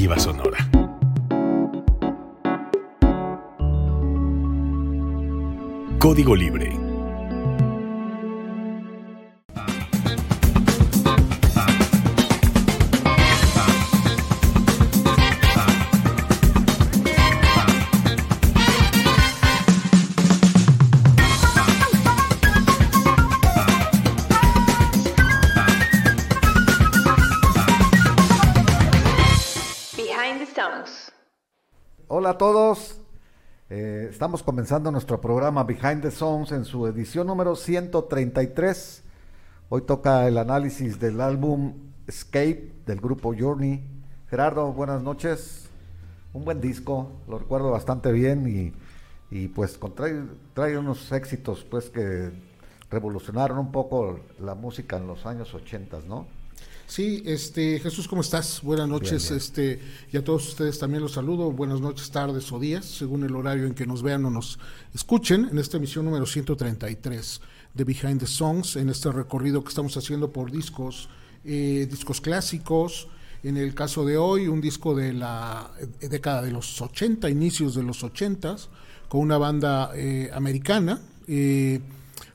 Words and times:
alternativa 0.00 0.18
sonora. 0.18 0.58
Código 5.98 6.34
Libre 6.34 6.89
estamos 34.30 34.44
comenzando 34.44 34.92
nuestro 34.92 35.20
programa 35.20 35.64
Behind 35.64 36.02
the 36.02 36.10
Songs 36.12 36.52
en 36.52 36.64
su 36.64 36.86
edición 36.86 37.26
número 37.26 37.56
133. 37.56 39.02
Hoy 39.68 39.82
toca 39.82 40.28
el 40.28 40.38
análisis 40.38 41.00
del 41.00 41.20
álbum 41.20 41.74
Escape 42.06 42.70
del 42.86 43.00
grupo 43.00 43.34
Journey. 43.36 43.82
Gerardo, 44.28 44.72
buenas 44.72 45.02
noches. 45.02 45.68
Un 46.32 46.44
buen 46.44 46.60
disco, 46.60 47.10
lo 47.26 47.40
recuerdo 47.40 47.72
bastante 47.72 48.12
bien 48.12 48.72
y, 49.32 49.48
pues 49.48 49.80
trae, 49.96 50.22
trae, 50.54 50.78
unos 50.78 51.10
éxitos 51.10 51.66
pues 51.68 51.90
que 51.90 52.30
revolucionaron 52.88 53.58
un 53.58 53.72
poco 53.72 54.20
la 54.38 54.54
música 54.54 54.96
en 54.98 55.08
los 55.08 55.26
años 55.26 55.52
80, 55.52 56.02
¿no? 56.06 56.28
Sí, 56.90 57.22
este 57.24 57.78
Jesús, 57.78 58.08
¿cómo 58.08 58.20
estás? 58.20 58.62
Buenas 58.64 58.88
noches, 58.88 59.30
este 59.30 59.78
y 60.12 60.16
a 60.16 60.24
todos 60.24 60.48
ustedes 60.48 60.76
también 60.76 61.00
los 61.00 61.12
saludo. 61.12 61.52
Buenas 61.52 61.80
noches, 61.80 62.10
tardes 62.10 62.50
o 62.50 62.58
días, 62.58 62.84
según 62.84 63.22
el 63.22 63.36
horario 63.36 63.66
en 63.66 63.74
que 63.74 63.86
nos 63.86 64.02
vean 64.02 64.24
o 64.24 64.30
nos 64.30 64.58
escuchen 64.92 65.48
en 65.52 65.58
esta 65.60 65.76
emisión 65.76 66.04
número 66.04 66.26
133 66.26 67.40
de 67.74 67.84
Behind 67.84 68.18
the 68.18 68.26
Songs, 68.26 68.74
en 68.74 68.88
este 68.88 69.12
recorrido 69.12 69.62
que 69.62 69.68
estamos 69.68 69.96
haciendo 69.96 70.32
por 70.32 70.50
discos, 70.50 71.08
eh, 71.44 71.86
discos 71.88 72.20
clásicos. 72.20 73.06
En 73.44 73.56
el 73.56 73.72
caso 73.72 74.04
de 74.04 74.16
hoy, 74.16 74.48
un 74.48 74.60
disco 74.60 74.92
de 74.92 75.12
la 75.12 75.70
eh, 76.00 76.08
década 76.08 76.42
de 76.42 76.50
los 76.50 76.82
80, 76.82 77.30
inicios 77.30 77.76
de 77.76 77.84
los 77.84 78.02
80, 78.02 78.56
con 79.08 79.20
una 79.20 79.38
banda 79.38 79.92
eh, 79.94 80.28
americana. 80.34 81.00
Eh, 81.28 81.80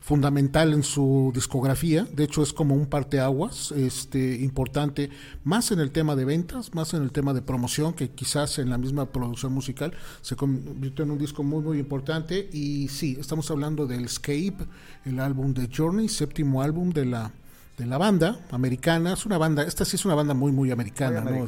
fundamental 0.06 0.72
en 0.72 0.84
su 0.84 1.32
discografía, 1.34 2.06
de 2.14 2.26
hecho 2.26 2.44
es 2.44 2.54
como 2.54 2.76
un 2.76 2.86
parteaguas 2.86 3.72
este, 3.72 4.36
importante, 4.36 5.10
más 5.44 5.72
en 5.72 5.80
el 5.80 5.90
tema 5.90 6.16
de 6.16 6.26
ventas, 6.26 6.76
más 6.76 6.94
en 6.94 7.02
el 7.02 7.12
tema 7.12 7.34
de 7.34 7.42
promoción, 7.42 7.92
que 7.96 8.12
quizás 8.12 8.60
en 8.60 8.70
la 8.70 8.78
misma 8.78 9.08
producción 9.08 9.52
musical 9.52 9.96
se 10.22 10.36
convirtió 10.36 11.06
en 11.06 11.10
un 11.10 11.18
disco 11.18 11.42
muy 11.42 11.64
muy 11.64 11.80
importante. 11.80 12.48
Y 12.54 12.88
sí, 12.88 13.18
estamos 13.20 13.50
hablando 13.50 13.88
del 13.88 14.06
Escape, 14.06 14.58
el 15.06 15.20
álbum 15.20 15.56
de 15.56 15.68
Journey, 15.76 16.08
séptimo 16.08 16.62
álbum 16.62 16.92
de 16.92 17.06
la 17.06 17.32
de 17.76 17.88
la 17.88 17.98
banda 17.98 18.40
americana, 18.52 19.14
es 19.14 19.26
una 19.26 19.40
banda, 19.40 19.64
esta 19.64 19.86
sí 19.86 19.96
es 19.96 20.06
una 20.06 20.14
banda 20.14 20.36
muy 20.36 20.52
muy 20.52 20.70
americana, 20.70 21.22
¿no? 21.22 21.48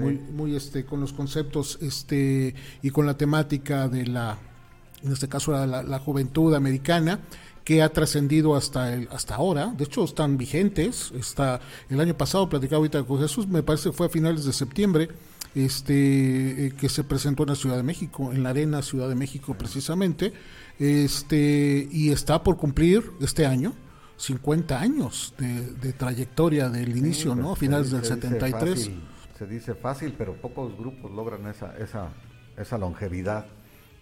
muy, 0.00 0.14
muy 0.16 0.54
este 0.54 0.84
con 0.84 1.00
los 1.00 1.12
conceptos 1.12 1.76
este 1.82 2.54
y 2.82 2.90
con 2.90 3.04
la 3.04 3.16
temática 3.16 3.88
de 3.88 4.06
la 4.06 4.38
en 5.02 5.12
este 5.12 5.28
caso 5.28 5.50
la, 5.52 5.82
la 5.82 5.98
juventud 5.98 6.54
americana 6.54 7.18
que 7.70 7.82
ha 7.82 7.88
trascendido 7.92 8.56
hasta 8.56 8.92
el, 8.92 9.06
hasta 9.12 9.36
ahora. 9.36 9.68
De 9.68 9.84
hecho, 9.84 10.02
están 10.02 10.36
vigentes. 10.36 11.12
Está 11.16 11.60
el 11.88 12.00
año 12.00 12.16
pasado 12.16 12.48
platicaba 12.48 12.78
ahorita 12.78 13.04
con 13.04 13.20
Jesús, 13.20 13.46
me 13.46 13.62
parece 13.62 13.90
que 13.90 13.96
fue 13.96 14.06
a 14.06 14.08
finales 14.08 14.44
de 14.44 14.52
septiembre, 14.52 15.08
este 15.54 16.66
eh, 16.66 16.72
que 16.72 16.88
se 16.88 17.04
presentó 17.04 17.44
en 17.44 17.50
la 17.50 17.54
Ciudad 17.54 17.76
de 17.76 17.84
México, 17.84 18.32
en 18.32 18.42
la 18.42 18.50
Arena 18.50 18.82
Ciudad 18.82 19.08
de 19.08 19.14
México 19.14 19.54
precisamente, 19.54 20.32
este 20.80 21.86
y 21.92 22.10
está 22.10 22.42
por 22.42 22.56
cumplir 22.56 23.08
este 23.20 23.46
año 23.46 23.72
50 24.16 24.80
años 24.80 25.32
de, 25.38 25.92
trayectoria 25.92 26.70
del 26.70 26.96
inicio, 26.96 27.36
¿no? 27.36 27.52
A 27.52 27.56
finales 27.56 27.92
del 27.92 28.04
73. 28.04 28.90
se 29.38 29.46
dice 29.46 29.76
fácil, 29.76 30.16
pero 30.18 30.34
pocos 30.34 30.76
grupos 30.76 31.12
logran 31.12 31.46
esa 31.46 31.76
esa 31.76 32.08
esa 32.56 32.78
longevidad 32.78 33.46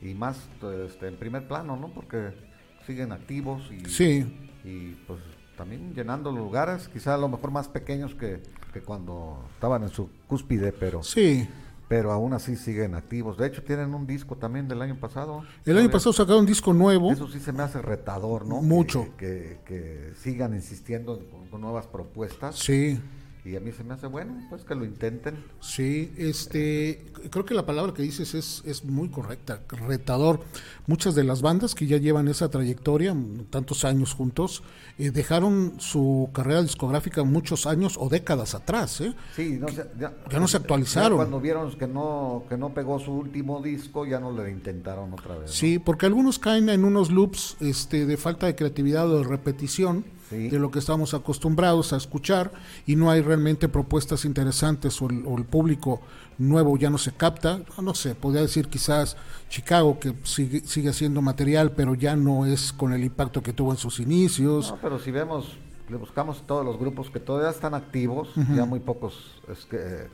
y 0.01 0.15
más 0.15 0.39
este, 0.87 1.09
en 1.09 1.17
primer 1.17 1.47
plano, 1.47 1.77
¿no? 1.77 1.93
Porque 1.93 2.48
siguen 2.89 3.13
activos 3.13 3.71
y, 3.71 3.85
sí. 3.85 4.27
y 4.65 4.95
pues 5.07 5.21
también 5.59 5.93
llenando 5.95 6.33
lugares, 6.33 6.89
quizá 6.89 7.15
a 7.15 7.19
lo 7.19 7.29
mejor 7.29 7.51
más 7.51 7.69
pequeños 7.69 8.15
que, 8.15 8.41
cuando 8.87 9.45
estaban 9.55 9.83
en 9.83 9.91
su 9.91 10.09
cúspide, 10.27 10.73
pero 10.73 11.03
sí. 11.03 11.47
pero 11.87 12.13
aún 12.13 12.33
así 12.33 12.57
siguen 12.57 12.95
activos. 12.95 13.37
De 13.37 13.47
hecho, 13.49 13.63
tienen 13.63 13.93
un 13.93 14.07
disco 14.07 14.37
también 14.37 14.69
del 14.69 14.81
año 14.81 14.97
pasado. 14.97 15.43
El 15.67 15.77
año 15.77 15.91
pasado 15.91 16.13
sacaron 16.13 16.41
un 16.41 16.47
disco 16.47 16.73
nuevo. 16.73 17.13
Eso 17.13 17.29
sí 17.29 17.41
se 17.41 17.53
me 17.53 17.63
hace 17.63 17.83
retador, 17.83 18.47
¿no? 18.47 18.63
Mucho. 18.63 19.09
Que, 19.19 19.59
que, 19.67 20.13
sigan 20.17 20.55
insistiendo 20.55 21.21
con 21.51 21.61
nuevas 21.61 21.87
propuestas. 21.89 22.57
Sí 22.57 22.99
y 23.49 23.57
a 23.57 23.61
mí 23.61 23.73
se 23.73 23.83
me 23.83 23.95
hace 23.95 24.07
bueno, 24.07 24.47
pues 24.51 24.65
que 24.65 24.75
lo 24.75 24.85
intenten. 24.85 25.43
Sí, 25.61 26.13
este, 26.17 27.07
creo 27.31 27.45
que 27.45 27.55
la 27.55 27.65
palabra 27.65 27.95
que 27.95 28.03
dices 28.03 28.35
es, 28.35 28.63
es 28.67 28.85
muy 28.85 29.09
correcta, 29.09 29.61
retador. 29.87 30.41
Muchas 30.87 31.15
de 31.15 31.25
las 31.25 31.41
bandas 31.41 31.75
que 31.75 31.87
ya 31.87 31.97
llevan 31.97 32.29
esa 32.29 32.51
trayectoria, 32.51 33.17
tantos 33.51 33.85
años 33.85 34.13
juntos, 34.13 34.63
eh, 34.99 35.11
dejaron 35.11 35.75
su 35.79 36.31
carrera 36.33 36.63
discográfica 36.63 37.23
muchos 37.25 37.67
años 37.67 37.97
o 37.99 38.09
décadas 38.09 38.55
atrás, 38.55 39.01
¿eh? 39.01 39.15
Sí, 39.35 39.61
ya, 39.99 40.13
no 40.39 40.49
se 40.49 40.57
actualizaron. 40.59 41.17
cuando 41.17 41.41
vieron 41.41 41.73
que 41.79 41.87
no, 41.87 42.45
que 42.49 42.57
no 42.57 42.75
pegó 42.75 42.99
su 42.99 43.13
último 43.13 43.63
disco, 43.63 44.07
ya 44.07 44.21
no 44.21 44.33
le 44.33 44.51
intentaron 44.51 45.13
otra 45.13 45.39
vez. 45.39 45.51
Sí, 45.51 45.79
porque 45.79 46.07
algunos 46.07 46.39
caen 46.39 46.69
en 46.69 46.85
unos 46.85 47.11
loops 47.11 47.57
este, 47.61 48.07
de 48.07 48.17
falta 48.17 48.47
de 48.47 48.55
creatividad 48.55 49.11
o 49.11 49.19
de 49.19 49.25
repetición 49.25 50.05
de 50.31 50.59
lo 50.59 50.71
que 50.71 50.79
estamos 50.79 51.15
acostumbrados 51.15 51.93
a 51.93 51.97
escuchar 51.97 52.53
y 52.87 52.97
no 52.97 53.11
hay 53.11 53.21
realmente 53.21 53.69
propuestas 53.69 54.25
interesantes 54.25 55.01
o 55.01 55.09
el, 55.09 55.45
público 55.45 56.01
nuevo 56.39 56.77
ya 56.77 56.91
no 56.91 56.99
se 56.99 57.13
capta. 57.13 57.61
No 57.81 57.95
sé, 57.95 58.15
podría 58.15 58.43
decir 58.43 58.69
quizás 58.69 59.17
Chicago 59.49 59.99
que 59.99 60.15
sigue, 60.25 60.61
sigue 60.61 60.91
haciendo 60.91 61.23
material, 61.23 61.73
pero 61.73 61.95
ya 61.95 62.17
no 62.17 62.47
es 62.47 62.73
con 62.73 62.93
el 62.93 63.05
impacto 63.05 63.43
que 63.43 63.53
tuvo 63.53 63.73
en 63.73 63.79
sus 63.79 64.01
inicios. 64.01 64.71
No, 64.71 64.79
pero 64.81 64.99
si 64.99 65.11
vemos, 65.11 65.57
le 65.89 65.97
buscamos 65.97 66.47
todos 66.47 66.65
los 66.65 66.79
grupos 66.79 67.11
que 67.11 67.21
todavía 67.21 67.51
están 67.51 67.75
activos, 67.75 68.29
ya 68.55 68.65
muy 68.65 68.81
pocos 68.81 69.41
es 69.51 69.65
que, 69.65 70.09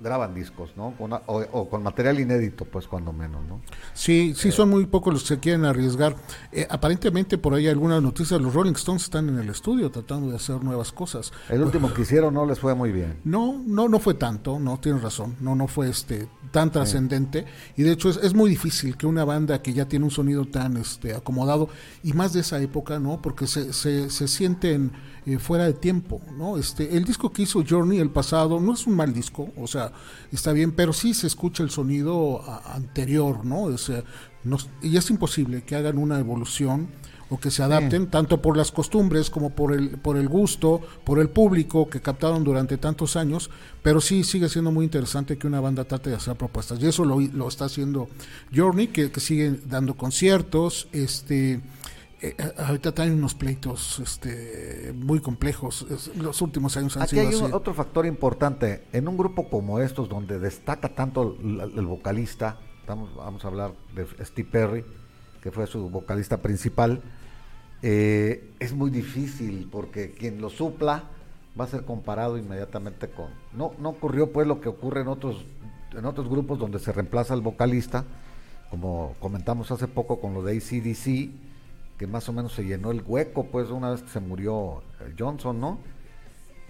graban 0.00 0.34
discos, 0.34 0.70
¿no? 0.76 0.94
o, 0.98 1.68
con 1.68 1.82
material 1.82 2.18
inédito, 2.18 2.64
pues 2.64 2.86
cuando 2.86 3.12
menos, 3.12 3.44
¿no? 3.46 3.60
Sí, 3.92 4.34
sí, 4.34 4.50
son 4.50 4.70
muy 4.70 4.86
pocos 4.86 5.12
los 5.12 5.22
que 5.22 5.28
se 5.28 5.40
quieren 5.40 5.64
arriesgar. 5.64 6.16
Eh, 6.52 6.66
aparentemente 6.68 7.36
por 7.36 7.54
ahí 7.54 7.68
algunas 7.68 8.02
noticias, 8.02 8.40
los 8.40 8.54
Rolling 8.54 8.72
Stones 8.72 9.04
están 9.04 9.28
en 9.28 9.38
el 9.38 9.48
estudio 9.50 9.90
tratando 9.90 10.30
de 10.30 10.36
hacer 10.36 10.62
nuevas 10.64 10.90
cosas. 10.90 11.32
El 11.48 11.62
último 11.62 11.92
que 11.92 12.02
hicieron 12.02 12.34
no 12.34 12.46
les 12.46 12.58
fue 12.58 12.74
muy 12.74 12.92
bien. 12.92 13.20
No, 13.24 13.62
no, 13.66 13.88
no 13.88 13.98
fue 13.98 14.14
tanto, 14.14 14.58
no, 14.58 14.80
tienes 14.80 15.02
razón, 15.02 15.36
no, 15.40 15.54
no 15.54 15.68
fue 15.68 15.90
este 15.90 16.28
tan 16.50 16.72
trascendente 16.72 17.44
y 17.76 17.84
de 17.84 17.92
hecho 17.92 18.10
es, 18.10 18.16
es, 18.16 18.34
muy 18.34 18.50
difícil 18.50 18.96
que 18.96 19.06
una 19.06 19.24
banda 19.24 19.62
que 19.62 19.72
ya 19.72 19.86
tiene 19.86 20.04
un 20.04 20.10
sonido 20.10 20.46
tan 20.46 20.76
este 20.78 21.14
acomodado 21.14 21.68
y 22.02 22.12
más 22.12 22.32
de 22.32 22.40
esa 22.40 22.60
época, 22.60 22.98
¿no? 22.98 23.22
Porque 23.22 23.46
se, 23.46 23.72
se, 23.72 24.10
se 24.10 24.26
sienten 24.26 24.90
eh, 25.26 25.38
fuera 25.38 25.64
de 25.64 25.74
tiempo, 25.74 26.20
¿no? 26.36 26.56
Este, 26.56 26.96
el 26.96 27.04
disco 27.04 27.30
que 27.30 27.42
hizo 27.42 27.62
Journey 27.68 27.98
el 27.98 28.10
pasado 28.10 28.60
no 28.60 28.74
es 28.74 28.86
un 28.86 28.96
mal 28.96 29.12
disco, 29.12 29.50
o 29.56 29.66
sea, 29.66 29.92
está 30.32 30.52
bien, 30.52 30.72
pero 30.72 30.92
sí 30.92 31.14
se 31.14 31.26
escucha 31.26 31.62
el 31.62 31.70
sonido 31.70 32.42
anterior, 32.66 33.44
¿no? 33.44 33.64
O 33.64 33.78
sea, 33.78 34.02
y 34.82 34.96
es 34.96 35.10
imposible 35.10 35.62
que 35.62 35.76
hagan 35.76 35.98
una 35.98 36.18
evolución 36.18 36.88
o 37.28 37.38
que 37.38 37.50
se 37.50 37.62
adapten 37.62 38.08
tanto 38.08 38.42
por 38.42 38.56
las 38.56 38.72
costumbres 38.72 39.30
como 39.30 39.50
por 39.50 39.72
el 39.72 39.90
por 39.90 40.16
el 40.16 40.28
gusto, 40.28 40.80
por 41.04 41.20
el 41.20 41.28
público 41.28 41.88
que 41.88 42.00
captaron 42.00 42.42
durante 42.42 42.76
tantos 42.76 43.14
años, 43.14 43.50
pero 43.82 44.00
sí 44.00 44.24
sigue 44.24 44.48
siendo 44.48 44.72
muy 44.72 44.84
interesante 44.84 45.38
que 45.38 45.46
una 45.46 45.60
banda 45.60 45.84
trate 45.84 46.10
de 46.10 46.16
hacer 46.16 46.36
propuestas 46.36 46.82
y 46.82 46.86
eso 46.86 47.04
lo, 47.04 47.20
lo 47.20 47.46
está 47.46 47.66
haciendo 47.66 48.08
Journey 48.52 48.88
que, 48.88 49.12
que 49.12 49.20
sigue 49.20 49.60
dando 49.66 49.96
conciertos, 49.96 50.88
este 50.92 51.60
eh, 52.22 52.34
eh, 52.36 52.52
ahorita 52.58 52.92
traen 52.92 53.14
unos 53.14 53.34
pleitos 53.34 53.98
este, 53.98 54.92
muy 54.94 55.20
complejos. 55.20 55.86
los 56.16 56.42
últimos 56.42 56.76
años 56.76 56.96
han 56.96 57.04
Aquí 57.04 57.16
sido 57.16 57.46
hay 57.46 57.52
otro 57.52 57.72
factor 57.72 58.04
importante. 58.04 58.84
En 58.92 59.08
un 59.08 59.16
grupo 59.16 59.48
como 59.48 59.80
estos, 59.80 60.08
donde 60.08 60.38
destaca 60.38 60.90
tanto 60.90 61.36
el, 61.40 61.86
vocalista, 61.86 62.58
vamos, 62.86 63.14
vamos 63.16 63.44
a 63.44 63.48
hablar 63.48 63.72
de 63.94 64.06
Steve 64.24 64.48
Perry, 64.50 64.84
que 65.42 65.50
fue 65.50 65.66
su 65.66 65.88
vocalista 65.88 66.42
principal, 66.42 67.00
eh, 67.82 68.50
es 68.58 68.74
muy 68.74 68.90
difícil 68.90 69.66
porque 69.72 70.12
quien 70.12 70.42
lo 70.42 70.50
supla 70.50 71.04
va 71.58 71.64
a 71.64 71.68
ser 71.68 71.84
comparado 71.84 72.36
inmediatamente 72.36 73.08
con... 73.08 73.28
No, 73.54 73.72
no 73.78 73.90
ocurrió 73.90 74.30
pues 74.30 74.46
lo 74.46 74.60
que 74.60 74.68
ocurre 74.68 75.00
en 75.00 75.08
otros, 75.08 75.46
en 75.96 76.04
otros 76.04 76.28
grupos 76.28 76.58
donde 76.58 76.78
se 76.78 76.92
reemplaza 76.92 77.32
el 77.32 77.40
vocalista, 77.40 78.04
como 78.68 79.16
comentamos 79.20 79.70
hace 79.70 79.88
poco 79.88 80.20
con 80.20 80.34
lo 80.34 80.42
de 80.42 80.58
ACDC 80.58 81.49
que 82.00 82.06
más 82.06 82.26
o 82.30 82.32
menos 82.32 82.54
se 82.54 82.64
llenó 82.64 82.90
el 82.92 83.02
hueco, 83.06 83.44
pues 83.44 83.68
una 83.68 83.90
vez 83.90 84.00
que 84.02 84.08
se 84.08 84.20
murió 84.20 84.82
eh, 85.02 85.14
Johnson, 85.18 85.60
¿no? 85.60 85.78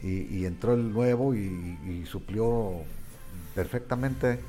Y, 0.03 0.44
entró 0.44 0.75
el 0.75 0.93
nuevo 0.93 1.37
y, 1.37 2.05
suplió 2.06 2.73
perfectamente 3.55 4.41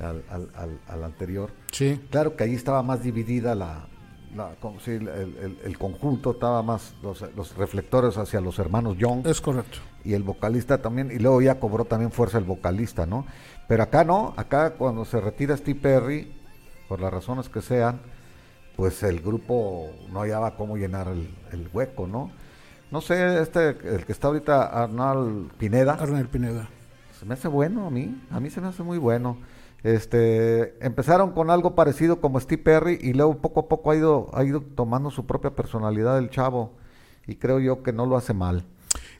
al, 0.00 0.22
al, 0.30 0.48
al, 0.54 0.78
al 0.88 1.04
anterior. 1.04 1.50
Sí. 1.72 2.00
Claro 2.10 2.36
que 2.36 2.44
ahí 2.44 2.54
estaba 2.54 2.82
más 2.82 3.02
dividida 3.02 3.54
la, 3.54 3.86
la 4.34 4.54
como 4.60 4.80
si 4.80 4.92
el, 4.92 5.08
el- 5.08 5.58
el 5.62 5.78
conjunto, 5.78 6.30
estaba 6.30 6.62
más 6.62 6.94
los, 7.02 7.22
los 7.36 7.54
reflectores 7.56 8.16
hacia 8.16 8.40
los 8.40 8.58
hermanos 8.58 8.96
Young 8.96 9.26
Es 9.26 9.40
correcto. 9.42 9.78
y 10.04 10.14
el 10.14 10.22
vocalista 10.22 10.80
también, 10.80 11.10
y 11.10 11.18
luego 11.18 11.42
ya 11.42 11.60
cobró 11.60 11.84
también 11.84 12.10
fuerza 12.12 12.38
el 12.38 12.44
vocalista, 12.44 13.04
¿no? 13.04 13.26
Pero 13.68 13.82
acá 13.82 14.04
no, 14.04 14.32
acá 14.38 14.74
cuando 14.74 15.04
se 15.04 15.20
retira 15.20 15.56
Steve 15.56 15.80
Perry, 15.80 16.32
por 16.88 17.00
las 17.00 17.12
razones 17.12 17.48
que 17.50 17.60
sean, 17.60 18.00
pues 18.76 19.02
el 19.02 19.20
grupo 19.20 19.90
no 20.12 20.20
hallaba 20.20 20.56
cómo 20.56 20.76
llenar 20.76 21.08
el, 21.08 21.28
el 21.52 21.68
hueco, 21.72 22.06
¿no? 22.06 22.30
No 22.90 23.00
sé, 23.00 23.40
este, 23.40 23.70
el 23.70 24.04
que 24.04 24.12
está 24.12 24.28
ahorita, 24.28 24.66
Arnal 24.66 25.50
Pineda, 25.58 25.94
Arnel 25.94 26.28
Pineda. 26.28 26.68
se 27.18 27.26
me 27.26 27.34
hace 27.34 27.48
bueno 27.48 27.86
a 27.86 27.90
mí, 27.90 28.22
a 28.30 28.38
mí 28.38 28.50
se 28.50 28.60
me 28.60 28.68
hace 28.68 28.82
muy 28.82 28.98
bueno. 28.98 29.38
Este, 29.82 30.82
empezaron 30.84 31.32
con 31.32 31.50
algo 31.50 31.74
parecido 31.74 32.20
como 32.20 32.40
Steve 32.40 32.62
Perry 32.62 32.98
y 33.00 33.12
luego 33.12 33.38
poco 33.38 33.60
a 33.60 33.68
poco 33.68 33.90
ha 33.90 33.96
ido, 33.96 34.30
ha 34.32 34.44
ido 34.44 34.60
tomando 34.60 35.10
su 35.10 35.26
propia 35.26 35.50
personalidad 35.50 36.18
el 36.18 36.30
chavo 36.30 36.72
y 37.26 37.36
creo 37.36 37.58
yo 37.58 37.82
que 37.82 37.92
no 37.92 38.06
lo 38.06 38.16
hace 38.16 38.32
mal. 38.32 38.64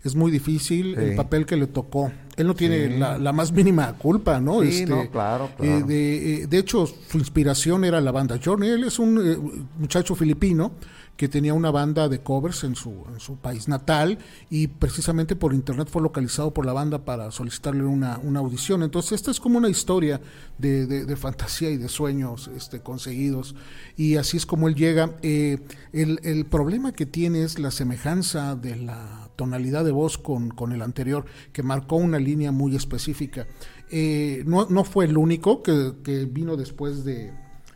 Es 0.04 0.14
muy 0.14 0.30
difícil 0.30 0.94
el 0.96 1.16
papel 1.16 1.46
que 1.46 1.56
le 1.56 1.66
tocó. 1.66 2.12
Él 2.36 2.46
no 2.46 2.54
tiene 2.54 2.88
Sí. 2.88 2.98
la, 2.98 3.16
la 3.16 3.32
más 3.32 3.52
mínima 3.52 3.92
culpa, 3.96 4.38
¿no? 4.40 4.60
Sí, 4.62 4.84
no, 4.86 5.08
claro, 5.10 5.46
eh, 5.46 5.54
claro. 5.56 5.86
de, 5.86 6.34
eh, 6.42 6.46
de 6.46 6.58
hecho, 6.58 6.86
su 6.86 7.16
inspiración 7.18 7.84
era 7.84 8.00
la 8.00 8.10
banda 8.12 8.38
Journey. 8.44 8.68
Él 8.70 8.84
es 8.84 8.98
un 8.98 9.20
eh, 9.24 9.38
muchacho 9.78 10.14
filipino 10.14 10.72
que 11.16 11.28
tenía 11.28 11.54
una 11.54 11.70
banda 11.70 12.08
de 12.08 12.18
covers 12.18 12.64
en 12.64 12.74
su, 12.74 12.90
en 13.12 13.20
su 13.20 13.36
país 13.36 13.68
natal 13.68 14.18
y 14.50 14.66
precisamente 14.66 15.36
por 15.36 15.54
internet 15.54 15.86
fue 15.88 16.02
localizado 16.02 16.52
por 16.52 16.66
la 16.66 16.72
banda 16.72 17.04
para 17.04 17.30
solicitarle 17.30 17.84
una, 17.84 18.18
una 18.18 18.40
audición. 18.40 18.82
Entonces, 18.82 19.12
esta 19.12 19.30
es 19.30 19.38
como 19.38 19.56
una 19.58 19.68
historia 19.68 20.20
de, 20.58 20.86
de- 20.86 21.04
de 21.06 21.16
fantasía 21.16 21.70
y 21.70 21.76
de 21.76 21.88
sueños 21.88 22.50
este, 22.56 22.80
conseguidos. 22.80 23.54
Y 23.96 24.16
así 24.16 24.36
es 24.38 24.44
como 24.44 24.66
él 24.66 24.74
llega. 24.74 25.12
Eh, 25.22 25.60
el, 25.92 26.18
el 26.24 26.46
problema 26.46 26.90
que 26.90 27.06
tiene 27.06 27.44
es 27.44 27.60
la 27.60 27.70
semejanza 27.70 28.56
de 28.56 28.74
la 28.74 29.23
tonalidad 29.36 29.84
de 29.84 29.92
voz 29.92 30.18
con, 30.18 30.50
con 30.50 30.72
el 30.72 30.82
anterior, 30.82 31.24
que 31.52 31.62
marcó 31.62 31.96
una 31.96 32.18
línea 32.18 32.52
muy 32.52 32.74
específica. 32.76 33.46
Eh, 33.90 34.42
no, 34.46 34.66
no 34.70 34.84
fue 34.84 35.04
el 35.06 35.16
único 35.16 35.62
que, 35.62 35.94
que 36.02 36.24
vino 36.24 36.56
después 36.56 37.04
de, 37.04 37.32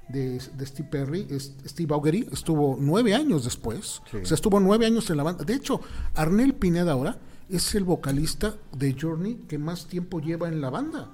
de, 0.08 0.38
de 0.56 0.66
Steve 0.66 0.88
Perry, 0.90 1.26
Steve 1.66 1.94
Augery 1.94 2.26
estuvo 2.32 2.76
nueve 2.80 3.14
años 3.14 3.44
después, 3.44 4.00
Sí. 4.10 4.16
o 4.18 4.26
sea, 4.26 4.34
estuvo 4.36 4.58
nueve 4.60 4.86
años 4.86 5.10
en 5.10 5.16
la 5.18 5.22
banda. 5.22 5.44
De 5.44 5.54
hecho, 5.54 5.80
Arnel 6.14 6.54
Pineda 6.54 6.92
ahora 6.92 7.18
es 7.48 7.74
el 7.74 7.84
vocalista 7.84 8.54
de 8.76 8.96
Journey 8.98 9.44
que 9.48 9.58
más 9.58 9.86
tiempo 9.86 10.20
lleva 10.20 10.48
en 10.48 10.60
la 10.60 10.70
banda. 10.70 11.10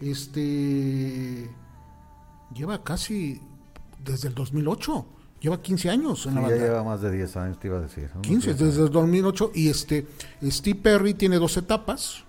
Este 0.00 1.50
lleva 2.54 2.82
casi 2.82 3.40
desde 4.04 4.28
el 4.28 4.34
2008, 4.34 5.06
lleva 5.40 5.60
15 5.62 5.90
años 5.90 6.26
en 6.26 6.32
Sí, 6.32 6.36
la 6.36 6.42
ya 6.42 6.48
banda. 6.48 6.64
lleva 6.64 6.84
más 6.84 7.00
de 7.00 7.10
10 7.12 7.36
años, 7.36 7.58
te 7.58 7.68
iba 7.68 7.78
a 7.78 7.80
decir. 7.80 8.10
unos 8.14 8.26
15 8.26 8.54
10 8.54 8.58
desde 8.58 8.82
el 8.84 8.90
2008 8.90 9.50
y 9.54 9.68
este 9.68 10.06
Steve 10.44 10.78
Perry 10.82 11.14
tiene 11.14 11.36
dos 11.36 11.56
etapas 11.56 12.24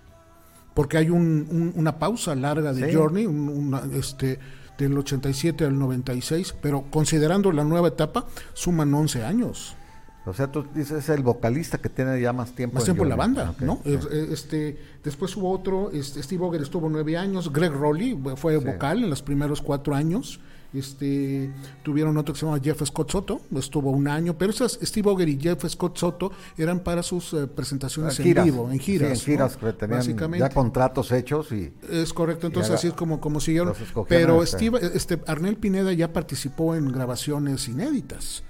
porque 0.74 0.98
hay 0.98 1.10
un- 1.10 1.48
un- 1.52 1.74
una 1.75 2.00
pausa 2.00 2.34
larga 2.36 2.72
de 2.74 2.90
Sí. 2.90 2.96
Journey 2.96 3.25
un- 3.25 3.50
una, 3.50 3.81
este 3.94 4.40
del 4.78 4.98
87 4.98 5.66
al 5.66 5.78
96 5.78 6.56
pero 6.62 6.86
considerando 6.90 7.52
la 7.52 7.63
nueva 7.63 7.90
etapa 7.90 8.25
suman 8.54 8.94
11 8.94 9.24
años 9.24 9.75
O 10.25 10.34
sea, 10.36 10.52
tú 10.52 10.66
dices 10.75 11.00
es 11.04 11.10
el 11.10 11.24
vocalista 11.24 11.80
que 11.80 11.90
tiene 11.90 12.22
ya 12.22 12.31
más 12.31 12.52
tiempo 12.54 12.75
más 12.75 12.84
tiempo 12.86 13.04
en 13.04 13.10
la 13.10 13.16
banda 13.16 13.54
no 13.60 13.81
eh, 13.86 14.30
este 14.31 14.80
después 15.04 15.36
hubo 15.36 15.52
otro 15.52 15.90
este, 15.92 16.22
Steve 16.24 16.44
Auger 16.46 16.62
estuvo 16.62 16.90
nueve 16.90 17.18
años 17.18 17.52
Greg 17.52 17.72
Rowley 17.74 18.18
fue 18.38 18.58
Sí. 18.60 18.63
vocal 18.66 19.04
en 19.04 19.10
los 19.10 19.22
primeros 19.24 19.62
cuatro 19.62 19.94
años 19.96 20.40
este 20.74 21.52
tuvieron 21.84 22.18
otro 22.18 22.34
que 22.34 22.40
se 22.40 22.46
llama 22.46 22.60
Jeff 22.62 22.82
Scott 22.86 23.12
Soto 23.12 23.42
estuvo 23.56 23.92
un 23.92 24.08
año 24.08 24.38
pero 24.38 24.52
esas 24.52 24.80
Steve 24.82 25.10
Auger 25.10 25.30
y 25.30 25.40
Jeff 25.40 25.66
Scott 25.68 25.98
Soto 25.98 26.32
eran 26.58 26.80
para 26.80 27.04
sus 27.04 27.34
eh, 27.34 27.48
presentaciones 27.48 28.18
en 28.20 28.26
giras, 28.26 28.46
vivo 28.46 28.72
en 28.72 28.80
giras 28.80 29.20
sí, 29.20 29.32
en 29.32 29.38
giras 29.38 29.58
¿no? 29.62 29.68
que 29.68 29.74
tenían 29.74 30.00
básicamente 30.00 30.40
ya 30.48 30.50
contratos 30.50 31.12
hechos 31.12 31.52
y 31.52 31.74
es 31.90 32.14
correcto, 32.14 32.48
entonces 32.48 32.74
así 32.74 32.88
es 32.88 32.94
como, 32.94 33.20
como 33.20 33.40
siguieron. 33.40 33.74
Pero 34.08 34.44
este. 34.44 34.58
Steve, 34.58 34.80
este, 34.94 35.20
Arnel 35.28 35.58
Pineda 35.58 35.94
ya 35.94 36.14
participó 36.14 36.76
en 36.76 36.92
grabaciones 36.92 37.68
inéditas. 37.68 38.44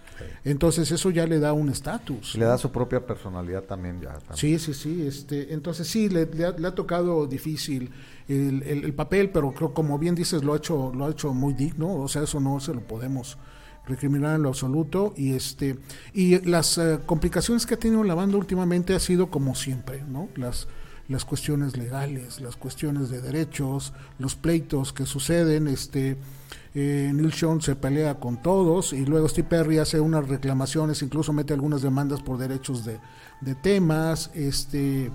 Entonces 0.43 0.91
eso 0.91 1.09
ya 1.09 1.25
le 1.27 1.39
da 1.39 1.53
un 1.53 1.69
estatus. 1.69 2.35
le 2.35 2.45
da 2.45 2.57
su 2.57 2.71
propia 2.71 3.05
personalidad 3.05 3.63
también 3.63 3.99
ya. 4.01 4.13
también. 4.19 4.35
Sí, 4.37 4.59
sí, 4.59 4.73
sí. 4.73 5.05
Este, 5.07 5.53
entonces 5.53 5.87
sí, 5.87 6.09
le, 6.09 6.25
le 6.25 6.45
ha, 6.45 6.51
le 6.51 6.67
ha 6.67 6.75
tocado 6.75 7.27
difícil 7.27 7.91
el, 8.27 8.63
el- 8.63 8.83
el 8.85 8.93
papel, 8.93 9.29
pero 9.29 9.51
creo, 9.51 9.73
como 9.73 9.97
bien 9.99 10.15
dices, 10.15 10.43
lo 10.43 10.53
ha 10.53 10.57
hecho, 10.57 10.91
lo 10.95 11.05
ha 11.05 11.11
hecho 11.11 11.33
muy 11.33 11.53
digno. 11.53 11.93
O 11.95 12.07
sea, 12.07 12.23
eso 12.23 12.39
no 12.39 12.59
se 12.59 12.73
lo 12.73 12.81
podemos 12.81 13.37
recriminar 13.87 14.35
en 14.35 14.43
lo 14.43 14.49
absoluto. 14.49 15.13
Y 15.17 15.33
este, 15.33 15.77
y 16.13 16.39
las 16.47 16.77
eh, 16.77 16.99
complicaciones 17.05 17.65
que 17.65 17.73
ha 17.73 17.79
tenido 17.79 18.03
la 18.03 18.15
banda 18.15 18.37
últimamente 18.37 18.93
ha 18.93 18.99
sido 18.99 19.29
como 19.29 19.55
siempre, 19.55 20.03
¿no? 20.07 20.29
Las 20.35 20.67
las 21.07 21.25
cuestiones 21.25 21.75
legales, 21.75 22.39
las 22.39 22.55
cuestiones 22.55 23.09
de 23.09 23.19
derechos, 23.19 23.91
los 24.17 24.35
pleitos 24.35 24.93
que 24.93 25.05
suceden, 25.05 25.67
este 25.67 26.15
eh, 26.73 27.11
Neil 27.13 27.33
Sean 27.33 27.61
se 27.61 27.75
pelea 27.75 28.19
con 28.19 28.41
todos 28.41 28.93
y 28.93 29.05
luego 29.05 29.27
Steve 29.27 29.47
Perry 29.49 29.79
hace 29.79 29.99
unas 29.99 30.27
reclamaciones, 30.27 31.01
incluso 31.01 31.33
mete 31.33 31.53
algunas 31.53 31.81
demandas 31.81 32.21
por 32.21 32.37
derechos 32.37 32.85
de, 32.85 32.99
de 33.41 33.55
temas, 33.55 34.31
este 34.33 35.11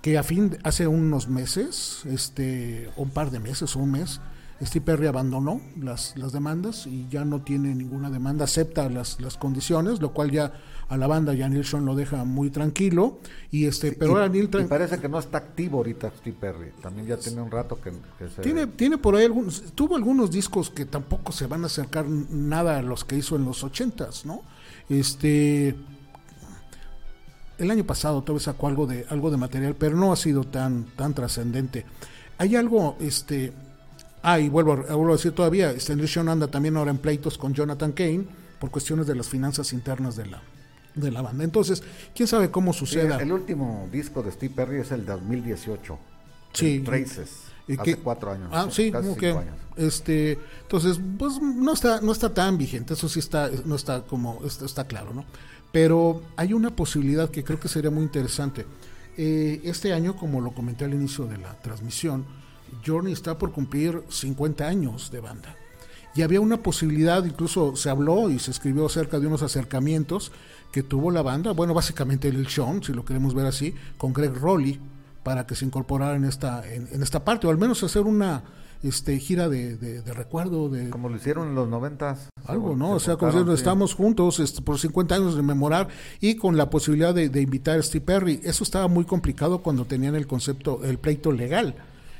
que 0.00 0.18
a 0.18 0.22
fin 0.22 0.56
hace 0.62 0.86
unos 0.86 1.28
meses, 1.28 2.02
este, 2.06 2.88
un 2.96 3.10
par 3.10 3.30
de 3.30 3.40
meses 3.40 3.74
o 3.74 3.80
un 3.80 3.90
mes, 3.90 4.20
Steve 4.62 4.84
Perry 4.84 5.06
abandonó 5.06 5.60
las, 5.78 6.16
las 6.16 6.32
demandas 6.32 6.86
y 6.86 7.08
ya 7.10 7.24
no 7.24 7.42
tiene 7.42 7.74
ninguna 7.74 8.08
demanda, 8.08 8.44
acepta 8.44 8.88
las, 8.88 9.20
las 9.20 9.36
condiciones, 9.36 10.00
lo 10.00 10.12
cual 10.12 10.30
ya 10.30 10.52
a 10.88 10.96
la 10.96 11.06
banda 11.08 11.34
ya 11.34 11.48
Neil 11.48 11.64
Sean 11.64 11.84
lo 11.84 11.96
deja 11.96 12.24
muy 12.24 12.50
tranquilo 12.50 13.18
y 13.50 13.66
este, 13.66 13.90
pero 13.92 14.12
y, 14.12 14.14
ahora 14.14 14.28
Neil 14.28 14.48
y 14.52 14.64
parece 14.64 14.98
que 15.00 15.08
no 15.08 15.18
está 15.18 15.38
activo 15.38 15.78
ahorita 15.78 16.12
Steve 16.18 16.36
Perry. 16.40 16.70
También 16.80 17.08
ya 17.08 17.16
tiene 17.16 17.40
un 17.40 17.50
rato 17.50 17.80
que, 17.80 17.90
que 18.18 18.28
se... 18.30 18.42
tiene, 18.42 18.68
tiene 18.68 18.96
por 18.96 19.16
ahí 19.16 19.24
algunos, 19.24 19.62
tuvo 19.74 19.96
algunos 19.96 20.30
discos 20.30 20.70
que 20.70 20.84
tampoco 20.84 21.32
se 21.32 21.46
van 21.46 21.64
a 21.64 21.66
acercar 21.66 22.06
nada 22.08 22.78
a 22.78 22.82
los 22.82 23.04
que 23.04 23.16
hizo 23.16 23.34
en 23.36 23.44
los 23.44 23.64
ochentas, 23.64 24.24
¿no? 24.24 24.42
Este 24.88 25.74
el 27.58 27.70
año 27.70 27.84
pasado 27.84 28.22
todavía 28.22 28.44
sacó 28.44 28.68
algo 28.68 28.86
de 28.86 29.06
algo 29.08 29.30
de 29.30 29.36
material, 29.38 29.74
pero 29.76 29.96
no 29.96 30.12
ha 30.12 30.16
sido 30.16 30.44
tan 30.44 30.84
tan 30.96 31.14
trascendente. 31.14 31.84
Hay 32.38 32.54
algo, 32.54 32.96
este, 33.00 33.52
ah, 34.22 34.38
y 34.38 34.48
vuelvo, 34.50 34.74
a- 34.74 34.94
vuelvo 34.94 35.08
a 35.08 35.16
decir 35.16 35.32
todavía, 35.32 35.70
este 35.70 35.96
Neil 35.96 36.06
Sean 36.08 36.28
anda 36.28 36.48
también 36.48 36.76
ahora 36.76 36.90
en 36.90 36.98
pleitos 36.98 37.38
con 37.38 37.54
Jonathan 37.54 37.92
Kane 37.92 38.26
por 38.60 38.70
cuestiones 38.70 39.06
de 39.06 39.14
las 39.14 39.26
finanzas 39.28 39.72
internas 39.72 40.16
de 40.16 40.26
la 40.26 40.42
de 40.96 41.10
la 41.12 41.22
banda. 41.22 41.44
Entonces, 41.44 41.82
quién 42.14 42.26
sabe 42.26 42.50
cómo 42.50 42.72
Sí, 42.72 42.80
suceda. 42.80 43.18
el 43.22 43.30
último 43.30 43.88
disco 43.92 44.22
de 44.22 44.32
Steve 44.32 44.52
Perry 44.56 44.80
es 44.80 44.90
el 44.90 45.06
2018. 45.06 45.98
Sí. 46.52 46.76
el 46.76 46.84
Traces. 46.84 47.30
Y 47.68 47.78
hace 47.78 47.96
cuatro 47.96 48.30
años. 48.32 48.48
Ah, 48.52 48.68
sí, 48.70 48.90
casi 48.90 49.08
cinco 49.18 49.38
años. 49.40 49.56
Este, 49.76 50.38
entonces, 50.62 50.98
pues 51.18 51.40
no 51.40 51.72
está, 51.72 52.00
no 52.00 52.12
está 52.12 52.32
tan 52.32 52.56
vigente, 52.56 52.94
eso 52.94 53.08
sí 53.08 53.18
está, 53.18 53.50
no 53.64 53.74
está 53.74 54.02
como, 54.02 54.40
está, 54.44 54.64
está 54.64 54.84
claro, 54.86 55.12
¿no? 55.12 55.24
Pero 55.72 56.22
hay 56.36 56.52
una 56.52 56.74
posibilidad 56.74 57.28
que 57.28 57.44
creo 57.44 57.58
que 57.60 57.68
sería 57.68 57.90
muy 57.90 58.04
interesante. 58.04 58.64
Eh, 59.18 59.60
este 59.64 59.92
año, 59.92 60.16
como 60.16 60.40
lo 60.40 60.52
comenté 60.52 60.84
al 60.84 60.94
inicio 60.94 61.26
de 61.26 61.38
la 61.38 61.54
transmisión, 61.60 62.24
Journey 62.86 63.12
está 63.12 63.36
por 63.36 63.52
cumplir 63.52 64.02
50 64.08 64.66
años 64.66 65.10
de 65.10 65.20
banda. 65.20 65.56
Y 66.14 66.22
había 66.22 66.40
una 66.40 66.62
posibilidad, 66.62 67.22
incluso 67.24 67.76
se 67.76 67.90
habló 67.90 68.30
y 68.30 68.38
se 68.38 68.50
escribió 68.50 68.86
acerca 68.86 69.18
de 69.20 69.26
unos 69.26 69.42
acercamientos 69.42 70.32
que 70.76 70.82
tuvo 70.82 71.10
la 71.10 71.22
banda, 71.22 71.52
bueno, 71.52 71.72
básicamente 71.72 72.28
el 72.28 72.48
Sean, 72.48 72.82
si 72.82 72.92
lo 72.92 73.02
queremos 73.02 73.32
ver 73.32 73.46
así, 73.46 73.74
con 73.96 74.12
Greg 74.12 74.34
Rowley, 74.34 74.78
para 75.22 75.46
que 75.46 75.54
se 75.54 75.64
incorporara 75.64 76.16
en 76.16 76.26
esta, 76.26 76.70
en, 76.70 76.86
en 76.92 77.02
esta 77.02 77.24
parte, 77.24 77.46
o 77.46 77.50
al 77.50 77.56
menos 77.56 77.82
hacer 77.82 78.02
una 78.02 78.42
este, 78.82 79.18
gira 79.18 79.48
de, 79.48 79.78
de- 79.78 80.02
de 80.02 80.12
recuerdo, 80.12 80.68
de 80.68 80.90
Como 80.90 81.08
lo 81.08 81.16
hicieron 81.16 81.48
en 81.48 81.54
los 81.54 81.66
noventas. 81.66 82.28
algo, 82.44 82.72
se- 82.72 82.76
¿no? 82.76 82.88
se 82.88 82.94
O 82.94 83.00
sea, 83.00 83.16
como 83.16 83.32
si 83.32 83.38
sí. 83.42 83.54
estamos 83.54 83.94
juntos 83.94 84.38
este, 84.38 84.60
por 84.60 84.78
50 84.78 85.14
años 85.14 85.34
de 85.34 85.40
memorar 85.42 85.88
y 86.20 86.34
con 86.36 86.58
la 86.58 86.68
posibilidad 86.68 87.14
de, 87.14 87.30
de 87.30 87.40
invitar 87.40 87.78
a 87.78 87.82
Steve 87.82 88.04
Perry. 88.04 88.40
Eso 88.44 88.62
estaba 88.62 88.86
muy 88.86 89.06
complicado 89.06 89.62
cuando 89.62 89.86
tenían 89.86 90.14
el 90.14 90.26
concepto, 90.26 90.84
el 90.84 90.98
pleito 90.98 91.32
legal. 91.32 91.74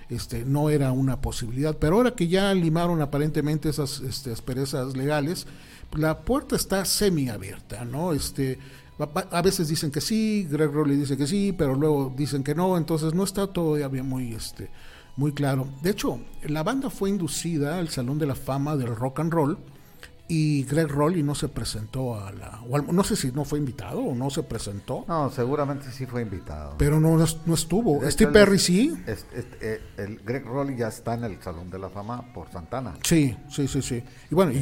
Este, 0.09 0.47
no 0.47 0.71
era 0.71 0.93
una 0.93 1.21
posibilidad, 1.21 1.77
pero 1.77 1.97
ahora 1.97 2.13
que 2.13 2.27
ya 2.29 2.55
limaron 2.55 3.03
aparentemente 3.03 3.69
esas 3.69 4.01
este, 4.01 4.33
asperezas 4.33 4.97
legales, 4.97 5.47
la 5.97 6.21
puerta 6.21 6.57
está 6.57 6.85
semiabierta, 6.85 7.85
¿no? 7.85 8.13
Este, 8.13 8.59
a 9.31 9.43
veces 9.43 9.69
dicen 9.69 9.91
que 9.91 10.01
sí, 10.01 10.47
Greg 10.51 10.71
Rowley 10.71 10.97
dice 10.97 11.17
que 11.17 11.27
sí, 11.27 11.55
pero 11.57 11.75
luego 11.75 12.13
dicen 12.17 12.43
que 12.43 12.55
no, 12.55 12.77
entonces 12.77 13.15
no 13.15 13.25
está 13.25 13.47
todavía 13.47 14.03
muy, 14.03 14.33
este, 14.33 14.71
muy 15.17 15.33
claro. 15.33 15.69
De 15.83 15.91
hecho, 15.91 16.21
la 16.45 16.63
banda 16.63 16.91
fue 16.91 17.11
inducida 17.11 17.79
al 17.79 17.89
Salón 17.89 18.19
de 18.19 18.27
la 18.27 18.35
Fama 18.35 18.77
del 18.77 18.95
Rock 18.95 19.21
and 19.21 19.33
Roll 19.33 19.59
y 20.29 20.65
Greg 20.65 20.89
Rowley 20.89 21.23
no 21.23 21.35
se 21.35 21.49
presentó 21.49 22.19
a 22.19 22.33
la... 22.33 22.61
O 22.69 22.81
no 22.81 23.05
sé 23.05 23.15
si 23.15 23.31
no 23.31 23.45
fue 23.45 23.59
invitado 23.59 24.01
o 24.01 24.15
no 24.15 24.29
se 24.31 24.43
presentó. 24.43 25.05
No, 25.07 25.31
seguramente 25.31 25.93
sí 25.93 26.05
fue 26.07 26.23
invitado. 26.23 26.75
Pero 26.79 26.99
no, 26.99 27.17
no 27.17 27.55
estuvo. 27.55 28.01
Steve 28.11 28.33
Perry 28.33 28.59
sí. 28.59 28.93
Eh, 29.61 29.81
el 29.97 30.19
Greg 30.25 30.45
Rowley 30.45 30.77
ya 30.77 30.89
está 30.89 31.15
en 31.15 31.25
el 31.25 31.41
Salón 31.41 31.71
de 31.71 31.79
la 31.79 31.91
Fama 31.91 32.33
por 32.35 32.51
Santana. 32.51 32.95
Sí, 33.03 33.37
sí, 33.49 33.69
sí, 33.69 33.83
sí. 33.83 34.03
Y 34.31 34.35
bueno, 34.35 34.53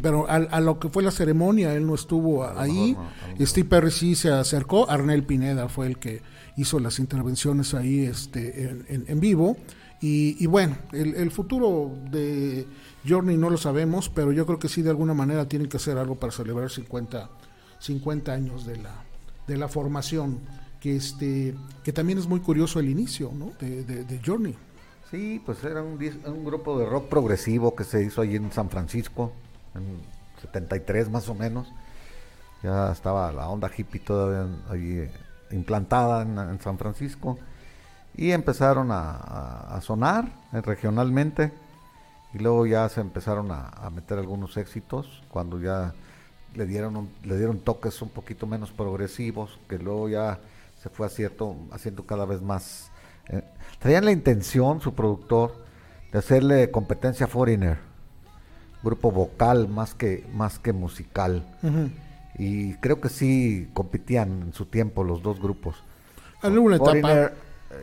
pero 0.00 0.26
a, 0.28 0.60
lo 0.60 0.78
que 0.78 0.88
fue 0.88 1.02
la 1.02 1.10
ceremonia, 1.10 1.74
él 1.74 1.86
no 1.86 1.94
estuvo 1.94 2.46
ahí. 2.46 2.96
Steve 3.40 3.68
Perry 3.68 3.90
sí 3.90 4.14
se 4.14 4.30
acercó. 4.30 4.88
Arnel 4.88 5.24
Pineda 5.24 5.68
fue 5.68 5.88
el 5.88 5.98
que 5.98 6.22
hizo 6.56 6.78
las 6.78 6.98
intervenciones 6.98 7.74
ahí 7.74 8.04
este, 8.04 8.70
en, 8.70 9.04
en, 9.06 9.20
vivo. 9.20 9.56
Y, 10.00 10.36
y 10.42 10.46
bueno, 10.46 10.76
el, 10.92 11.30
futuro 11.30 11.90
de 12.10 12.66
Journey 13.08 13.36
no 13.36 13.48
lo 13.48 13.56
sabemos, 13.56 14.10
pero 14.10 14.30
yo 14.30 14.44
creo 14.44 14.58
que 14.58 14.68
sí 14.68 14.82
de 14.82 14.90
alguna 14.90 15.14
manera 15.14 15.48
tienen 15.48 15.68
que 15.68 15.78
hacer 15.78 15.96
algo 15.96 16.16
para 16.16 16.32
celebrar 16.32 16.70
50, 16.70 17.30
50 17.78 18.32
años 18.32 18.66
de 18.66 18.76
la, 18.76 19.04
de 19.46 19.56
la 19.56 19.68
formación, 19.68 20.40
que, 20.80 20.96
este, 20.96 21.54
que 21.82 21.92
también 21.92 22.18
es 22.18 22.26
muy 22.26 22.40
curioso 22.40 22.78
el 22.78 22.90
inicio 22.90 23.32
¿no? 23.34 23.52
de, 23.58 23.84
de, 23.84 24.20
Journey. 24.24 24.54
Sí, 25.10 25.40
pues 25.44 25.64
era 25.64 25.82
un, 25.82 25.98
un, 26.26 26.44
grupo 26.44 26.78
de 26.78 26.84
rock 26.84 27.08
progresivo 27.08 27.74
que 27.74 27.84
se 27.84 28.04
hizo 28.04 28.20
allí 28.20 28.36
en 28.36 28.52
San 28.52 28.68
Francisco, 28.68 29.32
en 29.74 29.98
73 30.42 31.08
más 31.10 31.28
o 31.28 31.34
menos. 31.34 31.68
Ya 32.62 32.92
estaba 32.92 33.32
la 33.32 33.48
onda 33.48 33.70
hippie 33.74 34.00
todavía 34.00 34.46
allí 34.70 34.98
eh, 34.98 35.10
implantada 35.50 36.22
en, 36.22 36.60
San 36.60 36.78
Francisco. 36.78 37.38
Y 38.16 38.32
empezaron 38.32 38.90
a, 38.90 39.10
a 39.76 39.80
sonar 39.80 40.26
eh, 40.52 40.60
regionalmente 40.62 41.52
y 42.36 42.38
luego 42.38 42.66
ya 42.66 42.88
se 42.88 43.00
empezaron 43.00 43.50
a, 43.50 43.90
meter 43.94 44.18
algunos 44.18 44.56
éxitos 44.58 45.22
cuando 45.30 45.58
ya 45.58 45.94
le 46.54 46.66
dieron 46.66 47.08
le 47.24 47.36
dieron 47.36 47.60
toques 47.60 48.02
un 48.02 48.10
poquito 48.10 48.46
menos 48.46 48.70
progresivos 48.72 49.58
que 49.68 49.78
luego 49.78 50.08
ya 50.08 50.38
se 50.82 50.90
fue 50.90 51.06
haciendo, 51.06 51.56
haciendo 51.72 52.04
cada 52.04 52.26
vez 52.26 52.42
más 52.42 52.90
eh, 53.28 53.42
traían 53.78 54.04
la 54.04 54.12
intención 54.12 54.82
su 54.82 54.94
productor 54.94 55.64
de 56.12 56.18
hacerle 56.18 56.70
competencia 56.70 57.24
a 57.24 57.28
Foreigner 57.28 57.78
grupo 58.82 59.10
vocal 59.10 59.68
más 59.68 59.94
que 59.94 60.24
más 60.32 60.58
que 60.58 60.72
musical. 60.72 61.44
Y 62.38 62.74
creo 62.74 63.00
que 63.00 63.08
sí 63.08 63.68
competían 63.72 64.42
en 64.42 64.52
su 64.52 64.66
tiempo 64.66 65.02
los 65.02 65.22
dos 65.22 65.40
grupos. 65.40 65.82
Alguna 66.42 66.76
etapa 66.76 67.32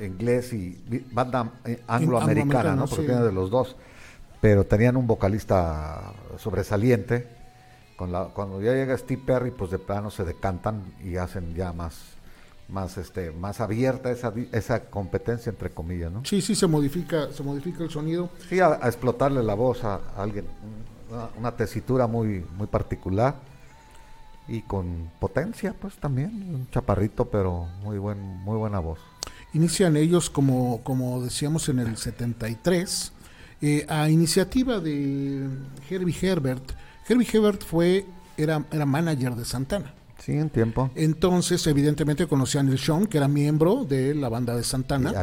inglés 0.01 0.53
y 0.53 0.81
banda 1.11 1.51
eh, 1.65 1.81
angloamericana, 1.87 2.75
¿no? 2.75 2.85
Porque 2.85 3.11
de 3.11 3.31
los 3.31 3.49
dos 3.49 3.75
pero 4.43 4.65
tenían 4.65 4.97
un 4.97 5.07
vocalista 5.07 6.11
sobresaliente. 6.37 7.29
Con 7.95 8.11
la, 8.11 8.25
cuando 8.25 8.61
ya 8.61 8.73
llega 8.73 8.97
Steve 8.97 9.21
Perry, 9.25 9.51
pues 9.51 9.71
de 9.71 9.79
plano 9.79 10.11
se 10.11 10.25
decantan 10.25 10.83
y 11.01 11.15
hacen 11.15 11.55
ya 11.55 11.71
más, 11.71 11.95
más, 12.67 12.97
este, 12.97 13.31
más 13.31 13.61
abierta 13.61 14.11
esa, 14.11 14.33
esa 14.51 14.89
competencia 14.89 15.49
entre 15.49 15.69
comillas, 15.69 16.11
¿no? 16.11 16.25
Sí, 16.25 16.41
sí, 16.41 16.55
se 16.55 16.67
modifica, 16.67 17.31
se 17.31 17.41
modifica 17.41 17.85
el 17.85 17.89
sonido. 17.89 18.31
Sí, 18.49 18.59
a, 18.59 18.81
explotarle 18.83 19.41
la 19.41 19.53
voz 19.53 19.85
a, 19.85 20.01
alguien, 20.17 20.45
una, 21.37 21.55
tesitura 21.55 22.05
muy, 22.07 22.45
muy 22.57 22.67
particular 22.67 23.35
y 24.49 24.63
con 24.63 25.09
potencia, 25.21 25.73
pues 25.79 25.95
también, 25.95 26.53
un 26.53 26.69
chaparrito, 26.69 27.29
pero 27.29 27.69
muy 27.81 27.97
buen, 27.97 28.19
muy 28.19 28.57
buena 28.57 28.79
voz. 28.79 28.99
Inician 29.53 29.95
ellos 29.97 30.29
como, 30.29 30.81
como 30.83 31.21
decíamos 31.23 31.69
en 31.69 31.79
el 31.79 31.97
73 31.97 33.11
eh, 33.61 33.85
a 33.87 34.09
iniciativa 34.09 34.79
de 34.79 35.47
Herbie 35.89 36.15
Herbert. 36.21 36.71
Herbie 37.07 37.27
Herbert 37.31 37.63
fue, 37.63 38.05
era, 38.35 38.65
era 38.71 38.85
manager 38.85 39.35
de 39.35 39.45
Santana. 39.45 39.93
Sí, 40.19 40.31
en 40.31 40.49
tiempo. 40.49 40.89
Entonces, 40.95 41.67
evidentemente 41.67 42.27
conocían 42.27 42.69
el 42.69 42.79
Sean, 42.79 43.07
que 43.07 43.17
era 43.17 43.27
miembro 43.27 43.83
de 43.83 44.15
la 44.15 44.29
banda 44.29 44.55
de 44.55 44.63
Santana. 44.63 45.13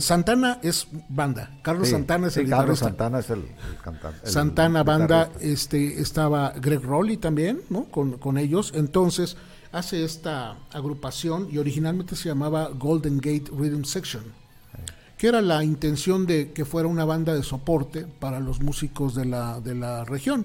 Santana 0.00 0.60
es 0.62 0.86
banda. 1.08 1.58
Carlos 1.62 1.88
Santana 1.88 2.28
es 2.28 2.36
el 2.36 2.48
Carlos 2.48 2.78
Santana 2.78 3.20
es 3.20 3.30
el, 3.30 3.42
cantante. 3.82 4.30
Santana 4.30 4.82
banda, 4.82 5.30
este, 5.40 6.00
estaba 6.00 6.52
Greg 6.60 6.82
Rowley 6.82 7.16
también, 7.16 7.60
¿no? 7.70 7.84
Con, 7.84 8.18
con 8.18 8.36
ellos. 8.36 8.72
Entonces, 8.74 9.36
hace 9.74 10.04
esta 10.04 10.56
agrupación 10.72 11.48
y 11.50 11.58
originalmente 11.58 12.16
se 12.16 12.28
llamaba 12.28 12.68
Golden 12.68 13.18
Gate 13.18 13.50
Rhythm 13.52 13.84
Section 13.84 14.22
que 15.18 15.28
era 15.28 15.40
la 15.40 15.62
intención 15.64 16.26
de 16.26 16.52
que 16.52 16.64
fuera 16.64 16.88
una 16.88 17.04
banda 17.04 17.34
de 17.34 17.42
soporte 17.42 18.04
para 18.04 18.40
los 18.40 18.60
músicos 18.60 19.14
de 19.14 19.24
la, 19.24 19.60
de 19.60 19.74
la 19.74 20.04
región. 20.04 20.44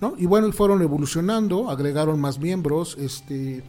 ¿no? 0.00 0.14
Y 0.18 0.26
bueno, 0.26 0.50
fueron 0.52 0.82
evolucionando, 0.82 1.70
agregaron 1.70 2.20
más 2.20 2.38
miembros, 2.38 2.96
este 2.98 3.62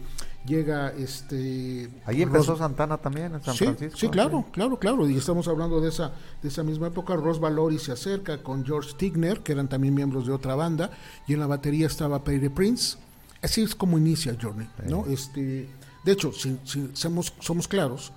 llega 0.45 0.91
este 0.97 1.89
ahí 2.05 2.21
empezó 2.21 2.55
Santana 2.55 2.97
también 2.97 3.35
en 3.35 3.43
San 3.43 3.55
Francisco 3.55 3.97
sí 3.99 4.07
claro 4.07 4.45
claro 4.53 4.79
claro 4.79 5.07
y 5.07 5.17
estamos 5.17 5.49
hablando 5.49 5.81
de 5.81 5.89
esa 5.89 6.13
de 6.41 6.47
esa 6.47 6.63
misma 6.63 6.87
época 6.87 7.17
Ross 7.17 7.41
Valori 7.41 7.77
se 7.77 7.91
acerca 7.91 8.41
con 8.41 8.65
George 8.65 8.93
Tigner 8.97 9.41
que 9.41 9.51
eran 9.51 9.67
también 9.67 9.93
miembros 9.93 10.27
de 10.27 10.31
otra 10.31 10.55
banda 10.55 10.91
y 11.27 11.33
en 11.33 11.41
la 11.41 11.47
batería 11.47 11.87
estaba 11.87 12.23
Perry 12.23 12.47
Prince 12.47 12.97
así 13.41 13.61
es 13.61 13.75
como 13.75 13.97
inicia 13.97 14.35
Journey 14.41 14.67
no 14.87 15.05
este 15.07 15.69
de 16.03 16.11
hecho 16.11 16.31
si, 16.31 16.59
si 16.63 16.89
somos 16.93 17.33
somos 17.39 17.67
claros 17.67 18.11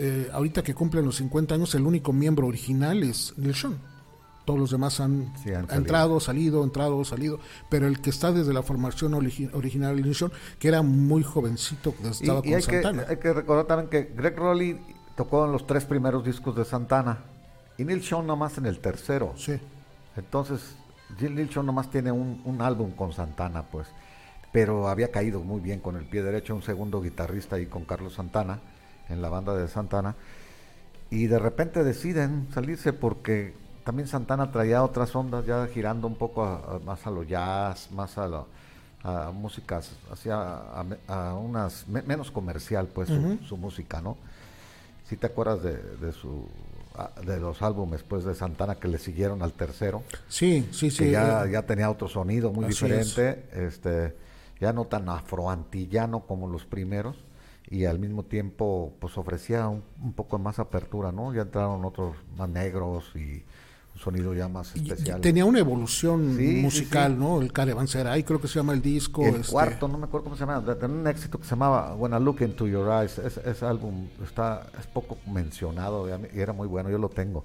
eh, 0.00 0.30
ahorita 0.32 0.62
que 0.62 0.74
cumplen 0.74 1.04
los 1.04 1.16
50 1.16 1.56
años, 1.56 1.74
el 1.74 1.84
único 1.84 2.12
miembro 2.12 2.46
original 2.46 3.02
es 3.02 3.34
Neil 3.36 3.54
Sean. 3.54 3.78
Todos 4.44 4.60
los 4.60 4.70
demás 4.70 4.98
han, 5.00 5.30
entrado, 5.70 6.20
salido, 6.20 6.64
entrado, 6.64 7.04
salido. 7.04 7.38
Pero 7.68 7.86
el 7.86 8.00
que 8.00 8.10
está 8.10 8.32
desde 8.32 8.54
la 8.54 8.62
formación 8.62 9.12
original 9.12 9.96
de 9.96 10.02
Neil 10.02 10.14
Sean, 10.14 10.30
que 10.58 10.68
era 10.68 10.82
muy 10.82 11.22
jovencito, 11.22 11.94
estaba 12.08 12.40
con 12.42 12.54
hay 12.54 12.62
Santana. 12.62 13.04
Que, 13.04 13.10
hay 13.10 13.16
que 13.18 13.32
recordar 13.32 13.66
también 13.66 13.90
que 13.90 14.12
Greg 14.14 14.36
Rowley 14.38 14.80
tocó 15.16 15.44
en 15.44 15.52
los 15.52 15.66
tres 15.66 15.84
primeros 15.84 16.24
discos 16.24 16.54
de 16.54 16.64
Santana 16.64 17.18
y 17.76 17.84
Neil 17.84 18.02
Sean 18.02 18.26
nomás 18.26 18.56
en 18.56 18.66
el 18.66 18.78
tercero. 18.78 19.34
Sí. 19.36 19.58
Entonces, 20.16 20.76
Neil 21.20 21.50
Sean 21.52 21.66
nomás 21.66 21.90
tiene 21.90 22.12
un, 22.12 22.40
un 22.44 22.62
álbum 22.62 22.92
con 22.92 23.12
Santana, 23.12 23.64
pues. 23.64 23.88
Pero 24.52 24.88
había 24.88 25.10
caído 25.10 25.40
muy 25.40 25.60
bien 25.60 25.80
con 25.80 25.96
el 25.96 26.04
pie 26.04 26.22
derecho, 26.22 26.54
un 26.54 26.62
segundo 26.62 27.02
guitarrista 27.02 27.56
ahí 27.56 27.66
con 27.66 27.84
Carlos 27.84 28.14
Santana 28.14 28.60
en 29.08 29.22
la 29.22 29.28
banda 29.28 29.54
de 29.54 29.68
Santana, 29.68 30.14
y 31.10 31.26
de 31.26 31.38
repente 31.38 31.84
deciden 31.84 32.48
salirse 32.52 32.92
porque 32.92 33.54
también 33.84 34.06
Santana 34.06 34.52
traía 34.52 34.82
otras 34.82 35.14
ondas 35.16 35.46
ya 35.46 35.66
girando 35.72 36.06
un 36.06 36.16
poco 36.16 36.80
más 36.84 37.06
a 37.06 37.10
lo 37.10 37.22
jazz, 37.22 37.90
más 37.90 38.18
a, 38.18 38.44
a 39.02 39.30
músicas, 39.30 39.92
hacia 40.12 40.36
a, 40.36 41.34
unas 41.34 41.88
menos 41.88 42.30
comercial 42.30 42.88
pues 42.88 43.08
su, 43.46 43.56
música, 43.56 44.02
¿no? 44.02 44.18
Si 45.08 45.16
te 45.16 45.26
acuerdas 45.26 45.62
de, 45.62 45.72
de 45.72 46.12
su 46.12 46.46
de 47.24 47.38
los 47.38 47.62
álbumes 47.62 48.02
pues 48.02 48.24
de 48.24 48.34
Santana 48.34 48.74
que 48.74 48.88
le 48.88 48.98
siguieron 48.98 49.42
al 49.42 49.52
tercero. 49.52 50.02
Sí, 50.28 50.68
sí, 50.72 50.90
sí. 50.90 51.10
ya, 51.10 51.46
ya 51.46 51.62
tenía 51.62 51.88
otro 51.90 52.08
sonido 52.08 52.52
muy 52.52 52.66
diferente, 52.66 53.46
este 53.54 54.14
ya 54.60 54.72
no 54.72 54.86
tan 54.86 55.08
afroantillano 55.08 56.20
como 56.20 56.48
los 56.48 56.64
primeros 56.64 57.16
y 57.70 57.84
al 57.84 57.98
mismo 57.98 58.24
tiempo 58.24 58.94
pues 58.98 59.18
ofrecía 59.18 59.68
un, 59.68 60.12
poco 60.14 60.38
más 60.38 60.58
apertura, 60.58 61.12
¿no? 61.12 61.34
Ya 61.34 61.42
entraron 61.42 61.84
otros 61.84 62.16
más 62.36 62.48
negros 62.48 63.04
y 63.14 63.44
un 63.94 64.00
sonido 64.00 64.32
ya 64.32 64.48
más 64.48 64.74
especial. 64.74 65.20
tenía 65.20 65.44
una 65.44 65.58
evolución 65.58 66.36
musical, 66.62 67.18
¿no? 67.18 67.42
El 67.42 67.52
Caravanserai, 67.52 68.24
creo 68.24 68.40
que 68.40 68.48
se 68.48 68.54
llama 68.54 68.72
el 68.72 68.80
disco. 68.80 69.22
El 69.22 69.36
este 69.36 69.52
cuarto, 69.52 69.86
no 69.86 69.98
me 69.98 70.06
acuerdo 70.06 70.24
cómo 70.24 70.36
se 70.36 70.46
llama, 70.46 70.64
tenía 70.76 70.96
un 70.96 71.06
éxito 71.06 71.38
que 71.38 71.44
se 71.44 71.50
llamaba 71.50 71.94
When 71.94 72.14
I 72.14 72.24
Look 72.24 72.40
Into 72.40 72.66
Your 72.66 72.88
Eyes. 72.90 73.18
Ese, 73.18 73.66
álbum 73.66 74.08
está 74.24 74.66
es 74.78 74.86
poco 74.86 75.18
mencionado 75.26 76.08
y 76.08 76.40
era 76.40 76.52
muy 76.52 76.68
bueno, 76.68 76.90
yo 76.90 76.98
lo 76.98 77.10
tengo. 77.10 77.44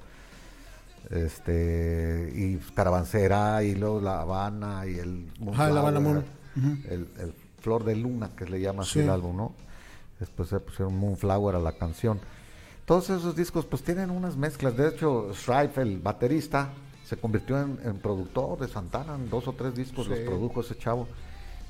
Este 1.10 2.32
y 2.34 2.56
Caravanserai 2.74 3.72
y 3.72 3.76
luego 3.76 4.00
La 4.00 4.22
Habana 4.22 4.88
y 4.88 5.00
el 5.00 5.28
ah, 5.58 5.70
La 5.70 5.82
Habana 5.82 6.24
el, 6.56 7.08
Flor 7.62 7.86
de 7.86 7.96
Luna 7.96 8.32
que 8.36 8.46
le 8.46 8.60
llama 8.60 8.84
así 8.84 9.00
el 9.00 9.10
álbum, 9.10 9.38
¿no? 9.38 9.54
después 10.20 10.50
se 10.50 10.60
pusieron 10.60 10.98
Moonflower 10.98 11.56
a 11.56 11.60
la 11.60 11.74
canción. 11.74 12.20
Todos 12.86 13.10
esos 13.10 13.36
discos 13.36 13.66
pues 13.66 13.84
tienen 13.84 14.10
unas 14.10 14.36
mezclas, 14.36 14.76
de 14.76 14.90
hecho 14.90 15.34
Strife, 15.34 15.82
el 15.82 16.00
baterista, 16.00 16.70
se 17.06 17.18
convirtió 17.18 17.60
en, 17.60 17.98
productor 18.00 18.60
de 18.60 18.68
Santana, 18.68 19.16
en 19.16 19.30
dos 19.30 19.48
o 19.48 19.54
tres 19.54 19.76
discos 19.76 20.08
los 20.08 20.20
produjo 20.20 20.62
ese 20.62 20.78
chavo, 20.78 21.08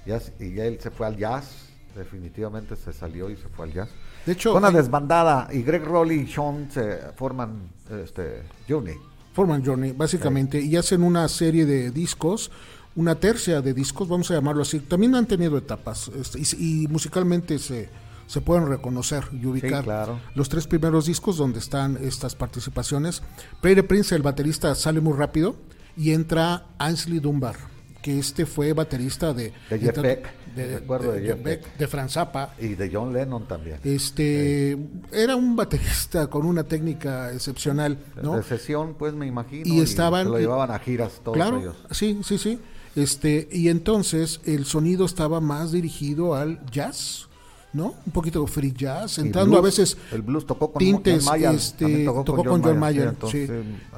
y 0.05 0.53
ya 0.53 0.65
él 0.65 0.79
se 0.79 0.91
fue 0.91 1.07
al 1.07 1.17
jazz, 1.17 1.69
definitivamente 1.95 2.75
se 2.75 2.93
salió 2.93 3.29
y 3.29 3.35
se 3.35 3.47
fue 3.49 3.65
al 3.65 3.73
jazz. 3.73 3.89
De 4.25 4.33
hecho, 4.33 4.55
una 4.55 4.71
desbandada. 4.71 5.49
Y 5.51 5.61
Greg 5.63 5.83
Rowley 5.83 6.21
y 6.21 6.27
Sean 6.27 6.69
se 6.71 6.97
forman 7.15 7.69
este 8.03 8.43
Journey. 8.67 8.95
Forman 9.33 9.65
Journey, 9.65 9.91
básicamente, 9.91 10.61
y 10.61 10.75
hacen 10.75 11.03
una 11.03 11.27
serie 11.27 11.65
de 11.65 11.91
discos, 11.91 12.51
una 12.95 13.15
tercia 13.15 13.61
de 13.61 13.73
discos, 13.73 14.07
vamos 14.07 14.29
a 14.31 14.35
llamarlo 14.35 14.61
así. 14.61 14.79
También 14.79 15.15
han 15.15 15.25
tenido 15.25 15.57
etapas 15.57 16.09
este, 16.19 16.39
y 16.61 16.87
musicalmente 16.89 17.57
se, 17.59 17.89
se 18.27 18.41
pueden 18.41 18.67
reconocer 18.67 19.23
y 19.31 19.45
ubicar 19.45 20.17
los 20.35 20.49
tres 20.49 20.67
primeros 20.67 21.05
discos 21.07 21.37
donde 21.37 21.59
están 21.59 21.97
estas 22.01 22.35
participaciones. 22.35 23.23
Peter 23.61 23.85
Prince, 23.87 24.13
el 24.15 24.21
baterista, 24.21 24.75
sale 24.75 25.01
muy 25.01 25.13
rápido 25.17 25.55
y 25.97 26.11
entra 26.11 26.67
Ainsley 26.77 27.19
Dunbar 27.19 27.55
que 28.03 28.19
este 28.19 28.45
fue 28.45 28.73
baterista 28.73 29.33
de 29.33 29.53
De 29.69 29.79
Jeff 29.79 29.97
Beck, 30.01 30.27
de, 30.53 30.67
de 30.67 30.79
Jeff 30.81 31.23
Jeff 31.25 31.41
Beck. 31.41 31.77
de 31.77 31.87
Franz 31.87 32.11
Zappa. 32.11 32.53
Y 32.59 32.75
de 32.75 32.89
John 32.93 33.13
Lennon 33.13 33.47
también. 33.47 33.79
Este 33.85 34.77
era 35.13 35.37
un 35.37 35.55
baterista 35.55 36.27
con 36.27 36.45
una 36.45 36.65
técnica 36.65 37.31
excepcional, 37.31 37.97
¿no? 38.21 38.35
De 38.35 38.43
sesión, 38.43 38.95
pues 38.99 39.13
me 39.13 39.25
imagino. 39.25 39.63
Y 39.65 39.79
estaban- 39.79 40.29
lo 40.29 40.37
y- 40.37 40.41
llevaban 40.41 40.69
a 40.71 40.79
giras 40.79 41.21
todos 41.23 41.37
claro, 41.37 41.59
ellos. 41.59 41.77
sí, 41.91 42.19
sí, 42.25 42.37
sí. 42.37 42.59
Este, 42.95 43.47
y 43.51 43.69
entonces 43.69 44.39
el 44.45 44.65
sonido 44.65 45.05
estaba 45.05 45.41
más 45.41 45.71
dirigido 45.71 46.35
al 46.35 46.63
jazz, 46.71 47.27
¿no? 47.73 47.95
Un 48.05 48.11
poquito 48.11 48.41
de 48.41 48.47
free 48.47 48.71
jazz, 48.71 49.17
entrando 49.17 49.57
a 49.57 49.61
veces 49.61 49.97
El 50.11 50.21
blues 50.21 50.45
tocó 50.45 50.71
con 50.71 50.79
tintes, 50.79 51.25
John 51.25 51.33
Mayer. 51.33 51.55
este, 51.55 52.05
tocó, 52.05 52.43
con 52.43 52.61
John 52.61 52.79
Mayer, 52.79 53.15
sí, 53.31 53.47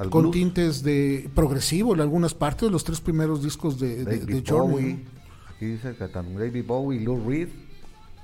con 0.09 0.21
blues, 0.23 0.33
tintes 0.33 0.81
de 0.81 1.29
progresivo 1.35 1.93
en 1.93 1.99
algunas 1.99 2.33
partes, 2.33 2.71
los 2.71 2.85
tres 2.85 3.01
primeros 3.01 3.43
discos 3.43 3.79
de, 3.79 4.05
de, 4.05 4.19
de 4.19 4.43
Journey. 4.47 4.93
Bowie. 4.93 5.05
Aquí 5.53 5.65
dice 5.65 5.93
que 5.95 6.07
también 6.07 6.39
David 6.39 6.65
Bowie, 6.65 7.01
Lou 7.01 7.29
Reed, 7.29 7.49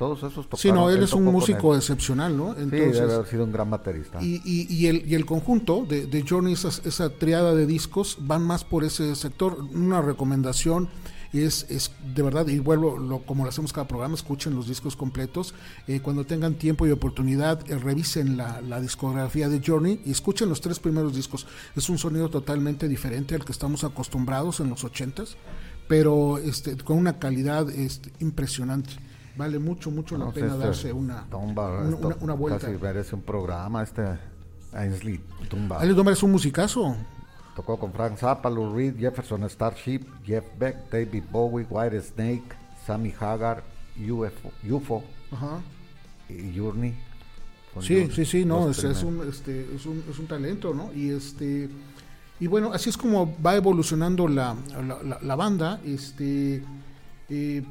todos 0.02 0.18
esos 0.24 0.50
tocaron. 0.50 0.58
Sí, 0.60 0.72
no, 0.72 0.90
él 0.90 1.04
es 1.04 1.14
un 1.14 1.26
músico 1.26 1.76
excepcional, 1.76 2.36
¿no? 2.36 2.56
Sí, 2.56 2.66
debe 2.66 3.00
haber 3.02 3.28
sido 3.28 3.44
un 3.44 3.52
gran 3.52 3.70
baterista. 3.70 4.18
Y, 4.20 4.42
y, 4.44 4.66
y 4.68 4.88
el, 4.88 5.08
y 5.08 5.14
el 5.14 5.28
conjunto 5.28 5.86
de, 5.88 6.08
de 6.08 6.26
Journey, 6.28 6.54
esa, 6.54 6.70
esa 6.70 7.12
triada 7.12 7.54
de 7.54 7.68
discos, 7.68 8.18
van 8.22 8.42
más 8.42 8.64
por 8.64 8.84
ese 8.84 9.16
sector. 9.16 9.60
Una 9.76 10.02
recomendación 10.02 10.90
es, 11.34 11.68
es 11.70 11.92
de 12.16 12.24
verdad, 12.24 12.48
y 12.48 12.58
vuelvo, 12.58 12.98
lo, 12.98 13.20
como 13.20 13.44
lo 13.44 13.50
hacemos 13.50 13.74
cada 13.74 13.88
programa, 13.88 14.16
escuchen 14.16 14.56
los 14.56 14.68
discos 14.68 14.96
completos. 14.96 15.54
Eh, 15.88 16.00
cuando 16.02 16.26
tengan 16.26 16.56
tiempo 16.56 16.88
y 16.88 16.90
oportunidad, 16.90 17.70
eh, 17.70 17.78
revisen 17.78 18.38
la, 18.38 18.60
la 18.62 18.82
discografía 18.82 19.50
de 19.50 19.62
Journey 19.64 20.02
y 20.04 20.10
escuchen 20.10 20.50
los 20.50 20.62
tres 20.62 20.80
primeros 20.80 21.14
discos. 21.14 21.46
Es 21.76 21.90
un 21.90 22.00
sonido 22.00 22.28
totalmente 22.30 22.88
diferente 22.88 23.36
al 23.36 23.46
que 23.46 23.52
estamos 23.52 23.84
acostumbrados 23.84 24.62
en 24.62 24.70
los 24.70 24.84
ochentas, 24.84 25.38
pero 25.88 26.40
este, 26.40 26.76
con 26.78 26.98
una 26.98 27.20
calidad 27.20 27.70
este, 27.70 28.12
impresionante. 28.20 28.94
Vale 29.38 29.60
mucho, 29.60 29.90
mucho 29.92 30.18
la 30.18 30.26
No 30.26 30.32
pena 30.32 30.48
este 30.48 30.60
darse 30.60 30.94
una, 30.94 31.26
Dunbar, 31.30 31.82
una, 31.82 31.90
esto 31.96 32.08
una- 32.08 32.18
una 32.22 32.34
vuelta. 32.34 32.68
Casi 32.68 32.78
merece 32.82 33.16
un 33.16 33.22
programa 33.22 33.82
este 33.84 34.04
Ainsley 34.74 35.20
Dunbar. 35.50 35.82
Alex 35.82 35.96
Domar 35.96 36.14
es 36.14 36.24
un 36.24 36.32
musicazo. 36.32 36.96
Tocó 37.56 37.78
con 37.80 37.92
Frank 37.94 38.18
Zappa, 38.18 38.50
Lou 38.50 38.76
Reed, 38.76 38.98
Jefferson 38.98 39.50
Starship, 39.50 40.02
Jeff 40.26 40.46
Beck, 40.58 40.90
David 40.90 41.24
Bowie, 41.32 41.66
White 41.70 42.02
Snake, 42.02 42.44
Sammy 42.86 43.14
Hagar, 43.20 43.64
UFO, 44.10 44.52
UFO 44.70 45.04
Ajá. 45.32 45.60
y 46.30 46.58
Journey. 46.58 46.94
Sí, 47.82 48.10
sí, 48.12 48.26
sí, 48.26 48.44
no, 48.46 48.70
es, 48.70 48.84
es 48.84 49.02
un, 49.04 49.26
este, 49.30 49.66
es, 49.76 49.86
un, 49.86 50.04
es 50.10 50.20
un 50.20 50.28
talento, 50.28 50.74
¿no? 50.74 50.92
Y 50.94 51.10
este 51.12 51.70
y 52.40 52.48
bueno, 52.48 52.74
así 52.74 52.90
es 52.90 52.98
como 52.98 53.34
va 53.42 53.56
evolucionando 53.56 54.28
la, 54.28 54.56
la, 54.86 55.02
la- 55.04 55.20
la 55.22 55.36
banda. 55.36 55.80
Este, 55.86 56.64
eh, 57.30 57.64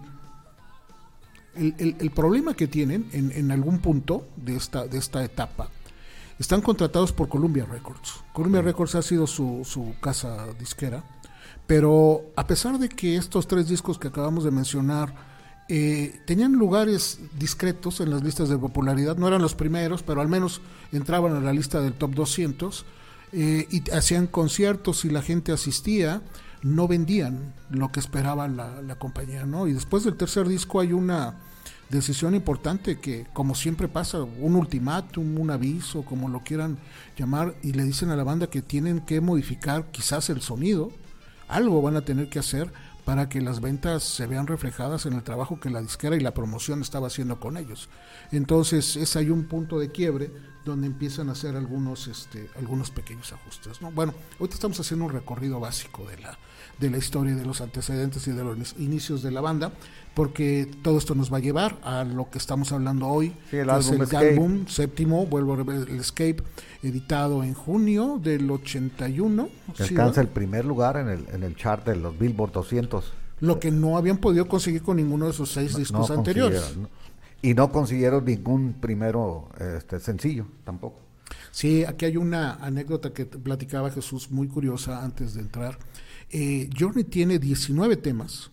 el, 1.54 1.74
el- 1.78 1.96
el 1.98 2.10
problema 2.10 2.54
que 2.54 2.66
tienen 2.68 3.08
en, 3.12 3.32
en 3.32 3.50
algún 3.50 3.78
punto 3.80 4.26
de 4.36 4.56
esta, 4.56 4.86
de 4.86 4.98
esta 4.98 5.24
etapa, 5.24 5.70
están 6.38 6.62
contratados 6.62 7.12
por 7.12 7.28
Columbia 7.28 7.66
Records. 7.70 8.22
Columbia 8.32 8.62
Records 8.62 8.94
ha 8.94 9.02
sido 9.02 9.26
su, 9.26 9.62
su 9.64 9.94
casa 10.00 10.46
disquera, 10.58 11.04
pero 11.66 12.22
a 12.36 12.46
pesar 12.46 12.78
de 12.78 12.88
que 12.88 13.16
estos 13.16 13.46
tres 13.46 13.68
discos 13.68 13.98
que 13.98 14.08
acabamos 14.08 14.44
de 14.44 14.50
mencionar 14.50 15.14
eh, 15.68 16.20
tenían 16.26 16.52
lugares 16.54 17.20
discretos 17.38 18.00
en 18.00 18.10
las 18.10 18.24
listas 18.24 18.48
de 18.48 18.58
popularidad, 18.58 19.16
no 19.16 19.28
eran 19.28 19.42
los 19.42 19.54
primeros, 19.54 20.02
pero 20.02 20.20
al 20.20 20.28
menos 20.28 20.60
entraban 20.92 21.36
a 21.36 21.40
la 21.40 21.52
lista 21.52 21.80
del 21.80 21.92
top 21.92 22.12
200 22.14 22.84
eh, 23.32 23.68
y 23.70 23.88
hacían 23.92 24.26
conciertos 24.26 25.04
y 25.04 25.10
la 25.10 25.22
gente 25.22 25.52
asistía, 25.52 26.22
no 26.62 26.88
vendían 26.88 27.54
lo 27.70 27.90
que 27.90 28.00
esperaba 28.00 28.48
la, 28.48 28.82
la 28.82 28.96
compañía, 28.96 29.46
¿no? 29.46 29.66
Y 29.66 29.72
después 29.72 30.04
del 30.04 30.16
tercer 30.16 30.48
disco 30.48 30.80
hay 30.80 30.92
una 30.92 31.36
decisión 31.90 32.34
importante 32.34 32.98
que, 33.00 33.26
como 33.32 33.54
siempre 33.54 33.88
pasa, 33.88 34.22
un 34.22 34.54
ultimátum, 34.54 35.38
un 35.38 35.50
aviso, 35.50 36.04
como 36.04 36.28
lo 36.28 36.40
quieran 36.40 36.78
llamar, 37.16 37.54
y 37.62 37.72
le 37.72 37.84
dicen 37.84 38.10
a 38.10 38.16
la 38.16 38.24
banda 38.24 38.48
que 38.48 38.62
tienen 38.62 39.00
que 39.00 39.20
modificar 39.20 39.90
quizás 39.90 40.30
el 40.30 40.40
sonido, 40.40 40.92
algo 41.48 41.82
van 41.82 41.96
a 41.96 42.02
tener 42.02 42.28
que 42.28 42.38
hacer 42.38 42.72
para 43.04 43.28
que 43.28 43.40
las 43.40 43.60
ventas 43.60 44.04
se 44.04 44.26
vean 44.26 44.46
reflejadas 44.46 45.04
en 45.06 45.14
el 45.14 45.24
trabajo 45.24 45.58
que 45.58 45.68
la 45.68 45.80
disquera 45.80 46.14
y 46.14 46.20
la 46.20 46.32
promoción 46.32 46.80
estaba 46.80 47.08
haciendo 47.08 47.40
con 47.40 47.56
ellos. 47.56 47.88
Entonces 48.30 48.94
es 48.94 49.16
ahí 49.16 49.30
un 49.30 49.48
punto 49.48 49.80
de 49.80 49.90
quiebre 49.90 50.30
donde 50.64 50.86
empiezan 50.86 51.28
a 51.28 51.32
hacer 51.32 51.56
algunos, 51.56 52.06
este, 52.06 52.48
algunos 52.56 52.90
pequeños 52.90 53.32
ajustes. 53.32 53.82
¿no? 53.82 53.90
Bueno, 53.90 54.14
ahorita 54.38 54.54
estamos 54.54 54.78
haciendo 54.78 55.06
un 55.06 55.12
recorrido 55.12 55.58
básico 55.58 56.06
de 56.06 56.18
la, 56.18 56.38
de 56.80 56.90
la 56.90 56.98
historia, 56.98 57.34
de 57.34 57.44
los 57.44 57.60
antecedentes 57.60 58.26
y 58.26 58.32
de 58.32 58.42
los 58.42 58.74
inicios 58.78 59.22
de 59.22 59.30
la 59.30 59.40
banda, 59.40 59.72
porque 60.14 60.68
todo 60.82 60.98
esto 60.98 61.14
nos 61.14 61.32
va 61.32 61.36
a 61.36 61.40
llevar 61.40 61.78
a 61.82 62.04
lo 62.04 62.30
que 62.30 62.38
estamos 62.38 62.72
hablando 62.72 63.06
hoy, 63.06 63.34
Sí, 63.50 63.58
el 63.58 63.66
que 63.66 63.78
es 63.78 63.90
álbum 63.90 64.06
el 64.08 64.16
álbum 64.16 64.66
séptimo, 64.66 65.26
vuelvo 65.26 65.52
a 65.52 65.56
repetir, 65.56 65.90
el 65.90 66.00
Escape, 66.00 66.42
editado 66.82 67.44
en 67.44 67.54
junio 67.54 68.18
del 68.22 68.50
81. 68.50 69.48
Que 69.76 69.84
¿sí, 69.84 69.94
alcanza 69.94 70.22
el 70.22 70.28
primer 70.28 70.64
lugar 70.64 70.96
en 70.96 71.08
el, 71.08 71.26
en 71.32 71.42
el 71.42 71.54
chart 71.54 71.86
de 71.86 71.96
los 71.96 72.18
Billboard 72.18 72.52
200. 72.52 73.12
Lo 73.40 73.60
que 73.60 73.70
no 73.70 73.96
habían 73.96 74.18
podido 74.18 74.48
conseguir 74.48 74.82
con 74.82 74.96
ninguno 74.96 75.26
de 75.26 75.32
sus 75.32 75.50
seis 75.52 75.76
discos 75.76 76.08
No 76.08 76.16
anteriores. 76.16 76.76
Y 77.42 77.54
no 77.54 77.70
consiguieron 77.72 78.24
ningún 78.24 78.74
primero 78.74 79.48
este, 79.58 79.98
sencillo 80.00 80.46
tampoco. 80.64 80.98
Sí, 81.50 81.84
aquí 81.84 82.04
hay 82.04 82.16
una 82.16 82.54
anécdota 82.54 83.12
que 83.12 83.24
platicaba 83.26 83.90
Jesús 83.90 84.30
muy 84.30 84.48
curiosa 84.48 85.02
antes 85.02 85.34
de 85.34 85.40
entrar. 85.40 85.78
Eh, 86.30 86.70
Journey 86.78 87.04
tiene 87.04 87.38
19 87.38 87.96
temas 87.96 88.50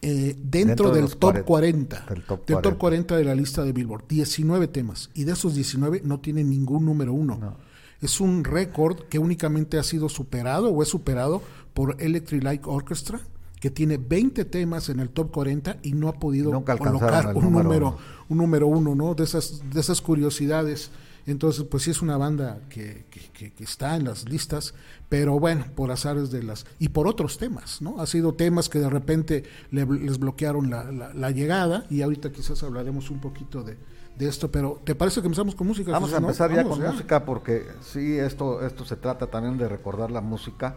eh, 0.00 0.36
dentro, 0.38 0.90
Dentro 0.90 0.90
de 0.92 1.00
del 1.00 1.16
top 1.16 1.44
40, 1.44 1.44
40, 1.44 2.14
del 2.14 2.22
top 2.24 2.46
del 2.46 2.54
40. 2.54 2.62
top 2.62 2.78
40 2.78 3.16
de 3.16 3.24
la 3.24 3.34
lista 3.34 3.64
de 3.64 3.72
Billboard. 3.72 4.06
19 4.08 4.68
temas. 4.68 5.10
Y 5.14 5.24
de 5.24 5.32
esos 5.32 5.54
19 5.54 6.02
no 6.04 6.20
tiene 6.20 6.44
ningún 6.44 6.84
número 6.84 7.12
uno. 7.12 7.36
No. 7.36 7.56
Es 8.00 8.20
un 8.20 8.44
récord 8.44 9.00
que 9.08 9.18
únicamente 9.18 9.76
ha 9.76 9.82
sido 9.82 10.08
superado 10.08 10.70
o 10.70 10.82
es 10.82 10.88
superado 10.88 11.42
por 11.74 11.96
Electric 12.00 12.44
Light 12.44 12.62
Orchestra, 12.64 13.20
que 13.60 13.70
tiene 13.70 13.96
20 13.96 14.44
temas 14.44 14.88
en 14.88 15.00
el 15.00 15.10
top 15.10 15.32
40 15.32 15.78
y 15.82 15.94
no 15.94 16.08
ha 16.08 16.12
podido 16.12 16.52
Nunca 16.52 16.76
colocar 16.76 17.34
un 17.34 17.42
número 17.42 17.64
número, 17.64 17.98
un 18.28 18.38
número 18.38 18.66
uno, 18.68 18.94
¿no? 18.94 19.14
De 19.16 19.24
esas, 19.24 19.62
de 19.68 19.80
esas 19.80 20.00
curiosidades. 20.00 20.92
Entonces, 21.30 21.64
pues 21.64 21.82
sí 21.82 21.90
es 21.90 22.00
una 22.02 22.16
banda 22.16 22.60
que, 22.70 23.04
que- 23.10 23.28
que- 23.32 23.52
que 23.52 23.64
está 23.64 23.96
en 23.96 24.04
las 24.04 24.28
listas, 24.28 24.74
pero 25.08 25.38
bueno, 25.38 25.64
por 25.76 25.90
azares 25.90 26.30
de 26.30 26.42
las... 26.42 26.64
Y 26.78 26.88
por 26.88 27.06
otros 27.06 27.36
temas, 27.38 27.80
¿no? 27.82 28.00
Ha 28.00 28.06
sido 28.06 28.34
temas 28.34 28.68
que 28.68 28.78
de 28.78 28.88
repente 28.90 29.44
le- 29.70 29.84
les 29.86 30.18
bloquearon 30.18 30.70
la, 30.70 30.84
la- 30.90 31.12
la 31.14 31.30
llegada 31.30 31.84
y 31.90 32.02
ahorita 32.02 32.32
quizás 32.32 32.62
hablaremos 32.62 33.10
un 33.10 33.20
poquito 33.20 33.62
de, 33.62 33.76
de 34.16 34.26
esto, 34.28 34.50
pero 34.50 34.80
¿te 34.84 34.94
parece 34.94 35.20
que 35.20 35.26
empezamos 35.26 35.54
con 35.54 35.66
música? 35.66 35.92
Vamos 35.92 36.08
a 36.10 36.16
Jesús, 36.16 36.22
no? 36.22 36.28
empezar 36.28 36.50
ya 36.50 36.62
Vamos, 36.62 36.78
con 36.78 36.86
música 36.92 37.24
porque 37.24 37.66
sí, 37.82 38.18
esto, 38.18 38.64
esto 38.66 38.84
se 38.84 38.96
trata 38.96 39.26
también 39.26 39.58
de 39.58 39.68
recordar 39.68 40.10
la 40.10 40.20
música. 40.20 40.76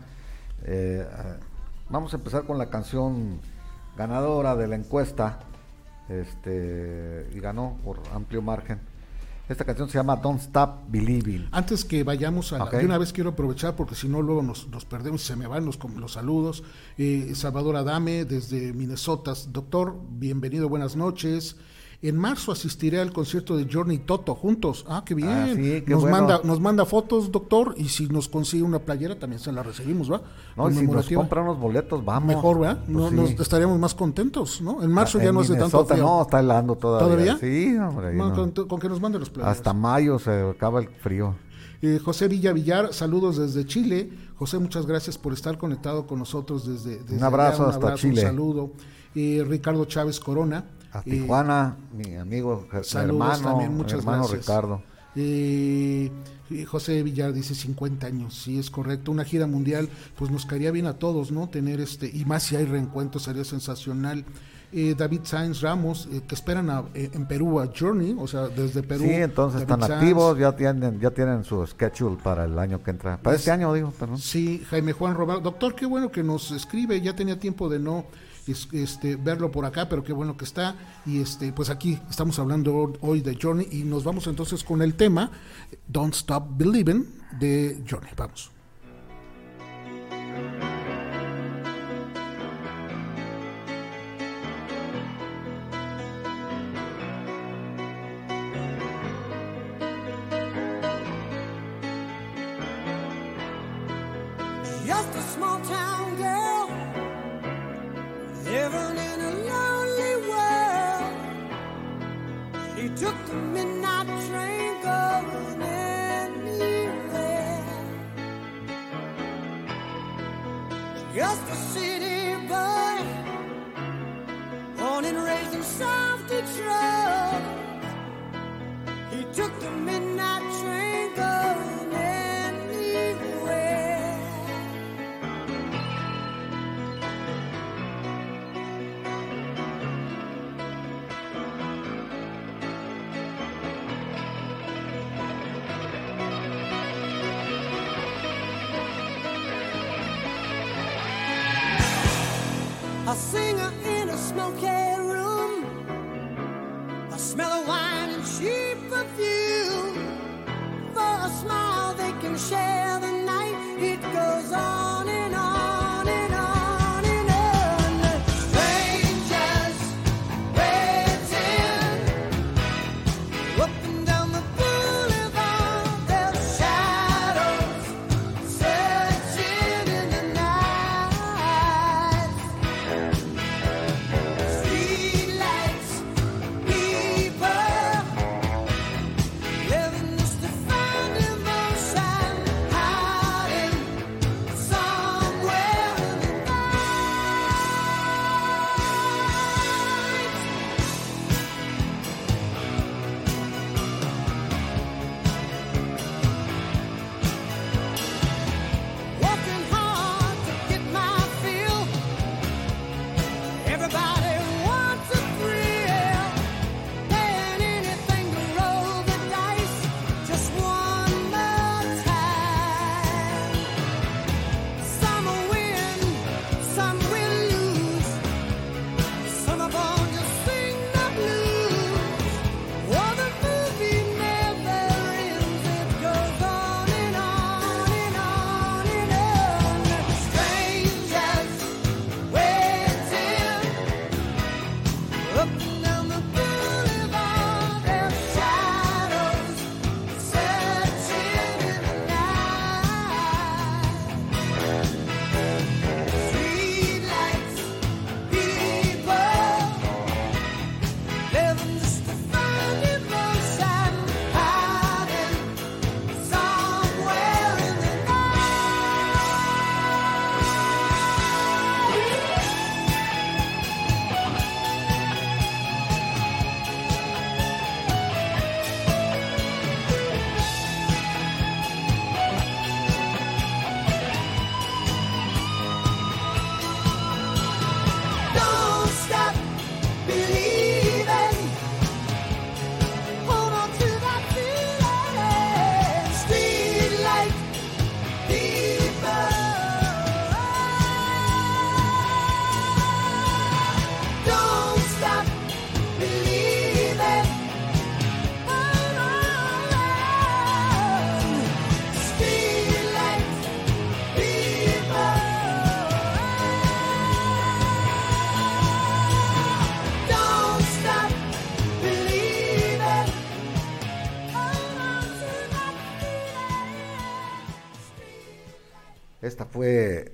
Eh, 0.66 1.08
eh, 1.10 1.36
vamos 1.90 2.14
a 2.14 2.18
empezar 2.18 2.44
con 2.44 2.58
la 2.58 2.70
canción 2.70 3.40
ganadora 3.98 4.56
de 4.56 4.68
la 4.68 4.76
encuesta 4.76 5.40
este, 6.10 7.28
y 7.34 7.40
ganó 7.40 7.78
por 7.84 8.00
amplio 8.14 8.42
margen. 8.42 8.80
Esta 9.52 9.66
canción 9.66 9.90
se 9.90 9.98
llama 9.98 10.16
Don't 10.16 10.40
Stop 10.42 10.86
Believing. 10.90 11.48
Antes 11.52 11.84
que 11.84 12.04
vayamos 12.04 12.54
a 12.54 12.60
la- 12.60 12.70
de 12.70 12.86
una 12.86 12.98
vez 12.98 13.12
quiero 13.12 13.32
aprovechar 13.32 13.76
porque 13.76 13.96
si 13.96 14.08
no 14.08 14.22
luego 14.22 14.42
nos, 14.42 14.68
nos 14.70 14.86
perdemos 14.86 15.24
y 15.24 15.28
se 15.28 15.36
me 15.36 15.46
van 15.46 15.66
los, 15.66 15.78
los 15.98 16.14
saludos. 16.14 16.64
Eh, 16.98 17.34
Salvador 17.36 17.76
Adame 17.76 18.24
desde 18.26 18.72
Minnesota. 18.74 19.34
Doctor, 19.50 20.00
bienvenido, 20.10 20.70
buenas 20.70 20.96
noches. 20.96 21.58
En 22.04 22.18
marzo 22.18 22.52
asistiré 22.52 23.00
al 23.00 23.14
concierto 23.14 23.56
de 23.56 23.68
Journey 23.72 24.00
Toto 24.00 24.34
juntos. 24.34 24.84
Ah, 24.90 25.04
qué 25.06 25.14
bien. 25.14 25.30
Ah, 25.30 25.48
sí, 25.56 25.62
qué 25.86 25.86
nos, 25.88 26.02
bueno. 26.02 26.18
manda, 26.18 26.42
nos 26.44 26.60
manda 26.60 26.84
fotos, 26.86 27.32
doctor, 27.32 27.76
y 27.78 27.90
si 27.90 28.08
nos 28.08 28.28
consigue 28.28 28.64
una 28.64 28.80
playera 28.80 29.20
también 29.20 29.40
se 29.40 29.52
la 29.52 29.62
recibimos, 29.62 30.12
¿va? 30.12 30.18
No, 30.58 30.68
y 30.68 30.74
si 30.74 30.78
nos 30.78 30.88
Conmemorativa. 30.88 31.22
compra 31.22 31.42
unos 31.44 31.60
boletos, 31.60 32.04
vamos. 32.04 32.28
Mejor, 32.28 32.60
¿verdad? 32.60 32.80
Pues 32.86 32.90
No, 32.90 33.10
sí. 33.10 33.16
nos 33.16 33.30
estaríamos 33.40 33.78
más 33.78 33.94
contentos, 33.94 34.62
¿no? 34.62 34.82
En 34.82 34.90
marzo 34.92 35.20
Ah, 35.20 35.24
ya 35.24 35.30
en 35.30 35.36
no 35.36 35.42
hace 35.42 35.56
tanto 35.56 35.86
frío. 35.86 36.04
No, 36.04 36.22
está 36.24 36.40
helando 36.40 36.76
todavía. 36.76 37.08
¿Todavía? 37.08 37.38
Sí, 37.38 37.78
hombre. 37.78 38.14
no. 38.16 38.34
con, 38.34 38.52
con 38.52 38.80
que 38.80 38.90
nos 38.90 39.00
mande 39.00 39.20
los 39.20 39.30
playeras. 39.30 39.58
Hasta 39.58 39.72
mayo 39.74 40.18
se 40.18 40.32
acaba 40.50 40.80
el 40.80 40.90
frío. 40.90 41.36
Eh, 41.84 42.00
José 42.04 42.28
Villa 42.28 42.52
Villar, 42.52 42.94
saludos 42.94 43.38
desde 43.38 43.64
Chile. 43.68 44.10
José, 44.38 44.58
muchas 44.58 44.88
gracias 44.88 45.20
por 45.20 45.34
estar 45.34 45.60
conectado 45.60 46.08
con 46.08 46.18
nosotros 46.18 46.66
desde, 46.68 47.00
desde 47.04 47.18
Un 47.18 47.24
abrazo 47.24 47.64
allá, 47.68 47.72
hasta 47.74 47.94
Chile. 47.96 48.22
Un 48.22 48.28
saludo. 48.28 48.72
Eh, 49.14 49.44
Ricardo 49.48 49.86
Chávez 49.86 50.20
Corona. 50.20 50.66
A 50.94 51.00
eh, 51.00 51.04
Tijuana, 51.10 51.78
mi 51.92 52.16
amigo, 52.16 52.68
mi 52.72 52.84
saludos 52.84 53.40
hermano, 53.40 53.44
también, 53.44 53.72
mi 53.72 53.78
muchas 53.78 54.00
hermano 54.00 54.28
gracias. 54.28 54.40
Ricardo. 54.40 54.82
eh, 55.16 56.12
eh, 56.50 56.66
José 56.66 57.02
Villar 57.04 57.34
dice 57.34 57.56
50 57.56 58.08
años, 58.08 58.34
sí 58.36 58.60
es 58.60 58.70
correcto, 58.70 59.12
una 59.12 59.24
gira 59.24 59.48
mundial, 59.48 59.90
pues 60.18 60.32
nos 60.32 60.46
caería 60.46 60.72
bien 60.72 60.86
a 60.88 60.94
todos, 60.94 61.32
¿no? 61.32 61.48
Tener 61.50 61.80
este, 61.80 62.10
y 62.14 62.26
más 62.26 62.44
si 62.44 62.56
hay 62.58 62.66
reencuentro 62.66 63.20
sería 63.20 63.44
sensacional. 63.46 64.26
eh, 64.74 64.96
David 64.98 65.22
Sainz 65.24 65.62
Ramos, 65.62 66.08
eh, 66.14 66.22
que 66.28 66.34
esperan 66.36 66.70
en 66.94 67.26
Perú 67.26 67.60
a 67.60 67.70
Journey, 67.78 68.16
o 68.18 68.26
sea, 68.28 68.48
desde 68.48 68.82
Perú. 68.84 69.04
Sí, 69.04 69.12
entonces 69.16 69.62
están 69.62 69.84
activos, 69.84 70.38
ya 70.38 70.56
tienen, 70.56 70.98
ya 71.00 71.12
tienen 71.12 71.44
su 71.44 71.66
schedule 71.68 72.18
para 72.24 72.46
el 72.46 72.58
año 72.58 72.82
que 72.82 72.92
entra. 72.92 73.18
Para 73.18 73.36
este 73.36 73.52
año, 73.52 73.74
digo, 73.74 73.92
perdón. 73.92 74.18
Sí, 74.18 74.64
Jaime 74.70 74.94
Juan 74.94 75.16
Robado. 75.16 75.42
Doctor, 75.42 75.76
qué 75.76 75.86
bueno 75.86 76.10
que 76.10 76.24
nos 76.24 76.52
escribe, 76.52 77.02
ya 77.02 77.14
tenía 77.14 77.38
tiempo 77.38 77.68
de 77.68 77.80
no 77.80 78.06
este, 78.48 79.16
verlo 79.16 79.52
por 79.52 79.66
acá, 79.66 79.90
pero 79.90 80.04
qué 80.04 80.14
bueno 80.14 80.38
que 80.38 80.46
está. 80.46 80.76
Y 81.06 81.22
este, 81.22 81.54
pues 81.54 81.70
aquí 81.70 82.00
estamos 82.10 82.40
hablando 82.40 82.94
hoy 83.02 83.22
de 83.22 83.38
Journey 83.40 83.68
y 83.72 83.84
nos 83.84 84.04
vamos 84.04 84.28
entonces 84.28 84.64
con 84.64 84.82
el 84.82 84.96
tema 84.96 85.32
Don't 85.88 86.14
Stop 86.14 86.58
Believing 86.58 87.08
de 87.40 87.84
Journey. 87.90 88.12
Vamos. 88.18 88.52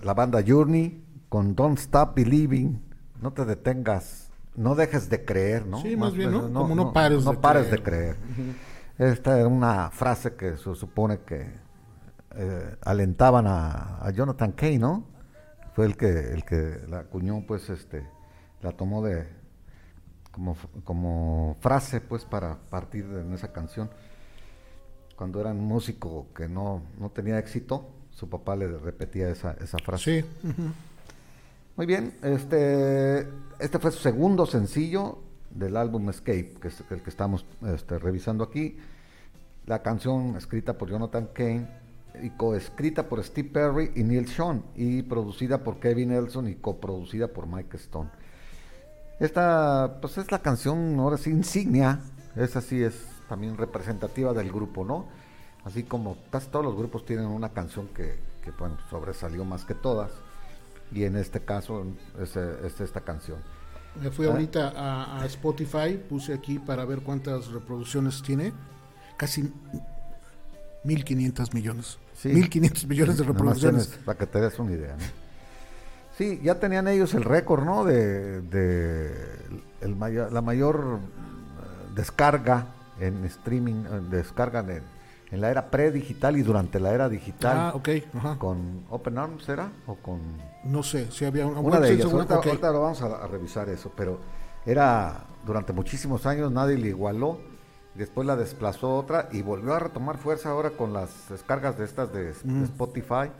La 0.01 0.13
banda 0.13 0.43
Journey 0.45 1.03
con 1.29 1.55
Don't 1.55 1.79
Stop 1.79 2.15
Believing. 2.15 2.81
No 3.21 3.33
te 3.33 3.45
detengas, 3.45 4.31
no 4.55 4.75
dejes 4.75 5.09
de 5.09 5.25
creer, 5.25 5.65
¿no? 5.65 5.81
Sí, 5.81 5.95
más, 5.95 6.13
bien, 6.13 6.31
¿no? 6.31 6.51
Como 6.51 6.75
no, 6.75 6.93
pares, 6.93 7.23
no 7.23 7.31
de, 7.31 7.37
pares 7.37 7.67
creer. 7.67 7.79
de 7.79 7.83
creer. 7.83 8.15
Esta 8.97 9.39
es 9.39 9.45
una 9.45 9.91
frase 9.91 10.35
que 10.35 10.57
se 10.57 10.75
supone 10.75 11.19
que 11.19 11.47
eh, 12.35 12.75
alentaban 12.83 13.45
a, 13.47 14.11
Jonathan 14.13 14.51
Kay, 14.51 14.77
¿no? 14.77 15.05
Fue 15.73 15.85
el 15.85 15.95
que 15.95 16.09
el 16.09 16.43
que 16.43 16.81
la 16.87 16.99
acuñó, 16.99 17.43
pues, 17.45 17.69
este, 17.69 18.07
la 18.61 18.71
tomó 18.71 19.03
de 19.03 19.27
como, 20.31 20.55
como 20.83 21.57
frase, 21.59 22.01
pues, 22.01 22.25
para 22.25 22.57
partir 22.69 23.05
en 23.05 23.33
esa 23.33 23.51
canción. 23.51 23.89
Cuando 25.15 25.41
era 25.41 25.51
un 25.51 25.61
músico 25.61 26.27
que 26.35 26.47
no, 26.47 26.83
no 26.99 27.09
tenía 27.09 27.39
éxito, 27.39 27.89
su 28.17 28.27
papá 28.27 28.55
le 28.55 28.67
repetía 28.67 29.29
esa, 29.29 29.55
esa 29.61 29.77
frase. 29.77 30.21
Sí. 30.21 30.27
Muy 31.75 31.85
bien, 31.85 32.15
este, 32.23 33.27
este 33.59 33.77
fue 33.77 33.91
su 33.91 33.99
segundo 33.99 34.47
sencillo 34.47 35.19
del 35.51 35.77
álbum 35.77 36.09
Escape, 36.09 36.55
que 36.59 36.69
es 36.69 36.83
el 36.89 37.03
que 37.03 37.11
estamos 37.11 37.45
este, 37.67 37.99
revisando 37.99 38.43
aquí. 38.43 38.77
La 39.67 39.83
canción 39.83 40.35
escrita 40.35 40.79
por 40.79 40.89
Jonathan 40.89 41.29
Kane 41.31 41.67
y 42.23 42.31
coescrita 42.31 43.07
por 43.07 43.23
Steve 43.23 43.49
Perry 43.49 43.91
y 43.95 44.01
Neil 44.01 44.27
Sean 44.27 44.63
y 44.75 45.03
producida 45.03 45.63
por 45.63 45.79
Kevin 45.79 46.09
Nelson 46.09 46.47
y 46.47 46.55
coproducida 46.55 47.27
por 47.27 47.45
Mike 47.45 47.77
Stone. 47.77 48.09
Esta 49.19 49.99
pues 50.01 50.17
es 50.17 50.31
la 50.31 50.39
canción 50.39 50.99
ahora 50.99 51.17
sí 51.17 51.29
insignia, 51.29 52.01
esa 52.35 52.61
sí 52.61 52.81
es 52.81 52.95
también 53.29 53.57
representativa 53.57 54.33
del 54.33 54.51
grupo, 54.51 54.83
¿no? 54.83 55.05
Así 55.67 55.83
como 55.83 56.17
casi 56.31 56.47
todos 56.47 56.63
los 56.63 56.77
grupos 56.77 57.05
tienen 57.05 57.25
una 57.25 57.49
canción 57.49 57.89
que, 57.89 58.17
que 58.41 58.51
bueno, 58.51 58.77
sobresalió 58.89 59.43
más 59.43 59.65
que 59.65 59.73
todas 59.75 60.11
y 60.93 61.03
en 61.03 61.17
este 61.17 61.41
caso 61.41 61.85
es, 62.21 62.37
es 62.37 62.79
esta 62.79 63.01
canción. 63.01 63.39
Me 64.01 64.09
fui 64.09 64.27
ahorita 64.27 65.19
a, 65.19 65.25
Spotify, 65.25 66.01
puse 66.09 66.33
aquí 66.33 66.57
para 66.57 66.85
ver 66.85 66.99
cuántas 67.01 67.47
reproducciones 67.47 68.21
tiene. 68.21 68.53
Casi 69.17 69.51
1.500 70.85 71.53
millones. 71.53 71.97
1.500 72.23 72.87
millones 72.87 73.17
de 73.17 73.23
reproducciones. 73.25 73.87
Para 74.05 74.17
que 74.17 74.25
te 74.25 74.39
des 74.39 74.57
una 74.59 74.71
idea. 74.71 74.95
¿no? 74.95 75.03
Sí, 76.17 76.39
ya 76.41 76.55
tenían 76.59 76.87
ellos 76.87 77.13
el 77.13 77.23
récord, 77.23 77.65
¿no? 77.65 77.83
De, 77.83 78.41
de 78.41 79.11
el 79.81 79.97
mayor, 79.97 80.31
la 80.31 80.41
mayor 80.41 80.99
eh, 80.99 81.93
descarga 81.93 82.67
en 83.01 83.25
streaming, 83.25 83.83
eh, 83.85 84.01
descarga 84.09 84.61
en, 84.61 84.96
en 85.31 85.41
la 85.41 85.51
era 85.51 85.69
predigital 85.69 86.37
y 86.37 86.41
durante 86.41 86.79
la 86.79 86.93
era 86.93 87.09
digital. 87.09 87.57
Ah, 87.57 87.71
ok. 87.75 87.89
¿Con 88.37 88.85
Open 88.89 89.17
Arms 89.17 89.47
era? 89.49 89.71
¿O 89.85 89.95
con.? 89.95 90.21
No 90.63 90.83
sé, 90.83 91.11
si 91.11 91.25
había 91.25 91.45
una. 91.45 91.59
Una 91.59 91.79
de 91.79 91.93
ellas. 91.93 92.11
Ahorita, 92.11 92.71
lo 92.71 92.81
vamos 92.81 93.01
a, 93.01 93.27
revisar 93.27 93.69
eso, 93.69 93.91
pero 93.95 94.19
era 94.65 95.25
durante 95.45 95.73
muchísimos 95.73 96.25
años, 96.25 96.51
nadie 96.51 96.77
le 96.77 96.89
igualó. 96.89 97.39
Después 97.95 98.27
la 98.27 98.35
desplazó 98.35 98.95
otra 98.95 99.27
y 99.31 99.41
volvió 99.41 99.73
a 99.73 99.79
retomar 99.79 100.17
fuerza 100.17 100.51
ahora 100.51 100.69
con 100.71 100.93
las 100.93 101.29
descargas 101.29 101.77
de 101.79 101.85
estas 101.85 102.13
de, 102.13 102.29
Spotify 102.29 103.31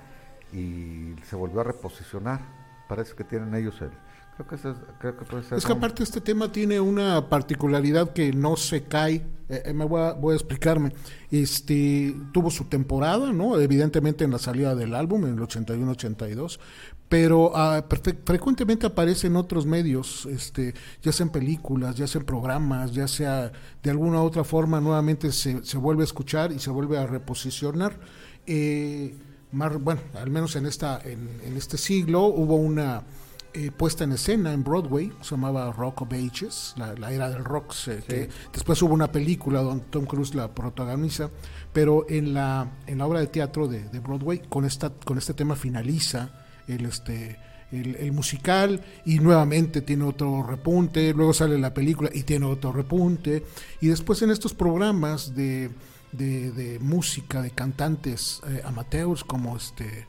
y 0.51 1.15
se 1.23 1.35
volvió 1.35 1.61
a 1.61 1.63
reposicionar. 1.63 2.39
Parece 2.89 3.13
que 3.13 3.23
tienen 3.23 3.53
ellos 3.53 3.79
el, 3.81 3.91
Creo 4.37 4.47
que, 4.47 4.55
es, 4.55 4.75
creo 4.99 5.17
que 5.17 5.25
puede 5.25 5.43
ser. 5.43 5.57
Es 5.57 5.65
que 5.65 5.71
aparte 5.71 6.03
este 6.03 6.21
tema 6.21 6.51
tiene 6.51 6.79
una 6.79 7.27
particularidad 7.27 8.13
que 8.13 8.31
no 8.31 8.55
se 8.55 8.83
cae. 8.83 9.25
Eh, 9.49 9.63
eh, 9.65 9.73
me 9.73 9.83
voy 9.83 9.99
a, 9.99 10.13
voy 10.13 10.33
a, 10.33 10.35
explicarme. 10.35 10.93
Este 11.31 12.15
tuvo 12.31 12.51
su 12.51 12.65
temporada, 12.65 13.33
¿no? 13.33 13.59
Evidentemente 13.59 14.25
en 14.25 14.31
la 14.31 14.37
salida 14.37 14.75
del 14.75 14.93
álbum 14.93 15.25
en 15.25 15.33
el 15.33 15.39
81-82, 15.39 16.59
pero 17.09 17.51
ah, 17.55 17.83
frecuentemente 18.25 18.85
aparece 18.85 19.25
en 19.25 19.37
otros 19.37 19.65
medios, 19.65 20.27
este, 20.27 20.75
ya 21.01 21.11
sea 21.11 21.25
en 21.25 21.31
películas, 21.31 21.95
ya 21.95 22.05
sea 22.05 22.19
en 22.19 22.27
programas, 22.27 22.91
ya 22.93 23.07
sea 23.07 23.51
de 23.81 23.89
alguna 23.89 24.21
u 24.21 24.25
otra 24.25 24.43
forma 24.43 24.79
nuevamente 24.79 25.31
se, 25.31 25.65
se 25.65 25.77
vuelve 25.79 26.03
a 26.03 26.05
escuchar 26.05 26.51
y 26.51 26.59
se 26.59 26.69
vuelve 26.69 26.99
a 26.99 27.07
reposicionar. 27.07 27.99
Eh, 28.45 29.15
bueno, 29.51 30.01
al 30.13 30.29
menos 30.29 30.55
en 30.55 30.67
esta 30.67 31.01
en, 31.03 31.27
en 31.43 31.57
este 31.57 31.77
siglo 31.77 32.25
hubo 32.25 32.57
una 32.57 33.01
eh, 33.53 33.71
puesta 33.71 34.03
en 34.03 34.11
escena 34.11 34.53
en 34.53 34.63
Broadway, 34.63 35.11
se 35.21 35.31
llamaba 35.31 35.71
Rock 35.71 36.03
of 36.03 36.13
Ages, 36.13 36.75
la, 36.77 37.11
era 37.11 37.29
del 37.29 37.43
rock, 37.43 37.73
que 38.07 38.29
después 38.53 38.81
hubo 38.81 38.93
una 38.93 39.11
película 39.11 39.61
donde 39.61 39.85
Tom 39.89 40.05
Cruise 40.05 40.35
la 40.35 40.53
protagoniza, 40.53 41.29
pero 41.73 42.05
en 42.09 42.33
la, 42.33 42.69
en 42.85 42.97
la 42.97 43.05
obra 43.07 43.19
de 43.19 43.27
teatro 43.27 43.67
de, 43.67 43.99
Broadway 43.99 44.39
con, 44.49 44.65
esta, 44.65 44.89
con 44.89 45.17
este 45.17 45.33
tema 45.33 45.55
finaliza 45.55 46.29
el, 46.67 46.85
este, 46.85 47.39
el, 47.71 48.11
musical 48.11 48.81
y 49.05 49.19
nuevamente 49.19 49.81
tiene 49.81 50.03
otro 50.03 50.43
repunte, 50.43 51.13
luego 51.13 51.33
sale 51.33 51.57
la 51.57 51.73
película 51.73 52.09
y 52.13 52.23
tiene 52.23 52.45
otro 52.45 52.71
repunte, 52.71 53.43
y 53.81 53.87
después 53.87 54.21
en 54.21 54.31
estos 54.31 54.53
programas 54.53 55.35
de, 55.35 55.69
de, 56.11 56.77
música, 56.81 57.41
de 57.41 57.51
cantantes 57.51 58.41
eh, 58.47 58.61
amateurs 58.65 59.23
como 59.23 59.57
este 59.57 60.07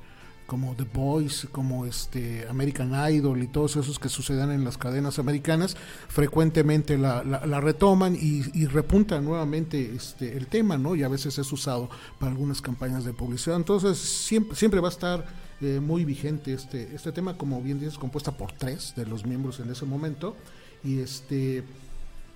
como 0.49 0.75
The 0.75 0.87
Voice, 0.95 1.47
como 1.47 1.85
este 1.85 2.49
American 2.49 2.93
Idol 3.13 3.43
y 3.43 3.49
todos 3.49 3.77
esos 3.77 3.99
que 3.99 4.09
sucedan 4.09 4.51
en 4.51 4.65
las 4.65 4.79
cadenas 4.79 5.19
americanas, 5.19 5.77
frecuentemente 6.09 6.97
la, 6.97 7.23
retoman 7.61 8.17
y, 8.19 8.65
repuntan 8.65 9.27
nuevamente 9.27 9.95
este, 9.95 10.39
el 10.39 10.47
tema, 10.47 10.79
¿no? 10.79 10.97
Y 10.97 11.03
a 11.03 11.09
veces 11.09 11.39
es 11.39 11.53
usado 11.53 11.91
para 12.19 12.33
algunas 12.33 12.63
campañas 12.63 13.05
de 13.05 13.13
publicidad. 13.13 13.57
Entonces 13.57 13.99
siempre, 13.99 14.57
siempre 14.57 14.81
va 14.81 14.89
a 14.89 14.91
estar 14.91 15.27
eh, 15.61 15.81
muy 15.81 16.07
vigente 16.07 16.55
este, 16.55 16.95
este 16.95 17.13
tema, 17.13 17.37
como 17.37 17.61
bien 17.61 17.79
dices, 17.79 17.99
compuesta 17.99 18.33
por 18.33 18.51
tres 18.53 18.95
de 18.97 19.05
los 19.05 19.27
miembros 19.27 19.61
en 19.61 19.71
ese 19.71 19.85
momento. 19.85 20.35
Y 20.83 21.01
este 21.01 21.63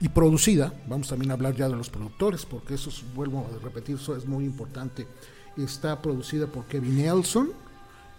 y 0.01 0.09
producida, 0.09 0.75
vamos 0.87 1.09
también 1.09 1.31
a 1.31 1.35
hablar 1.35 1.55
ya 1.55 1.67
de 1.67 1.77
los 1.77 1.89
productores, 1.89 2.45
porque 2.45 2.75
eso, 2.75 2.91
vuelvo 3.15 3.49
a 3.49 3.65
repetir, 3.65 3.95
eso 3.95 4.15
es 4.17 4.27
muy 4.27 4.45
importante. 4.45 5.07
Está 5.57 6.03
producida 6.03 6.47
por 6.47 6.67
Kevin 6.67 6.97
Nelson, 6.97 7.53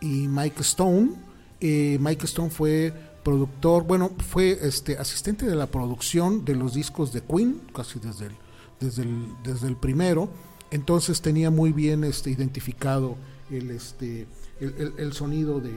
y 0.03 0.27
Mike 0.27 0.61
Stone. 0.61 1.11
Eh, 1.61 1.97
Mike 1.99 2.25
Stone 2.25 2.49
fue 2.49 2.93
productor, 3.23 3.85
bueno, 3.85 4.11
fue 4.29 4.59
este 4.61 4.97
asistente 4.97 5.45
de 5.45 5.55
la 5.55 5.67
producción 5.67 6.43
de 6.43 6.55
los 6.55 6.73
discos 6.73 7.13
de 7.13 7.21
Queen, 7.21 7.61
casi 7.73 7.99
desde 7.99 8.25
el, 8.25 8.35
desde 8.81 9.03
el, 9.03 9.27
desde 9.43 9.67
el 9.67 9.77
primero. 9.77 10.29
Entonces 10.71 11.21
tenía 11.21 11.49
muy 11.49 11.71
bien 11.71 12.03
este, 12.03 12.31
identificado 12.31 13.15
el, 13.49 13.71
este, 13.71 14.27
el, 14.59 15.13
sonido 15.13 15.61
de, 15.61 15.71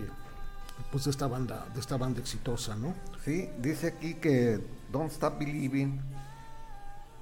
pues, 0.91 1.05
de 1.05 1.12
esta 1.12 1.29
banda, 1.29 1.69
de 1.73 1.79
esta 1.79 1.97
banda 1.97 2.19
exitosa, 2.21 2.75
¿no? 2.75 2.95
Sí, 3.25 3.49
dice 3.62 3.89
aquí 3.89 4.15
que 4.15 4.59
Don't 4.91 5.12
Stop 5.12 5.39
Believing 5.39 6.01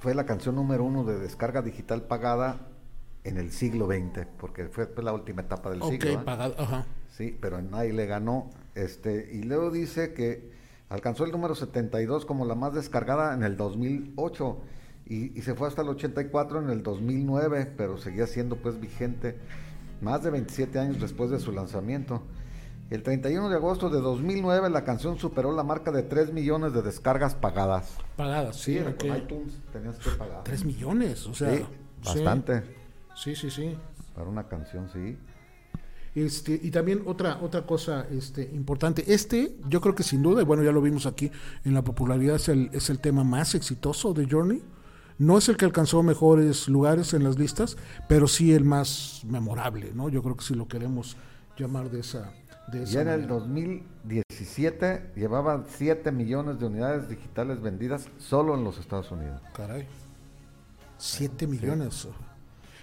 fue 0.01 0.15
la 0.15 0.25
canción 0.25 0.55
número 0.55 0.85
uno 0.85 1.05
de 1.05 1.19
descarga 1.19 1.61
digital 1.61 2.03
pagada 2.03 2.69
en 3.25 3.39
el 3.39 3.51
siglo 3.51 3.87
XX, 3.87 4.27
porque 4.39 4.67
fue 4.69 4.89
la 5.03 5.13
última 5.13 5.43
etapa 5.43 5.71
del 5.71 5.83
siglo. 5.83 6.11
¿eh? 6.11 6.19
pagado, 6.25 6.55
ajá. 6.59 6.87
Sí, 7.11 7.37
pero 7.41 7.61
nadie 7.63 7.93
le 7.93 8.07
ganó. 8.07 8.51
Este, 8.75 9.31
y 9.33 9.43
luego 9.43 9.71
dice 9.71 10.13
que 10.13 10.51
alcanzó 10.89 11.25
el 11.25 11.33
número 11.33 11.55
72 11.55 12.27
como 12.27 12.45
la 12.45 12.55
más 12.55 12.75
descargada 12.75 13.35
en 13.35 13.43
el 13.43 13.57
2008 13.57 14.61
y, 15.07 15.39
y, 15.39 15.43
se 15.43 15.55
fue 15.55 15.69
hasta 15.69 15.83
el 15.83 15.89
84 15.89 16.61
en 16.61 16.71
el 16.71 16.83
2009, 16.83 17.73
pero 17.77 17.99
seguía 17.99 18.27
siendo 18.27 18.57
pues 18.57 18.81
vigente 18.81 19.37
más 20.01 20.23
de 20.23 20.31
27 20.31 20.79
años 20.79 21.01
después 21.01 21.31
de 21.31 21.41
su 21.41 21.53
lanzamiento. 21.53 22.23
El 22.91 23.03
31 23.03 23.49
de 23.49 23.57
agosto 23.57 23.89
de 23.89 24.01
2009 24.01 24.69
la 24.71 24.85
canción 24.85 25.19
superó 25.19 25.53
la 25.53 25.63
marca 25.63 25.91
de 25.91 26.03
3 26.03 26.33
millones 26.33 26.75
de 26.75 26.83
descargas 26.83 27.35
pagadas. 27.35 27.97
Pagadas, 28.17 28.57
sí. 28.57 28.79
sí 29.01 29.09
iTunes 29.09 29.59
tenías 29.73 29.99
que 29.99 30.11
pagar. 30.11 30.45
3 30.45 30.65
millones, 30.65 31.27
o 31.27 31.35
sea. 31.35 31.67
bastante. 32.05 32.61
Sí, 32.61 32.71
sí, 33.35 33.51
sí. 33.51 33.77
Para 34.15 34.29
una 34.29 34.49
canción, 34.49 34.89
sí. 34.93 35.17
Este, 36.15 36.59
y 36.63 36.71
también 36.71 37.03
otra, 37.07 37.39
otra 37.43 37.67
cosa 37.67 38.07
este, 38.11 38.43
importante, 38.55 39.13
este 39.13 39.57
yo 39.69 39.81
creo 39.81 39.97
que 39.97 40.05
sin 40.05 40.23
duda, 40.23 40.43
y 40.43 40.45
bueno 40.45 40.63
ya 40.63 40.71
lo 40.71 40.81
vimos 40.81 41.07
aquí 41.07 41.31
en 41.65 41.75
la 41.75 41.83
popularidad, 41.83 42.37
es 42.37 42.49
el, 42.49 42.71
es 42.73 42.89
el 42.89 43.01
tema 43.01 43.25
más 43.25 43.55
exitoso 43.55 44.15
de 44.15 44.29
Journey. 44.31 44.63
No 45.17 45.39
es 45.39 45.49
el 45.49 45.57
que 45.57 45.65
alcanzó 45.65 46.03
mejores 46.03 46.69
lugares 46.69 47.15
en 47.15 47.23
las 47.23 47.39
listas, 47.39 47.77
pero 48.09 48.27
sí 48.27 48.53
el 48.53 48.65
más 48.65 49.23
memorable, 49.25 49.93
¿no? 49.95 50.09
Yo 50.09 50.23
creo 50.23 50.37
que 50.37 50.45
si 50.45 50.55
lo 50.55 50.67
queremos 50.67 51.17
llamar 51.57 51.89
de 51.89 52.01
esa, 52.01 52.33
de 52.73 52.85
ya 52.85 53.03
en 53.03 53.09
el 53.09 53.29
2017 53.29 55.13
llevaban 55.15 55.67
7 55.69 56.11
millones 56.11 56.59
de 56.59 56.67
unidades 56.67 57.09
digitales 57.09 57.61
vendidas 57.61 58.09
solo 58.19 58.55
en 58.55 58.65
los 58.65 58.79
Estados 58.79 59.11
Unidos. 59.13 59.41
Caray. 59.55 59.87
7 60.99 61.47
millones. 61.47 62.09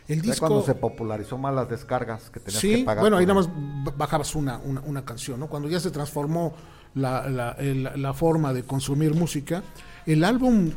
El 0.07 0.21
disco, 0.21 0.47
cuando 0.47 0.65
se 0.65 0.75
popularizó 0.75 1.37
más 1.37 1.53
las 1.53 1.69
descargas 1.69 2.29
que 2.29 2.39
tenías 2.39 2.61
que 2.61 2.83
pagar. 2.83 3.01
Bueno, 3.01 3.17
ahí 3.17 3.25
nada 3.25 3.41
más 3.41 3.49
bajabas 3.97 4.35
una, 4.35 4.57
una, 4.57 5.05
canción, 5.05 5.39
¿no? 5.39 5.47
Cuando 5.47 5.69
ya 5.69 5.79
se 5.79 5.91
transformó 5.91 6.53
la, 6.95 7.29
la, 7.29 8.13
forma 8.13 8.53
de 8.53 8.63
consumir 8.63 9.13
música, 9.13 9.63
el 10.05 10.23
álbum 10.23 10.71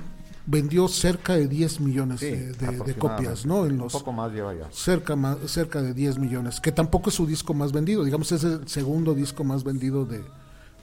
vendió 0.47 0.89
cerca 0.89 1.35
de 1.35 1.49
10 1.49 1.81
millones 1.81 2.21
de, 2.21 2.95
copias, 2.99 3.47
¿no? 3.47 3.67
En 3.67 3.79
los, 3.79 3.95
Un 3.95 4.01
poco 4.01 4.13
más 4.13 4.33
lleva 4.33 4.55
ya. 4.55 4.69
Cerca, 4.71 5.17
más, 5.17 5.39
cerca 5.47 5.83
de 5.83 5.95
10 5.95 6.19
millones, 6.19 6.61
que 6.61 6.71
tampoco 6.71 7.09
es 7.09 7.17
su 7.17 7.27
disco 7.27 7.55
más 7.55 7.73
vendido, 7.73 8.05
digamos, 8.05 8.31
es 8.31 8.45
el 8.45 8.69
segundo 8.69 9.15
disco 9.15 9.43
más 9.43 9.65
vendido 9.65 10.05
de, 10.05 10.23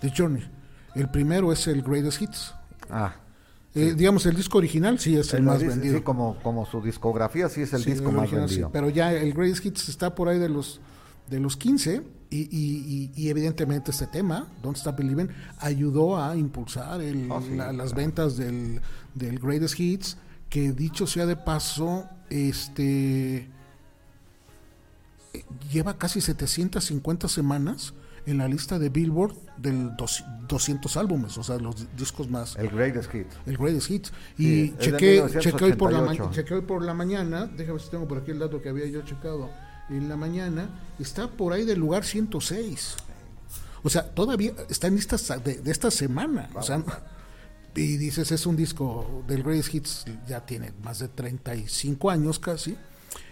de 0.01 0.13
Journey. 0.15 0.43
El 0.95 1.09
primero 1.09 1.51
es 1.53 1.67
el 1.67 1.83
Greatest 1.83 2.21
Hits. 2.21 2.53
Ah. 2.89 3.13
Eh, 3.73 3.93
digamos, 3.95 4.25
el 4.25 4.35
disco 4.35 4.57
original 4.57 4.99
sí 4.99 5.15
es 5.15 5.33
el, 5.33 5.43
más 5.43 5.63
vendido. 5.63 5.97
Sí, 5.97 6.03
como, 6.03 6.37
como 6.43 6.65
su 6.65 6.81
discografía 6.81 7.47
sí 7.47 7.61
es 7.61 7.73
el 7.73 7.83
disco 7.83 8.11
más 8.11 8.29
vendido. 8.29 8.69
pero 8.71 8.89
ya 8.89 9.13
el 9.13 9.33
Greatest 9.33 9.65
Hits 9.65 9.89
está 9.89 10.13
por 10.13 10.27
ahí 10.27 10.39
de 10.39 10.49
los 10.49 10.81
de 11.29 11.39
los 11.39 11.55
15 11.55 12.03
y, 12.29 13.09
y, 13.15 13.29
evidentemente 13.29 13.91
este 13.91 14.07
tema, 14.07 14.47
Don't 14.61 14.77
Stop 14.77 14.97
Believing, 14.97 15.29
ayudó 15.59 16.21
a 16.21 16.35
impulsar 16.35 17.01
el, 17.01 17.29
oh, 17.29 17.41
las 17.73 17.93
ventas 17.93 18.37
del, 18.37 18.81
del 19.15 19.39
Greatest 19.39 19.79
Hits, 19.79 20.17
que 20.49 20.71
dicho 20.71 21.07
sea 21.07 21.25
de 21.25 21.35
paso, 21.35 22.05
este 22.29 23.49
lleva 25.71 25.97
casi 25.97 26.19
750 26.21 27.27
semanas 27.27 27.93
en 28.25 28.37
la 28.37 28.47
lista 28.47 28.79
de 28.79 28.89
Billboard 28.89 29.35
del 29.57 29.91
200 29.95 30.97
álbumes, 30.97 31.37
o 31.37 31.43
sea, 31.43 31.57
los 31.57 31.87
discos 31.95 32.29
más... 32.29 32.55
El 32.55 32.69
Greatest 32.69 33.13
Hits. 33.13 33.35
El 33.45 33.57
Greatest 33.57 33.89
Hits. 33.89 34.13
Y 34.37 34.75
chequé, 34.77 35.21
hoy 35.21 35.73
por 35.73 35.91
la 35.91 36.31
chequé 36.31 36.55
hoy 36.55 36.61
por 36.61 36.83
la 36.83 36.93
mañana, 36.93 37.45
déjame 37.45 37.73
ver 37.73 37.81
si 37.81 37.89
tengo 37.89 38.07
por 38.07 38.19
aquí 38.19 38.31
el 38.31 38.39
dato 38.39 38.61
que 38.61 38.69
había 38.69 38.85
yo 38.87 39.01
checado 39.03 39.49
en 39.89 40.09
la 40.09 40.15
mañana, 40.15 40.69
está 40.99 41.27
por 41.27 41.53
ahí 41.53 41.65
del 41.65 41.79
lugar 41.79 42.03
106. 42.03 42.95
O 43.83 43.89
sea, 43.89 44.09
todavía 44.09 44.53
está 44.69 44.87
en 44.87 44.95
listas 44.95 45.27
de, 45.43 45.55
de 45.55 45.71
esta 45.71 45.89
semana. 45.91 46.49
O 46.55 46.61
sea, 46.61 46.83
y 47.75 47.97
dices, 47.97 48.31
es 48.31 48.45
un 48.45 48.55
disco 48.55 49.23
del 49.27 49.43
Greatest 49.43 49.73
Hits, 49.73 50.05
ya 50.27 50.45
tiene 50.45 50.73
más 50.83 50.99
de 50.99 51.07
35 51.07 52.09
años 52.09 52.39
casi, 52.39 52.77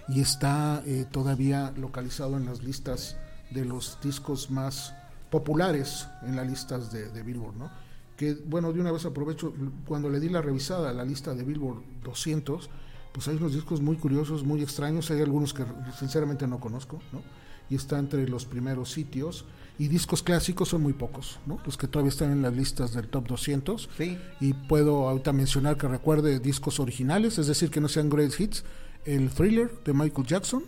y 0.07 0.21
está 0.21 0.81
eh, 0.85 1.05
todavía 1.09 1.73
localizado 1.77 2.37
en 2.37 2.45
las 2.45 2.63
listas 2.63 3.17
de 3.51 3.65
los 3.65 3.97
discos 4.01 4.49
más 4.49 4.93
populares 5.29 6.07
en 6.23 6.35
las 6.35 6.47
listas 6.47 6.91
de, 6.91 7.23
Billboard, 7.23 7.55
¿no? 7.55 7.71
Que, 8.17 8.33
bueno, 8.33 8.73
de 8.73 8.81
una 8.81 8.91
vez 8.91 9.05
aprovecho, 9.05 9.53
cuando 9.85 10.09
le 10.09 10.19
di 10.19 10.29
la 10.29 10.41
revisada 10.41 10.89
a 10.89 10.93
la 10.93 11.05
lista 11.05 11.33
de 11.33 11.43
Billboard 11.43 11.81
200, 12.03 12.69
pues 13.13 13.27
hay 13.27 13.37
unos 13.37 13.53
discos 13.53 13.81
muy 13.81 13.95
curiosos, 13.95 14.43
muy 14.43 14.61
extraños, 14.61 15.09
hay 15.11 15.21
algunos 15.21 15.53
que 15.53 15.63
sinceramente 15.97 16.47
no 16.47 16.59
conozco, 16.59 17.01
¿no? 17.11 17.21
Y 17.69 17.75
está 17.75 17.99
entre 17.99 18.27
los 18.27 18.45
primeros 18.45 18.91
sitios 18.91 19.45
y 19.79 19.87
discos 19.87 20.23
clásicos 20.23 20.69
son 20.69 20.81
muy 20.81 20.91
pocos, 20.91 21.39
¿no? 21.45 21.57
Los 21.65 21.77
que 21.77 21.87
todavía 21.87 22.09
están 22.09 22.31
en 22.31 22.41
las 22.41 22.53
listas 22.53 22.93
del 22.93 23.07
top 23.07 23.27
200. 23.27 23.89
Sí. 23.97 24.17
Y 24.41 24.53
puedo 24.53 25.07
ahorita 25.07 25.31
mencionar 25.31 25.77
que 25.77 25.87
recuerde 25.87 26.39
discos 26.39 26.81
originales, 26.81 27.37
es 27.37 27.47
decir, 27.47 27.71
que 27.71 27.79
no 27.79 27.87
sean 27.87 28.09
great 28.09 28.37
hits. 28.37 28.65
El 29.05 29.29
Thriller 29.29 29.71
de 29.85 29.93
Michael 29.93 30.27
Jackson, 30.27 30.63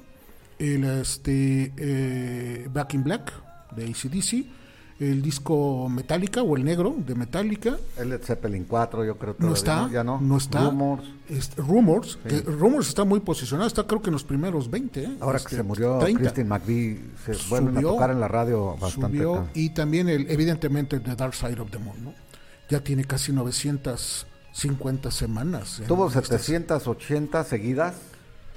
el 0.62 0.84
este, 0.84 1.74
eh, 1.76 2.68
Back 2.72 2.94
in 2.94 3.04
Black 3.04 3.34
de 3.76 3.86
ACDC, 3.86 4.46
el 5.00 5.24
disco 5.24 5.90
Metallica 5.90 6.44
o 6.44 6.56
el 6.56 6.64
negro 6.64 6.96
de 6.96 7.16
Metallica. 7.16 7.78
El 7.98 8.10
Led 8.10 8.22
Zeppelin 8.22 8.66
4, 8.66 9.04
yo 9.04 9.18
creo 9.18 9.36
que 9.36 9.44
no 9.44 9.54
está, 9.54 9.90
ya 9.92 10.04
no. 10.04 10.22
no 10.22 10.38
está. 10.38 10.60
Rumors. 10.60 11.04
Rumors, 11.58 12.20
Rumors 12.46 12.88
está 12.90 13.04
muy 13.04 13.20
posicionado, 13.22 13.68
está 13.68 13.88
creo 13.88 14.02
que 14.02 14.10
en 14.10 14.14
los 14.14 14.24
primeros 14.24 14.70
20. 14.70 15.04
¿eh? 15.04 15.18
Ahora 15.20 15.40
que 15.40 15.46
este, 15.46 15.56
se 15.56 15.64
murió 15.64 16.00
Christine 16.00 16.48
McVie, 16.48 17.02
se 17.26 17.50
vuelven 17.50 17.78
a 17.80 17.82
tocar 17.82 18.12
en 18.12 18.20
la 18.20 18.28
radio 18.28 18.78
bastante. 18.80 19.18
Subió, 19.18 19.48
y 19.56 19.72
también, 19.72 20.08
el, 20.08 20.30
evidentemente, 20.30 21.00
The 21.00 21.16
Dark 21.16 21.34
Side 21.34 21.60
of 21.60 21.72
the 21.72 21.80
Moon, 21.80 22.04
¿no? 22.04 22.14
Ya 22.70 22.82
tiene 22.82 23.04
casi 23.06 23.34
950 23.34 25.10
semanas. 25.10 25.82
Tuvo 25.88 26.12
780 26.12 27.44
seguidas 27.44 27.96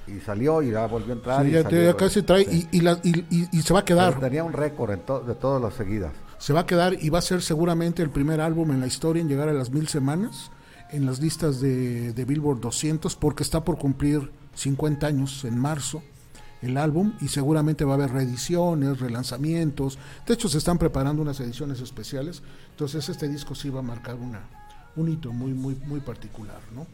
y 0.07 0.19
salió 0.19 0.61
y 0.61 0.71
ya 0.71 0.85
volvió 0.87 1.13
a 1.13 1.17
entrar. 1.17 1.43
Sí, 1.43 1.49
y 1.49 1.51
ya, 1.51 1.95
casi 1.95 2.21
trae 2.21 2.43
y, 2.43 2.67
y, 2.71 3.47
y, 3.51 3.61
se 3.61 3.73
va 3.73 3.79
a 3.79 3.85
quedar. 3.85 4.19
tenía 4.19 4.43
un 4.43 4.53
récord 4.53 4.91
de 4.91 5.35
todas 5.35 5.61
las 5.61 5.73
seguidas 5.73 6.11
se 6.37 6.53
va 6.53 6.61
a 6.61 6.65
quedar 6.65 6.97
y 7.01 7.09
va 7.09 7.19
a 7.19 7.21
ser 7.21 7.41
seguramente 7.41 8.03
el 8.03 8.09
primer 8.09 8.41
álbum 8.41 8.71
en 8.71 8.79
la 8.79 8.87
historia 8.87 9.21
en 9.21 9.27
llegar 9.27 9.49
a 9.49 9.53
las 9.53 9.71
mil 9.71 9.87
semanas 9.87 10.51
en 10.91 11.05
las 11.05 11.19
listas 11.19 11.59
de, 11.59 12.25
Billboard 12.27 12.59
200 12.59 13.15
porque 13.15 13.43
está 13.43 13.63
por 13.63 13.77
cumplir 13.77 14.31
50 14.55 15.07
años 15.07 15.43
en 15.45 15.57
marzo 15.57 16.03
el 16.61 16.77
álbum 16.77 17.13
y 17.21 17.27
seguramente 17.27 17.85
va 17.85 17.91
a 17.91 17.95
haber 17.95 18.11
reediciones, 18.11 18.99
relanzamientos. 18.99 19.99
De 20.25 20.33
hecho, 20.33 20.49
se 20.49 20.57
están 20.57 20.77
preparando 20.79 21.21
unas 21.21 21.39
ediciones 21.39 21.79
especiales. 21.79 22.41
Entonces, 22.71 23.07
este 23.09 23.27
disco 23.27 23.53
sí 23.53 23.69
va 23.69 23.79
a 23.79 23.83
marcar 23.83 24.15
una, 24.15 24.41
un 24.95 25.09
hito 25.09 25.31
muy, 25.31 25.53
muy, 25.53 25.75
muy 25.85 25.99
particular, 25.99 26.59
¿no? 26.73 26.87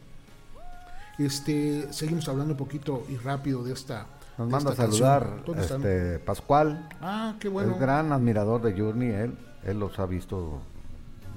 Este, 1.24 1.92
seguimos 1.92 2.28
hablando 2.28 2.52
un 2.52 2.58
poquito 2.58 3.04
y 3.08 3.16
rápido 3.16 3.62
de 3.62 3.72
esta 3.72 4.06
nos 4.38 4.48
manda 4.48 4.72
a 4.72 4.76
saludar 4.76 5.42
este, 5.56 6.18
Pascual. 6.20 6.88
Ah, 7.00 7.36
qué 7.38 7.48
bueno. 7.48 7.72
Es 7.72 7.80
gran 7.80 8.12
admirador 8.12 8.62
de 8.62 8.72
Journey, 8.72 9.10
él, 9.10 9.34
él 9.64 9.78
los 9.78 9.98
ha 9.98 10.06
visto 10.06 10.60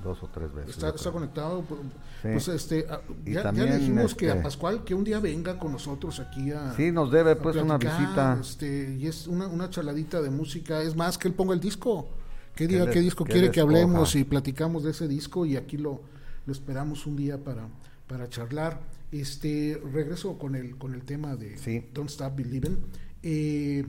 dos 0.04 0.24
o 0.24 0.28
tres 0.28 0.54
veces. 0.54 0.82
Está, 0.82 1.12
conectado. 1.12 1.64
Pues, 1.64 1.82
pues 2.22 2.48
este, 2.48 2.86
ah, 2.90 3.02
ya, 3.26 3.52
dijimos 3.52 4.16
que 4.16 4.30
a 4.30 4.34
este 4.34 4.44
Pascual 4.44 4.84
que 4.84 4.94
un 4.94 5.04
día 5.04 5.20
venga 5.20 5.58
con 5.60 5.74
nosotros 5.74 6.20
aquí 6.20 6.52
a. 6.52 6.74
Sí, 6.74 6.92
nos 6.92 7.12
debe 7.12 7.36
pues 7.36 7.58
una 7.58 7.78
visita. 7.78 8.38
Este, 8.40 8.96
y 8.98 9.08
es 9.08 9.28
una, 9.28 9.48
una 9.48 9.70
charladita 9.70 10.22
de 10.22 10.30
música. 10.30 10.82
Es 10.82 10.96
más, 10.96 11.18
que 11.18 11.28
él 11.28 11.34
ponga 11.34 11.54
el 11.54 11.60
disco. 11.60 12.08
Que 12.56 12.68
diga 12.68 12.90
qué 12.90 13.02
disco 13.02 13.26
quiere 13.26 13.52
que 13.52 13.60
hablemos 13.60 14.16
y 14.16 14.24
platicamos 14.24 14.84
de 14.84 14.92
ese 14.92 15.10
disco 15.10 15.46
y 15.46 15.58
aquí 15.58 15.76
lo, 15.76 16.00
lo 16.46 16.54
esperamos 16.54 17.06
un 17.06 17.18
día 17.18 17.38
para, 17.38 17.68
para 18.08 18.30
charlar. 18.30 18.80
Este, 19.12 19.82
regreso 19.94 20.38
con 20.38 20.56
el, 20.56 20.78
con 20.78 20.94
el 20.94 21.04
tema 21.04 21.36
de 21.36 21.90
Don't 21.94 22.10
Stop 22.10 22.36
Believing. 22.36 22.78
Eh, 23.24 23.86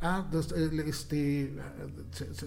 ah, 0.00 0.26
este, 0.86 1.52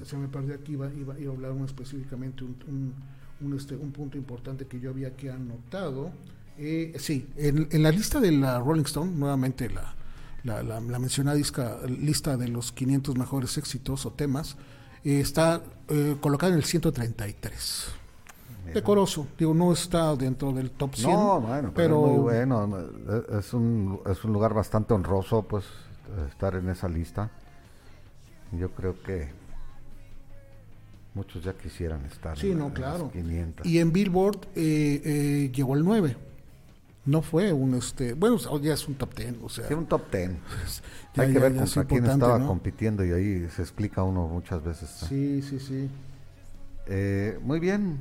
se, 0.05 0.17
me 0.17 0.27
perdió 0.27 0.55
aquí, 0.55 0.73
iba, 0.73 0.91
iba, 0.93 1.13
a 1.13 1.34
hablar 1.34 1.53
específicamente 1.65 2.43
un, 2.43 2.93
un, 3.41 3.57
este, 3.57 3.75
un 3.75 3.91
punto 3.91 4.17
importante 4.17 4.67
que 4.67 4.79
yo 4.79 4.91
había 4.91 5.10
aquí 5.10 5.27
anotado. 5.27 6.12
Eh, 6.57 6.93
sí, 6.97 7.27
en, 7.38 7.67
en, 7.71 7.84
la 7.84 7.91
lista 7.91 8.19
de 8.19 8.31
la 8.31 8.60
Rolling 8.60 8.84
Stone, 8.84 9.12
nuevamente 9.12 9.69
la, 9.69 9.95
la, 10.43 10.63
la, 10.63 10.99
mencionada 10.99 11.39
lista 11.88 12.38
de 12.38 12.47
los 12.47 12.71
500 12.71 13.17
mejores 13.17 13.57
éxitos 13.57 14.05
o 14.05 14.12
temas, 14.12 14.57
eh, 15.03 15.19
está 15.19 15.63
eh, 15.88 16.17
colocada 16.21 16.51
en 16.53 16.60
el 16.60 16.65
133 16.65 18.00
decoroso. 18.74 19.28
Digo, 19.38 19.54
no 19.54 19.74
está 19.74 20.15
dentro 20.15 20.52
del 20.52 20.71
top 20.71 20.95
100. 20.95 21.12
No, 21.12 21.41
bueno, 21.41 21.71
pero, 21.76 22.06
es 22.06 22.12
muy 22.12 22.19
bueno. 22.19 22.80
Es 23.38 23.54
un, 23.54 24.00
es 24.06 24.24
un 24.24 24.34
lugar 24.34 24.54
bastante 24.54 24.93
honroso, 24.93 25.43
pues, 25.43 25.65
estar 26.30 26.56
en 26.56 26.69
esa 26.69 26.88
lista. 26.88 27.30
Yo 28.52 28.71
creo 28.71 29.02
que 29.02 29.30
muchos 31.13 31.43
ya 31.43 31.54
quisieran 31.54 32.06
estar 32.06 32.38
sí, 32.38 32.54
no, 32.54 32.74
claro. 32.74 33.12
Y 33.63 33.80
en 33.80 33.91
Billboard 33.91 34.47
eh, 34.56 35.02
eh, 35.04 35.52
llegó 35.54 35.76
el 35.76 35.84
9. 35.84 36.17
No 37.04 37.24
fue 37.24 37.52
un 37.52 37.74
este, 37.74 38.13
bueno, 38.13 38.38
ya 38.62 38.76
es 38.76 38.88
un 38.88 38.93
top 38.93 39.15
10, 39.15 39.36
o 39.41 39.50
sea. 39.50 39.67
Sí, 39.67 39.74
un 39.74 39.88
top 39.88 40.12
10. 40.12 40.32
Hay 41.17 41.34
que 41.34 41.39
ver 41.39 41.56
contra 41.56 41.86
quién 41.86 42.06
estaba 42.06 42.45
compitiendo 42.45 43.04
y 43.04 43.12
ahí 43.12 43.50
se 43.50 43.63
explica 43.63 44.04
uno 44.04 44.28
muchas 44.28 44.63
veces. 44.63 44.89
Sí, 45.10 45.41
sí, 45.41 45.60
sí. 45.60 45.89
Eh, 46.86 47.39
muy 47.41 47.60
bien, 47.60 47.97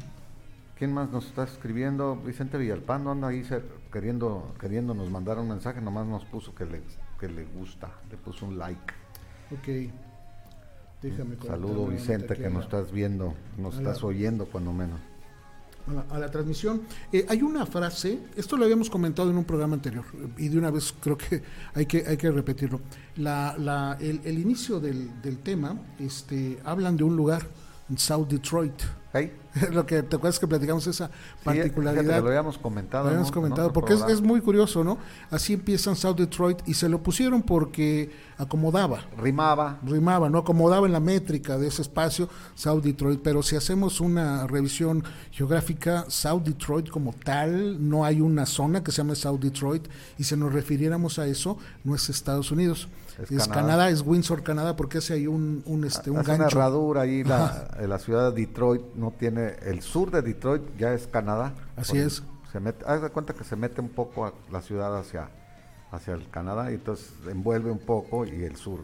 ¿Quién 0.81 0.95
más 0.95 1.11
nos 1.11 1.27
está 1.27 1.45
escribiendo? 1.45 2.17
Vicente 2.17 2.57
Villalpando 2.57 3.11
anda 3.11 3.29
ahí 3.29 3.45
queriendo, 3.93 4.55
queriendo 4.59 4.95
nos 4.95 5.11
mandar 5.11 5.39
un 5.39 5.47
mensaje, 5.47 5.79
nomás 5.83 6.07
nos 6.07 6.25
puso 6.25 6.55
que 6.55 6.65
le, 6.65 6.81
que 7.21 7.29
le 7.29 7.45
gusta, 7.45 7.91
le 8.11 8.17
puso 8.17 8.47
un 8.47 8.57
like. 8.57 8.95
Ok. 9.53 9.93
Déjame 11.03 11.37
Saludo 11.47 11.87
Vicente 11.87 12.35
que 12.35 12.49
nos 12.49 12.65
estás 12.65 12.93
viendo, 12.93 13.35
nos 13.59 13.77
estás 13.77 14.03
oyendo 14.03 14.47
cuando 14.47 14.73
menos. 14.73 14.99
A 16.09 16.19
la, 16.19 16.31
transmisión. 16.31 16.81
Eh, 17.13 17.27
hay 17.29 17.43
una 17.43 17.67
frase, 17.67 18.19
esto 18.35 18.57
lo 18.57 18.65
habíamos 18.65 18.89
comentado 18.89 19.31
en 19.31 19.37
un 19.37 19.45
programa 19.45 19.75
anterior, 19.75 20.07
y 20.39 20.49
de 20.49 20.57
una 20.57 20.71
vez 20.71 20.95
creo 20.99 21.19
que 21.19 21.43
hay 21.75 21.85
que, 21.85 22.07
hay 22.07 22.17
que 22.17 22.31
repetirlo. 22.31 22.81
La, 23.17 23.55
la, 23.59 23.99
el, 24.01 24.23
el, 24.25 24.39
inicio 24.39 24.81
del, 24.81 25.21
del 25.21 25.41
tema, 25.41 25.77
este, 25.99 26.59
hablan 26.65 26.97
de 26.97 27.05
un 27.05 27.17
lugar, 27.17 27.43
en 27.91 27.99
South 27.99 28.29
Detroit, 28.29 28.81
lo 29.73 29.85
que 29.85 30.03
te 30.03 30.17
acuerdas 30.17 30.39
que 30.39 30.47
platicamos 30.47 30.87
esa 30.87 31.11
particularidad. 31.43 32.23
lo 32.23 32.29
habíamos 32.29 32.59
comentado. 32.59 33.05
Lo 33.05 33.11
habíamos 33.11 33.33
comentado, 33.33 33.73
porque 33.73 33.95
es, 33.95 34.21
muy 34.21 34.41
curioso, 34.41 34.85
¿no? 34.85 34.99
Así 35.31 35.55
empiezan 35.55 35.97
South 35.97 36.17
Detroit 36.17 36.59
y 36.67 36.75
se 36.75 36.89
lo 36.89 37.03
pusieron 37.03 37.43
porque 37.43 38.11
acomodaba. 38.39 39.05
Rimaba. 39.19 39.79
Rimaba, 39.85 40.29
¿no? 40.29 40.39
Acomodaba 40.39 40.87
en 40.87 40.93
la 40.93 41.01
métrica 41.01 41.59
de 41.59 41.67
ese 41.67 41.83
espacio 41.83 42.29
South 42.55 42.83
Detroit. 42.83 43.21
Pero 43.23 43.43
si 43.43 43.57
hacemos 43.57 44.01
una 44.01 44.47
revisión 44.47 45.03
geográfica, 45.33 46.05
South 46.09 46.43
Detroit 46.43 46.89
como 46.89 47.13
tal, 47.13 47.89
no 47.89 48.05
hay 48.05 48.21
una 48.21 48.47
zona 48.47 48.85
que 48.85 48.93
se 48.93 48.99
llame 48.99 49.15
South 49.15 49.41
Detroit 49.41 49.89
y 50.19 50.25
si 50.25 50.37
nos 50.37 50.53
refiriéramos 50.53 51.19
a 51.19 51.27
eso, 51.27 51.59
no 51.83 51.95
es 51.95 52.09
Estados 52.09 52.53
Unidos. 52.53 52.89
Es, 53.29 53.49
Canadá. 53.49 53.91
es 53.91 54.03
Windsor, 54.03 54.43
Canadá, 54.43 54.77
porque 54.77 54.99
hace 54.99 55.15
ahí 55.15 55.27
un, 55.27 55.63
un, 55.67 55.85
este, 55.85 56.11
un 56.11 56.17
gancho. 56.17 56.35
una 56.35 56.47
herradura 56.47 57.01
ahí, 57.03 57.23
la, 57.25 57.69
la 57.81 57.99
ciudad 57.99 58.33
de 58.33 58.41
Detroit 58.41 58.83
no 58.95 59.13
tiene, 59.19 59.57
el 59.63 59.83
sur 59.83 60.11
de 60.11 60.23
Detroit 60.23 60.63
ya 60.79 60.95
es 60.95 61.07
Canadá. 61.07 61.55
Así 61.77 61.99
es. 61.99 62.23
Se 62.53 62.61
mete, 62.61 62.85
haz 62.87 63.03
de 63.03 63.11
cuenta 63.11 63.35
que 63.35 63.45
se 63.45 63.57
mete 63.57 63.81
un 63.81 63.91
poco 63.91 64.27
a 64.27 64.33
la 64.51 64.63
ciudad 64.63 64.99
hacia, 64.99 65.29
hacia 65.93 66.15
el 66.15 66.29
Canadá 66.31 66.71
y 66.71 66.75
entonces 66.75 67.13
envuelve 67.29 67.71
un 67.71 67.79
poco 67.79 68.25
y 68.25 68.43
el 68.45 68.57
sur. 68.57 68.81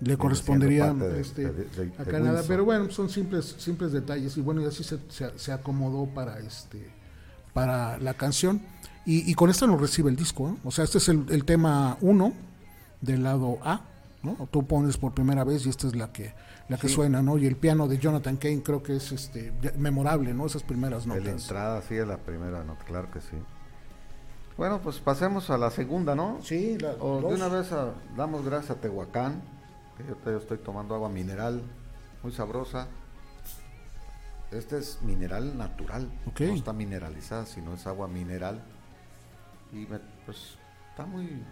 Le 0.00 0.16
correspondería 0.16 0.94
este, 1.18 1.52
a 1.98 2.04
Canadá, 2.04 2.42
pero 2.46 2.64
bueno, 2.64 2.90
son 2.90 3.10
simples, 3.10 3.56
simples 3.58 3.92
detalles 3.92 4.36
y 4.36 4.40
bueno, 4.40 4.62
y 4.62 4.64
así 4.64 4.82
se, 4.82 4.98
se, 5.36 5.52
acomodó 5.52 6.06
para 6.06 6.38
este 6.38 6.90
para 7.52 7.98
la 7.98 8.14
canción 8.14 8.62
y, 9.04 9.34
con 9.34 9.50
esto 9.50 9.66
nos 9.66 9.80
recibe 9.80 10.08
el 10.08 10.16
disco, 10.16 10.50
¿eh? 10.50 10.54
o 10.62 10.70
sea, 10.70 10.84
este 10.84 10.98
es 10.98 11.08
el, 11.08 11.26
el 11.30 11.44
tema 11.44 11.98
1 12.00 12.32
del 13.00 13.22
lado 13.22 13.58
A, 13.62 13.82
¿no? 14.22 14.48
Tú 14.50 14.66
pones 14.66 14.96
por 14.96 15.12
primera 15.12 15.44
vez 15.44 15.66
y 15.66 15.70
esta 15.70 15.86
es 15.86 15.96
la 15.96 16.12
que 16.12 16.34
la 16.68 16.76
que 16.76 16.88
suena, 16.88 17.20
¿no? 17.20 17.36
Y 17.36 17.46
el 17.46 17.56
piano 17.56 17.88
de 17.88 17.98
Jonathan 17.98 18.36
Kane 18.36 18.62
creo 18.62 18.80
que 18.80 18.94
es 18.94 19.10
este 19.10 19.52
memorable, 19.76 20.32
¿no? 20.32 20.46
Esas 20.46 20.62
primeras 20.62 21.04
notas. 21.04 21.24
La 21.24 21.30
entrada, 21.32 21.82
sí, 21.82 21.96
es 21.96 22.06
la 22.06 22.18
primera 22.18 22.62
nota, 22.62 22.84
claro 22.84 23.10
que 23.10 23.20
sí. 23.20 23.36
Bueno, 24.56 24.80
pues 24.80 25.00
pasemos 25.00 25.50
a 25.50 25.58
la 25.58 25.70
segunda, 25.70 26.14
¿no? 26.14 26.38
Sí, 26.42 26.78
la, 26.78 26.90
O 27.00 27.20
de 27.20 27.34
una 27.34 27.48
vez 27.48 27.70
damos 28.16 28.44
gracias 28.44 28.76
a 28.76 28.80
Tehuacán, 28.80 29.42
yo 30.24 30.36
estoy 30.36 30.58
tomando 30.58 30.94
agua 30.94 31.08
mineral, 31.08 31.62
muy 32.22 32.32
sabrosa. 32.32 32.86
Este 34.52 34.78
es 34.78 35.00
mineral 35.02 35.56
natural, 35.56 36.10
no 36.24 36.54
está 36.54 36.72
mineralizada, 36.72 37.46
sino 37.46 37.74
es 37.74 37.86
agua 37.86 38.06
mineral. 38.06 38.62
Y 39.72 39.86
pues 39.86 40.56
está 40.90 41.06
muy... 41.06 41.42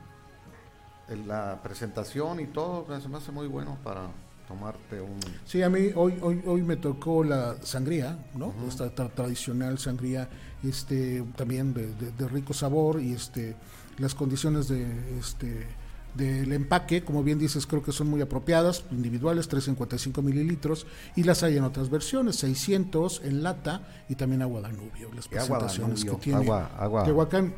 la 1.17 1.61
presentación 1.63 2.41
y 2.41 2.47
todo 2.47 2.87
se 3.01 3.09
me 3.09 3.17
hace 3.17 3.33
muy 3.33 3.47
bueno 3.47 3.79
para 3.83 4.09
tomarte 4.47 5.01
un... 5.01 5.21
Sí, 5.45 5.63
a 5.63 5.69
mí 5.69 5.91
hoy, 5.95 6.19
hoy, 6.23 6.43
hoy 6.47 6.63
me 6.63 6.77
tocó 6.77 7.23
la 7.23 7.57
sangría, 7.63 8.19
¿no? 8.35 8.55
Esta 8.67 8.91
tradicional 8.91 9.79
sangría, 9.79 10.29
este, 10.63 11.23
también 11.37 11.75
de, 11.75 11.93
de, 11.93 12.29
rico 12.29 12.55
sabor 12.55 13.01
y 13.01 13.13
este, 13.13 13.57
las 13.99 14.15
condiciones 14.15 14.69
de, 14.69 14.87
este, 15.19 15.67
del 16.15 16.53
empaque, 16.53 17.05
como 17.05 17.23
bien 17.23 17.39
dices, 17.39 17.67
creo 17.67 17.83
que 17.83 17.93
son 17.93 18.09
muy 18.09 18.21
apropiadas, 18.21 18.85
individuales, 18.91 19.49
355 19.49 20.23
mililitros, 20.23 20.87
y 21.15 21.23
las 21.25 21.43
hay 21.43 21.57
en 21.57 21.65
otras 21.65 21.91
versiones, 21.91 22.37
600 22.37 23.23
en 23.25 23.43
lata 23.43 23.83
y 24.09 24.15
también 24.15 24.43
agua 24.43 24.63
Danubio, 24.63 25.13
las 25.15 25.29
presentaciones 25.29 26.05
que 26.05 26.11
tiene 26.17 26.41
agua, 26.41 26.71
agua. 26.79 27.05
Tehuacán, 27.05 27.55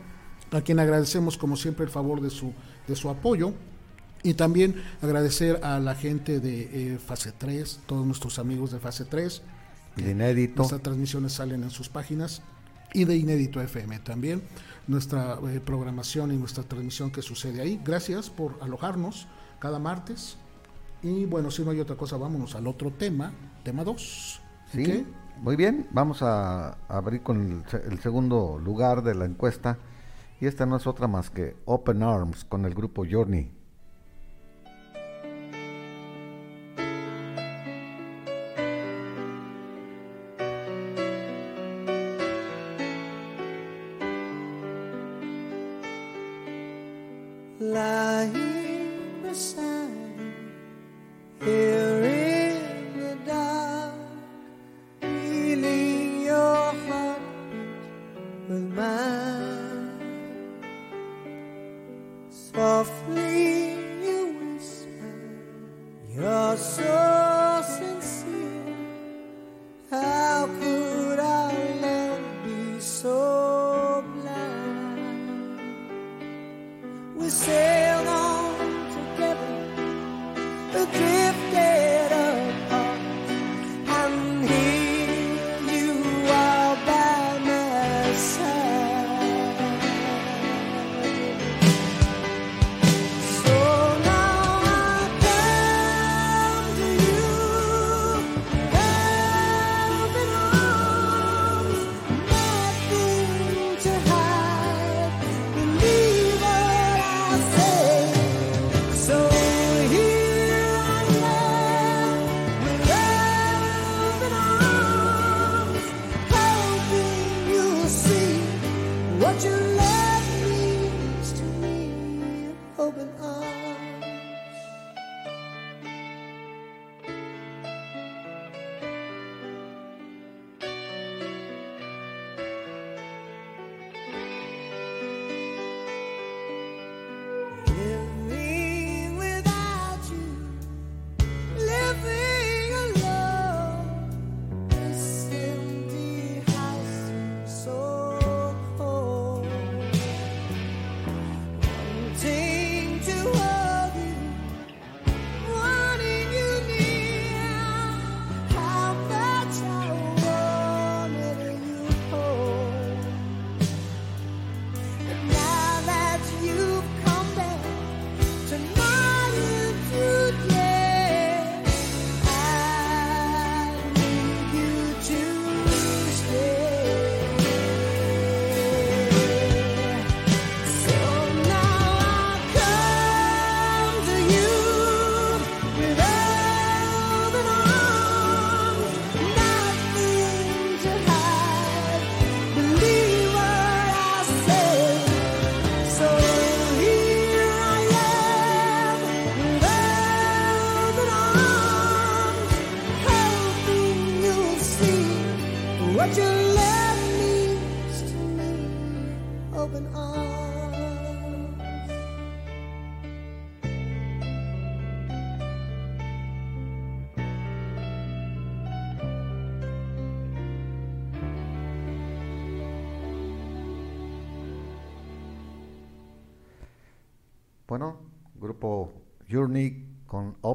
a 0.52 0.60
quien 0.62 0.78
agradecemos 0.78 1.36
como 1.38 1.56
siempre 1.56 1.84
el 1.84 1.90
favor 1.90 2.20
de 2.20 2.30
su, 2.30 2.52
de 2.86 2.96
su 2.96 3.08
apoyo. 3.08 3.54
Y 4.22 4.34
también 4.34 4.82
agradecer 5.00 5.60
a 5.64 5.78
la 5.78 5.94
gente 5.94 6.40
de 6.40 6.94
eh, 6.94 6.98
Fase 6.98 7.32
3, 7.32 7.80
todos 7.86 8.06
nuestros 8.06 8.38
amigos 8.38 8.70
de 8.70 8.78
Fase 8.78 9.06
3. 9.06 9.42
De 9.96 10.10
Inédito. 10.10 10.56
Nuestras 10.56 10.82
transmisiones 10.82 11.32
salen 11.32 11.62
en 11.62 11.70
sus 11.70 11.88
páginas. 11.88 12.42
Y 12.92 13.04
de 13.04 13.16
Inédito 13.16 13.62
FM 13.62 14.00
también. 14.00 14.42
Nuestra 14.86 15.38
eh, 15.48 15.60
programación 15.64 16.32
y 16.32 16.36
nuestra 16.36 16.64
transmisión 16.64 17.10
que 17.10 17.22
sucede 17.22 17.62
ahí. 17.62 17.80
Gracias 17.82 18.28
por 18.28 18.58
alojarnos 18.60 19.26
cada 19.58 19.78
martes. 19.78 20.36
Y 21.02 21.24
bueno, 21.24 21.50
si 21.50 21.62
no 21.62 21.70
hay 21.70 21.80
otra 21.80 21.96
cosa, 21.96 22.18
vámonos 22.18 22.54
al 22.54 22.66
otro 22.66 22.90
tema, 22.90 23.32
tema 23.62 23.84
2. 23.84 24.40
Sí, 24.72 25.06
muy 25.40 25.56
bien. 25.56 25.86
Vamos 25.92 26.22
a 26.22 26.76
abrir 26.88 27.22
con 27.22 27.64
el 27.72 28.00
segundo 28.00 28.60
lugar 28.62 29.02
de 29.02 29.14
la 29.14 29.24
encuesta. 29.24 29.78
Y 30.40 30.46
esta 30.46 30.64
no 30.64 30.76
es 30.76 30.86
otra 30.86 31.06
más 31.06 31.28
que 31.28 31.54
Open 31.66 32.02
Arms 32.02 32.44
con 32.44 32.64
el 32.64 32.74
grupo 32.74 33.04
Journey. 33.08 33.59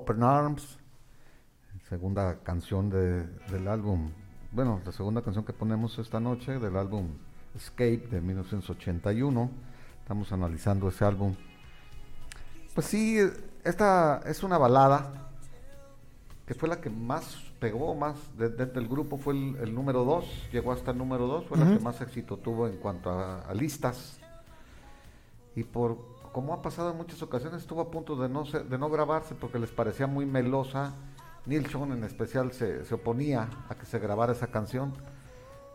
Open 0.05 0.21
Arms, 0.21 0.77
segunda 1.89 2.37
canción 2.43 2.91
del 2.91 3.67
álbum, 3.67 4.11
bueno, 4.51 4.79
la 4.85 4.91
segunda 4.91 5.23
canción 5.23 5.43
que 5.43 5.51
ponemos 5.51 5.97
esta 5.97 6.19
noche 6.19 6.59
del 6.59 6.77
álbum 6.77 7.07
Escape 7.55 8.07
de 8.11 8.21
1981. 8.21 9.49
Estamos 10.03 10.31
analizando 10.31 10.89
ese 10.89 11.05
álbum. 11.05 11.33
Pues 12.75 12.85
sí, 12.85 13.17
esta 13.63 14.21
es 14.27 14.43
una 14.43 14.59
balada 14.59 15.31
que 16.45 16.53
fue 16.53 16.69
la 16.69 16.79
que 16.79 16.91
más 16.91 17.37
pegó, 17.59 17.95
más 17.95 18.15
desde 18.37 18.71
el 18.79 18.87
grupo 18.87 19.17
fue 19.17 19.33
el, 19.33 19.73
número 19.73 20.05
2, 20.05 20.49
llegó 20.51 20.71
hasta 20.71 20.91
el 20.91 20.99
número 20.99 21.25
2, 21.25 21.47
fue 21.47 21.57
la 21.57 21.65
que 21.65 21.83
más 21.83 21.99
éxito 21.99 22.37
tuvo 22.37 22.67
en 22.67 22.77
cuanto 22.77 23.09
a 23.09 23.51
listas. 23.55 24.19
Y 25.55 25.63
por 25.63 26.14
como 26.35 26.53
ha 26.53 26.61
pasado 26.61 26.91
en 26.91 26.97
muchas 26.97 27.21
ocasiones, 27.21 27.61
estuvo 27.61 27.79
a 27.79 27.89
punto 27.89 28.17
de 28.17 28.27
no, 28.27 28.43
de 28.43 28.77
no 28.77 28.89
grabarse 28.89 29.35
porque 29.35 29.57
les 29.57 29.69
parecía 29.69 30.05
muy 30.05 30.25
melosa. 30.25 30.93
Neil 31.45 31.65
Sean 31.67 31.93
en 31.93 32.03
especial 32.03 32.51
se, 32.51 32.83
se 32.83 32.93
oponía 32.93 33.47
a 33.69 33.75
que 33.75 33.85
se 33.85 33.99
grabara 33.99 34.33
esa 34.33 34.47
canción. 34.47 34.93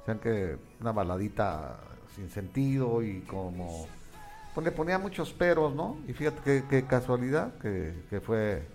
Sean 0.04 0.18
que 0.18 0.58
una 0.78 0.92
baladita 0.92 1.80
sin 2.14 2.28
sentido 2.28 3.02
y 3.02 3.22
como... 3.22 3.86
Pues 4.54 4.62
le 4.62 4.70
ponía 4.70 4.98
muchos 4.98 5.32
peros, 5.32 5.74
¿no? 5.74 5.96
Y 6.06 6.12
fíjate 6.12 6.64
qué, 6.68 6.84
casualidad 6.84 7.54
que, 7.56 7.94
que 8.10 8.20
fue 8.20 8.68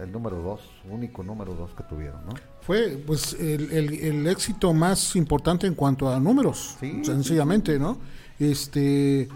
el 0.00 0.10
número 0.10 0.42
dos, 0.42 0.68
único 0.90 1.22
número 1.22 1.54
dos 1.54 1.72
que 1.72 1.84
tuvieron, 1.84 2.26
¿no? 2.26 2.32
Fue 2.62 3.00
pues 3.06 3.34
el, 3.34 3.70
el, 3.70 4.26
éxito 4.26 4.72
más 4.72 5.14
importante 5.14 5.68
en 5.68 5.74
cuanto 5.74 6.12
a 6.12 6.18
números, 6.18 6.78
sencillamente, 6.80 7.78
¿no? 7.78 7.98
Este 8.40 9.28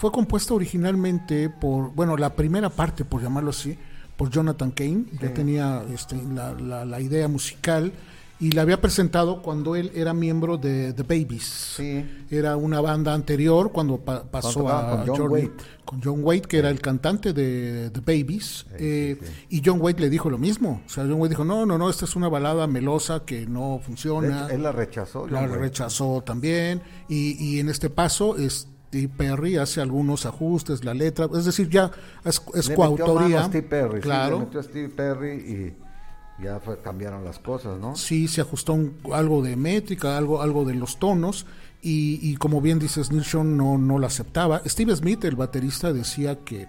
fue 0.00 0.10
compuesta 0.10 0.54
originalmente 0.54 1.50
por, 1.50 1.92
bueno, 1.92 2.16
la 2.16 2.34
primera 2.34 2.70
parte, 2.70 3.04
por 3.04 3.22
llamarlo 3.22 3.50
así, 3.50 3.76
por 4.16 4.30
Jonathan 4.30 4.70
Kane, 4.70 5.04
que 5.20 5.28
tenía 5.28 5.84
este, 5.92 6.16
la, 6.34 6.54
la, 6.86 7.00
idea 7.02 7.28
musical 7.28 7.92
y 8.38 8.50
la 8.52 8.62
había 8.62 8.80
presentado 8.80 9.42
cuando 9.42 9.76
él 9.76 9.92
era 9.94 10.14
miembro 10.14 10.56
de 10.56 10.94
The 10.94 11.02
Babies. 11.02 11.82
Era 12.30 12.56
una 12.56 12.80
banda 12.80 13.12
anterior 13.12 13.72
cuando 13.72 13.98
pasó 13.98 14.70
a 14.70 15.04
con 15.04 15.16
John, 15.16 15.32
Wade. 15.32 15.52
con 15.84 16.00
John 16.02 16.20
Wade, 16.22 16.42
que 16.48 16.56
era 16.56 16.70
el 16.70 16.80
cantante 16.80 17.34
de 17.34 17.90
The 17.90 18.00
Babies. 18.00 18.68
Eh, 18.78 19.20
y 19.50 19.60
John 19.62 19.82
Wade 19.82 20.00
le 20.00 20.08
dijo 20.08 20.30
lo 20.30 20.38
mismo. 20.38 20.80
O 20.86 20.88
sea, 20.88 21.04
John 21.04 21.20
Wade 21.20 21.28
dijo, 21.28 21.44
no, 21.44 21.66
no, 21.66 21.76
no, 21.76 21.90
esta 21.90 22.06
es 22.06 22.16
una 22.16 22.30
balada 22.30 22.66
melosa 22.66 23.26
que 23.26 23.46
no 23.46 23.82
funciona. 23.84 24.48
él 24.50 24.62
la 24.62 24.72
rechazó. 24.72 25.26
la 25.26 25.46
rechazó 25.46 26.22
también. 26.24 26.80
Y, 27.06 27.36
y 27.38 27.60
en 27.60 27.68
este 27.68 27.90
paso... 27.90 28.38
Este, 28.38 28.69
Steve 28.90 29.12
Perry 29.16 29.56
hace 29.56 29.80
algunos 29.80 30.26
ajustes, 30.26 30.84
la 30.84 30.94
letra, 30.94 31.28
es 31.32 31.44
decir, 31.44 31.68
ya 31.70 31.92
es, 32.24 32.40
coautoría. 32.40 33.44
Steve 33.44 33.68
Perry, 33.68 34.00
claro. 34.00 34.40
metió 34.40 34.58
a 34.58 34.62
Steve 34.64 34.88
Perry 34.88 35.30
y 35.30 36.42
ya 36.42 36.60
cambiaron 36.82 37.24
las 37.24 37.38
cosas, 37.38 37.78
¿no? 37.78 37.94
Sí, 37.94 38.26
se 38.26 38.40
ajustó 38.40 38.76
algo 39.12 39.42
de 39.42 39.54
métrica, 39.54 40.18
algo, 40.18 40.42
algo 40.42 40.64
de 40.64 40.74
los 40.74 40.98
tonos 40.98 41.46
y, 41.80 42.34
como 42.38 42.60
bien 42.60 42.80
dices, 42.80 43.12
Neil 43.12 43.24
Sean 43.24 43.56
no, 43.56 43.78
no 43.78 43.96
lo 44.00 44.08
aceptaba. 44.08 44.60
Steve 44.66 44.96
Smith, 44.96 45.24
el 45.24 45.36
baterista, 45.36 45.92
decía 45.92 46.40
que 46.44 46.66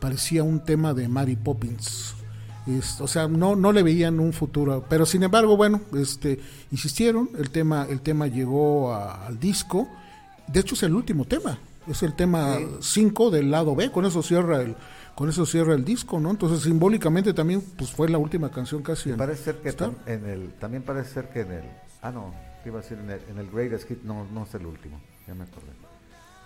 parecía 0.00 0.42
un 0.42 0.60
tema 0.60 0.92
de 0.92 1.08
Mary 1.08 1.34
Poppins. 1.34 2.14
o 3.00 3.08
sea, 3.08 3.26
no, 3.26 3.56
no 3.56 3.72
le 3.72 3.82
veían 3.82 4.20
un 4.20 4.34
futuro, 4.34 4.84
pero 4.86 5.06
sin 5.06 5.22
embargo, 5.22 5.56
bueno, 5.56 5.80
este, 5.98 6.40
insistieron, 6.70 7.30
el 7.38 7.48
tema, 7.48 7.86
el 7.88 8.02
tema 8.02 8.26
llegó 8.26 8.94
al 8.94 9.40
disco 9.40 9.88
de 10.46 10.60
hecho 10.60 10.74
es 10.74 10.82
el 10.82 10.94
último 10.94 11.24
tema, 11.24 11.58
es 11.86 12.02
el 12.02 12.14
tema 12.14 12.58
5 12.80 13.30
del 13.30 13.50
lado 13.50 13.74
B, 13.74 13.90
con 13.90 14.04
eso 14.04 14.22
cierra 14.22 14.62
el 14.62 14.76
con 15.14 15.28
eso 15.28 15.46
cierra 15.46 15.74
el 15.74 15.84
disco, 15.84 16.18
¿no? 16.18 16.30
Entonces 16.30 16.62
simbólicamente 16.62 17.32
también 17.32 17.60
pues 17.60 17.92
fue 17.92 18.08
la 18.08 18.18
última 18.18 18.50
canción 18.50 18.82
casi. 18.82 19.12
parece 19.12 19.44
ser 19.44 19.56
que 19.56 19.68
en 20.06 20.26
el 20.26 20.52
también 20.54 20.82
parece 20.82 21.10
ser 21.10 21.28
que 21.28 21.40
en 21.40 21.52
el 21.52 21.64
ah 22.02 22.10
no, 22.10 22.34
iba 22.64 22.78
a 22.78 22.82
decir 22.82 22.98
en 22.98 23.10
el, 23.10 23.20
en 23.30 23.38
el 23.38 23.50
Greatest 23.50 23.88
Hit 23.88 24.02
no 24.02 24.26
no 24.32 24.44
es 24.44 24.54
el 24.54 24.66
último, 24.66 25.00
ya 25.26 25.34
me 25.34 25.44
acordé. 25.44 25.72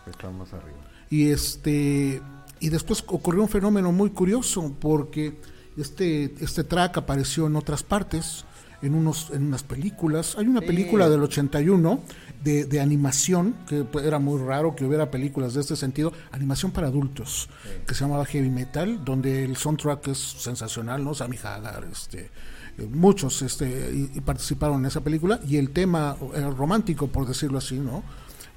Está 0.06 0.30
más 0.30 0.52
arriba. 0.52 0.78
Y 1.10 1.30
este 1.30 2.20
y 2.60 2.68
después 2.68 3.04
ocurrió 3.06 3.42
un 3.42 3.48
fenómeno 3.48 3.92
muy 3.92 4.10
curioso 4.10 4.74
porque 4.80 5.38
este 5.76 6.34
este 6.40 6.64
track 6.64 6.98
apareció 6.98 7.46
en 7.46 7.56
otras 7.56 7.82
partes 7.82 8.44
en, 8.82 8.94
unos, 8.94 9.30
en 9.30 9.46
unas 9.46 9.62
películas. 9.62 10.36
Hay 10.38 10.46
una 10.46 10.60
película 10.60 11.08
del 11.08 11.22
81 11.22 12.00
de, 12.42 12.64
de, 12.64 12.80
animación, 12.80 13.54
que 13.66 13.86
era 14.02 14.18
muy 14.18 14.40
raro 14.40 14.74
que 14.76 14.84
hubiera 14.84 15.10
películas 15.10 15.54
de 15.54 15.60
este 15.60 15.76
sentido, 15.76 16.12
animación 16.30 16.70
para 16.70 16.86
adultos, 16.86 17.48
que 17.86 17.94
se 17.94 18.04
llamaba 18.04 18.24
Heavy 18.24 18.50
Metal, 18.50 19.04
donde 19.04 19.44
el 19.44 19.56
soundtrack 19.56 20.08
es 20.08 20.18
sensacional, 20.18 21.02
¿no? 21.02 21.14
Sammy 21.14 21.36
Hagar, 21.42 21.86
este, 21.90 22.30
eh, 22.78 22.88
muchos 22.90 23.42
este, 23.42 24.10
y, 24.14 24.20
participaron 24.20 24.80
en 24.80 24.86
esa 24.86 25.00
película, 25.00 25.40
y 25.46 25.56
el 25.56 25.70
tema 25.70 26.16
eh, 26.34 26.40
romántico, 26.56 27.08
por 27.08 27.26
decirlo 27.26 27.58
así, 27.58 27.78
¿no? 27.78 28.02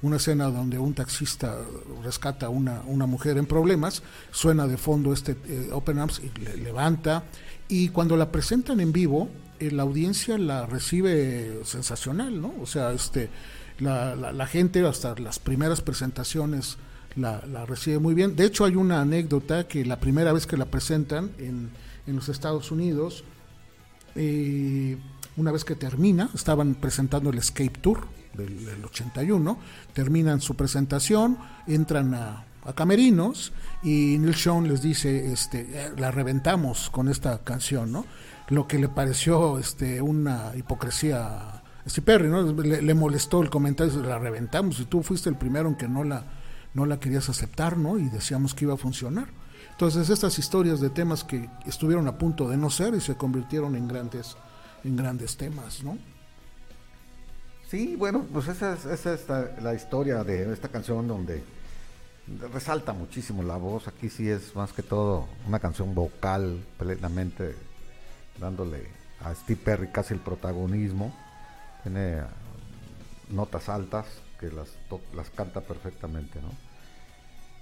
una 0.02 0.16
escena 0.16 0.46
donde 0.46 0.78
un 0.78 0.94
taxista 0.94 1.56
rescata 2.02 2.46
a 2.46 2.48
una, 2.48 2.82
una 2.86 3.06
mujer 3.06 3.38
en 3.38 3.46
problemas, 3.46 4.02
suena 4.32 4.66
de 4.66 4.76
fondo 4.76 5.12
este 5.12 5.36
eh, 5.46 5.70
Open 5.72 5.98
Arms 6.00 6.20
y 6.20 6.40
le 6.40 6.56
levanta, 6.56 7.22
y 7.68 7.88
cuando 7.90 8.16
la 8.16 8.30
presentan 8.30 8.80
en 8.80 8.92
vivo, 8.92 9.28
la 9.70 9.82
audiencia 9.82 10.38
la 10.38 10.66
recibe 10.66 11.60
sensacional, 11.64 12.40
¿no? 12.40 12.52
O 12.60 12.66
sea, 12.66 12.92
este, 12.92 13.30
la, 13.78 14.14
la, 14.14 14.46
gente 14.46 14.84
hasta 14.86 15.14
las 15.16 15.38
primeras 15.38 15.80
presentaciones 15.80 16.78
la, 17.16 17.66
recibe 17.66 17.98
muy 17.98 18.14
bien. 18.14 18.36
De 18.36 18.44
hecho, 18.44 18.64
hay 18.64 18.76
una 18.76 19.00
anécdota 19.00 19.66
que 19.68 19.84
la 19.84 20.00
primera 20.00 20.32
vez 20.32 20.46
que 20.46 20.56
la 20.56 20.66
presentan 20.66 21.30
en, 21.38 21.70
en 22.06 22.16
los 22.16 22.28
Estados 22.28 22.70
Unidos, 22.70 23.24
eh, 24.14 24.96
una 25.36 25.52
vez 25.52 25.64
que 25.64 25.74
termina, 25.74 26.30
estaban 26.34 26.74
presentando 26.74 27.30
el 27.30 27.38
Escape 27.38 27.78
Tour 27.80 28.06
del, 28.34 28.84
81, 28.84 29.58
terminan 29.92 30.40
su 30.40 30.54
presentación, 30.54 31.38
entran 31.66 32.14
a, 32.14 32.44
a 32.64 32.72
camerinos 32.72 33.52
y 33.82 34.16
Neil 34.18 34.34
Sean 34.34 34.68
les 34.68 34.82
dice, 34.82 35.32
este, 35.32 35.60
eh, 35.60 35.90
la 35.96 36.10
reventamos 36.10 36.90
con 36.90 37.08
esta 37.08 37.38
canción, 37.38 37.92
¿no? 37.92 38.06
Lo 38.48 38.66
que 38.66 38.78
le 38.78 38.88
pareció 38.88 39.58
este, 39.58 40.00
una 40.02 40.52
hipocresía 40.56 41.26
a 41.26 41.62
Perry, 42.04 42.28
¿no? 42.28 42.42
Le, 42.42 42.94
molestó 42.94 43.42
el 43.42 43.50
comentario, 43.50 44.02
la 44.02 44.18
reventamos 44.18 44.78
y 44.80 44.84
tú 44.84 45.02
fuiste 45.02 45.28
el 45.28 45.36
primero 45.36 45.68
en 45.68 45.74
que 45.74 45.88
no 45.88 46.04
la, 46.04 46.24
no 46.74 46.86
la 46.86 47.00
querías 47.00 47.28
aceptar, 47.28 47.76
¿no? 47.76 47.98
Y 47.98 48.08
decíamos 48.08 48.54
que 48.54 48.64
iba 48.64 48.74
a 48.74 48.78
funcionar. 48.78 49.28
Entonces 49.70 50.10
estas 50.10 50.38
historias 50.38 50.80
de 50.80 50.90
temas 50.90 51.24
que 51.24 51.48
estuvieron 51.66 52.06
a 52.06 52.18
punto 52.18 52.48
de 52.48 52.56
no 52.56 52.70
ser 52.70 52.94
y 52.94 53.00
se 53.00 53.16
convirtieron 53.16 53.74
en 53.74 53.88
grandes, 53.88 54.36
en 54.84 54.96
grandes 54.96 55.36
temas, 55.36 55.82
¿no? 55.82 55.98
Sí, 57.68 57.96
bueno, 57.96 58.26
pues 58.32 58.48
esa 58.48 58.74
es, 58.74 58.84
esa 58.84 59.14
es 59.14 59.62
la 59.62 59.74
historia 59.74 60.22
de 60.24 60.52
esta 60.52 60.68
canción 60.68 61.08
donde 61.08 61.42
resalta 62.52 62.92
muchísimo 62.92 63.42
la 63.42 63.56
voz. 63.56 63.88
Aquí 63.88 64.08
sí 64.08 64.28
es 64.28 64.54
más 64.54 64.72
que 64.72 64.82
todo 64.82 65.26
una 65.48 65.58
canción 65.58 65.94
vocal 65.94 66.64
plenamente 66.78 67.54
dándole 68.38 68.86
a 69.24 69.34
Steve 69.34 69.60
Perry 69.64 69.88
casi 69.88 70.14
el 70.14 70.20
protagonismo. 70.20 71.14
Tiene 71.82 72.20
ah, 72.20 72.28
notas 73.30 73.68
altas 73.68 74.06
que 74.38 74.50
las, 74.50 74.68
las 75.14 75.30
canta 75.30 75.60
perfectamente, 75.60 76.40
¿no? 76.40 76.50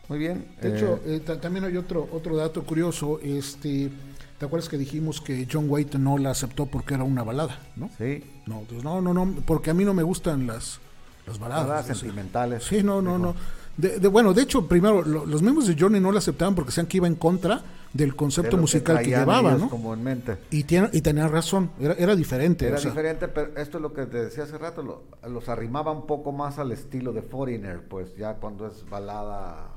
Muy 0.09 0.18
bien. 0.18 0.45
De 0.61 0.77
hecho, 0.77 1.01
eh, 1.05 1.23
eh, 1.25 1.37
también 1.37 1.64
hay 1.64 1.77
otro 1.77 2.09
otro 2.12 2.37
dato 2.37 2.64
curioso. 2.64 3.21
Este, 3.23 3.91
¿te 4.39 4.45
acuerdas 4.45 4.68
que 4.68 4.77
dijimos 4.77 5.21
que 5.21 5.47
John 5.51 5.66
White 5.68 5.99
no 5.99 6.18
la 6.18 6.31
aceptó 6.33 6.66
porque 6.66 6.95
era 6.95 7.05
una 7.05 7.23
balada, 7.23 7.61
no? 7.77 7.91
Sí. 7.97 8.25
No, 8.47 8.62
pues 8.68 8.83
no, 8.83 9.01
no, 9.01 9.14
no, 9.14 9.33
porque 9.47 9.71
a 9.71 9.75
mí 9.75 9.85
no 9.85 9.95
me 9.95 10.03
gustan 10.03 10.49
las 10.49 10.81
las 11.27 11.39
baladas, 11.39 11.68
baladas 11.68 11.87
sentimentales. 11.87 12.64
Sí, 12.64 12.83
no, 12.83 13.01
no, 13.01 13.18
no. 13.18 13.37
De, 13.77 13.99
bueno, 14.09 14.35
de 14.35 14.43
hecho, 14.43 14.66
primero, 14.66 15.03
los 15.03 15.43
miembros 15.43 15.68
de 15.68 15.77
Johnny 15.79 16.01
no 16.01 16.11
la 16.11 16.18
aceptaban 16.18 16.57
porque 16.57 16.71
decían 16.71 16.87
que 16.87 16.97
iba 16.97 17.07
en 17.07 17.14
contra 17.14 17.62
del 17.93 18.14
concepto 18.14 18.57
musical 18.57 18.99
que, 19.01 19.11
llevaba, 19.11 19.55
¿no? 19.55 19.68
Como 19.68 19.93
en 19.95 20.03
mente. 20.03 20.38
Y, 20.51 20.64
tiene, 20.64 20.88
y 20.93 21.01
tenía 21.01 21.26
razón, 21.28 21.70
era, 21.80 21.95
era 21.95 22.14
diferente. 22.14 22.66
Era 22.66 22.78
diferente, 22.78 23.28
pero 23.28 23.57
esto 23.57 23.78
es 23.78 23.82
lo 23.82 23.93
que 23.93 24.07
te 24.07 24.24
decía 24.24 24.45
hace 24.45 24.59
rato, 24.59 25.05
los 25.26 25.49
arrimaba 25.49 25.91
un 25.91 26.07
poco 26.07 26.32
más 26.32 26.59
al 26.59 26.72
estilo 26.72 27.12
de 27.12 27.22
Foreigner, 27.22 27.82
pues 27.88 28.16
ya 28.16 28.34
cuando 28.34 28.66
es 28.66 28.88
balada, 28.88 29.68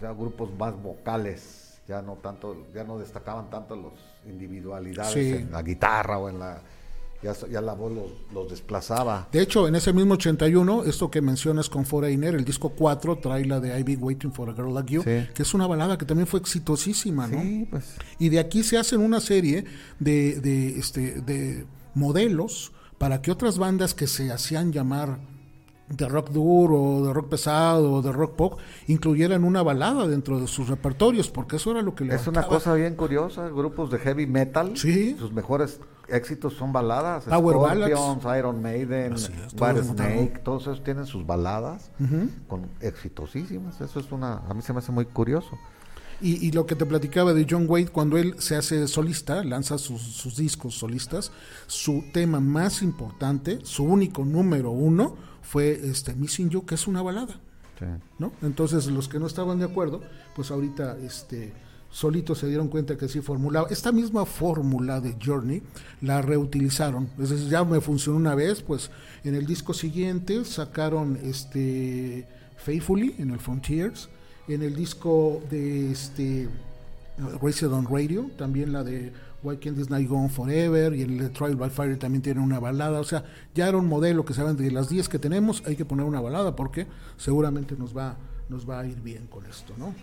ya 0.00 0.12
grupos 0.12 0.50
más 0.58 0.80
vocales, 0.80 1.80
ya 1.88 2.02
no 2.02 2.16
tanto, 2.16 2.66
ya 2.74 2.84
no 2.84 2.98
destacaban 2.98 3.48
tanto 3.50 3.74
los 3.74 3.92
individualidades 4.26 5.16
en 5.16 5.50
la 5.50 5.62
guitarra 5.62 6.18
o 6.18 6.28
en 6.28 6.38
la 6.38 6.60
ya, 7.22 7.60
la 7.60 7.74
voz 7.74 7.92
los, 8.32 8.50
desplazaba. 8.50 9.28
De 9.30 9.40
hecho, 9.40 9.68
en 9.68 9.74
ese 9.74 9.92
mismo 9.92 10.14
81, 10.14 10.84
esto 10.84 11.10
que 11.10 11.20
mencionas 11.20 11.68
con 11.68 11.84
Foreigner, 11.84 12.34
el 12.34 12.44
disco 12.44 12.70
4 12.70 13.18
trae 13.18 13.44
la 13.44 13.60
de 13.60 13.68
I've 13.68 13.84
Been 13.84 14.02
Waiting 14.02 14.32
for 14.32 14.50
a 14.50 14.54
Girl 14.54 14.74
Like 14.74 14.92
You, 14.92 15.02
que 15.02 15.42
es 15.42 15.54
una 15.54 15.66
balada 15.66 15.96
que 15.96 16.04
también 16.04 16.26
fue 16.26 16.40
exitosísima, 16.40 17.26
¿no? 17.26 17.40
Sí, 17.40 17.66
pues. 17.70 17.94
Y 18.18 18.28
de 18.28 18.38
aquí 18.38 18.62
se 18.62 18.78
hacen 18.78 19.00
una 19.00 19.20
serie 19.20 19.64
de, 19.98 20.40
de, 20.40 20.78
este, 20.78 21.20
de 21.20 21.66
modelos 21.94 22.72
para 22.98 23.22
que 23.22 23.30
otras 23.30 23.58
bandas 23.58 23.94
que 23.94 24.06
se 24.06 24.30
hacían 24.30 24.72
llamar 24.72 25.18
de 25.96 26.08
rock 26.08 26.30
duro, 26.30 27.06
de 27.06 27.12
rock 27.12 27.28
pesado, 27.28 28.02
de 28.02 28.12
rock 28.12 28.34
pop, 28.34 28.58
incluyeran 28.86 29.44
una 29.44 29.62
balada 29.62 30.06
dentro 30.06 30.40
de 30.40 30.46
sus 30.46 30.68
repertorios, 30.68 31.28
porque 31.28 31.56
eso 31.56 31.70
era 31.70 31.82
lo 31.82 31.94
que 31.94 32.04
le 32.04 32.14
Es 32.14 32.26
una 32.26 32.42
cosa 32.44 32.74
bien 32.74 32.94
curiosa, 32.94 33.48
grupos 33.48 33.90
de 33.90 33.98
heavy 33.98 34.26
metal, 34.26 34.76
sus 34.76 35.32
mejores 35.32 35.80
éxitos 36.08 36.54
son 36.54 36.72
baladas, 36.72 37.24
Power 37.24 37.56
Scorpions, 37.56 38.38
Iron 38.38 38.62
Maiden, 38.62 39.14
White 39.58 39.82
Snake, 39.82 40.40
todos 40.42 40.62
esos 40.62 40.82
tienen 40.82 41.06
sus 41.06 41.26
baladas 41.26 41.90
con 42.48 42.68
exitosísimas, 42.80 43.80
eso 43.80 44.00
es 44.00 44.10
una, 44.12 44.38
a 44.38 44.54
mí 44.54 44.62
se 44.62 44.72
me 44.72 44.78
hace 44.78 44.92
muy 44.92 45.04
curioso. 45.06 45.58
Y, 46.20 46.46
y, 46.46 46.52
lo 46.52 46.66
que 46.66 46.76
te 46.76 46.86
platicaba 46.86 47.34
de 47.34 47.44
John 47.50 47.66
Wade, 47.68 47.88
cuando 47.88 48.16
él 48.16 48.36
se 48.38 48.54
hace 48.54 48.86
solista, 48.86 49.42
lanza 49.42 49.76
sus, 49.76 50.00
sus 50.00 50.36
discos 50.36 50.76
solistas, 50.76 51.32
su 51.66 52.04
tema 52.12 52.38
más 52.38 52.80
importante, 52.82 53.58
su 53.64 53.82
único 53.82 54.24
número 54.24 54.70
uno, 54.70 55.16
fue 55.42 55.80
este 55.84 56.14
Missing 56.14 56.50
You, 56.50 56.64
que 56.64 56.74
es 56.76 56.86
una 56.86 57.02
balada. 57.02 57.40
¿no? 58.18 58.32
Entonces 58.42 58.86
los 58.86 59.08
que 59.08 59.18
no 59.18 59.26
estaban 59.26 59.58
de 59.58 59.64
acuerdo, 59.64 60.00
pues 60.34 60.50
ahorita 60.50 60.98
este 60.98 61.52
solitos 61.90 62.38
se 62.38 62.48
dieron 62.48 62.68
cuenta 62.68 62.96
que 62.96 63.08
sí 63.08 63.20
formulaba. 63.20 63.68
Esta 63.70 63.92
misma 63.92 64.24
fórmula 64.24 65.00
de 65.00 65.16
Journey 65.22 65.62
la 66.00 66.22
reutilizaron. 66.22 67.10
Es 67.18 67.30
decir, 67.30 67.48
ya 67.48 67.64
me 67.64 67.80
funcionó 67.80 68.16
una 68.16 68.34
vez, 68.34 68.62
pues 68.62 68.90
en 69.24 69.34
el 69.34 69.46
disco 69.46 69.74
siguiente 69.74 70.44
sacaron 70.44 71.18
este 71.22 72.26
Faithfully 72.56 73.16
en 73.18 73.30
el 73.30 73.38
Frontiers, 73.38 74.08
en 74.48 74.62
el 74.62 74.74
disco 74.74 75.42
de 75.50 75.92
este 75.92 76.48
on 77.18 77.86
Radio, 77.90 78.30
también 78.38 78.72
la 78.72 78.82
de 78.82 79.12
Why 79.42 79.56
Can't 79.58 79.76
This 79.76 79.90
Night 79.90 80.08
Go 80.08 80.16
On 80.16 80.30
Forever 80.30 80.94
y 80.94 81.02
el 81.02 81.18
de 81.18 81.28
Trial 81.30 81.56
by 81.56 81.70
Fire 81.70 81.98
también 81.98 82.22
tiene 82.22 82.40
una 82.40 82.60
balada, 82.60 83.00
o 83.00 83.04
sea, 83.04 83.24
ya 83.54 83.68
era 83.68 83.76
un 83.76 83.86
modelo 83.88 84.24
que 84.24 84.34
saben 84.34 84.56
de 84.56 84.70
las 84.70 84.88
10 84.88 85.08
que 85.08 85.18
tenemos, 85.18 85.62
hay 85.66 85.74
que 85.76 85.84
poner 85.84 86.04
una 86.06 86.20
balada 86.20 86.54
porque 86.56 86.86
seguramente 87.16 87.76
nos 87.76 87.96
va 87.96 88.16
nos 88.48 88.68
va 88.68 88.80
a 88.80 88.86
ir 88.86 89.00
bien 89.00 89.26
con 89.28 89.46
esto, 89.46 89.72
¿no? 89.78 89.94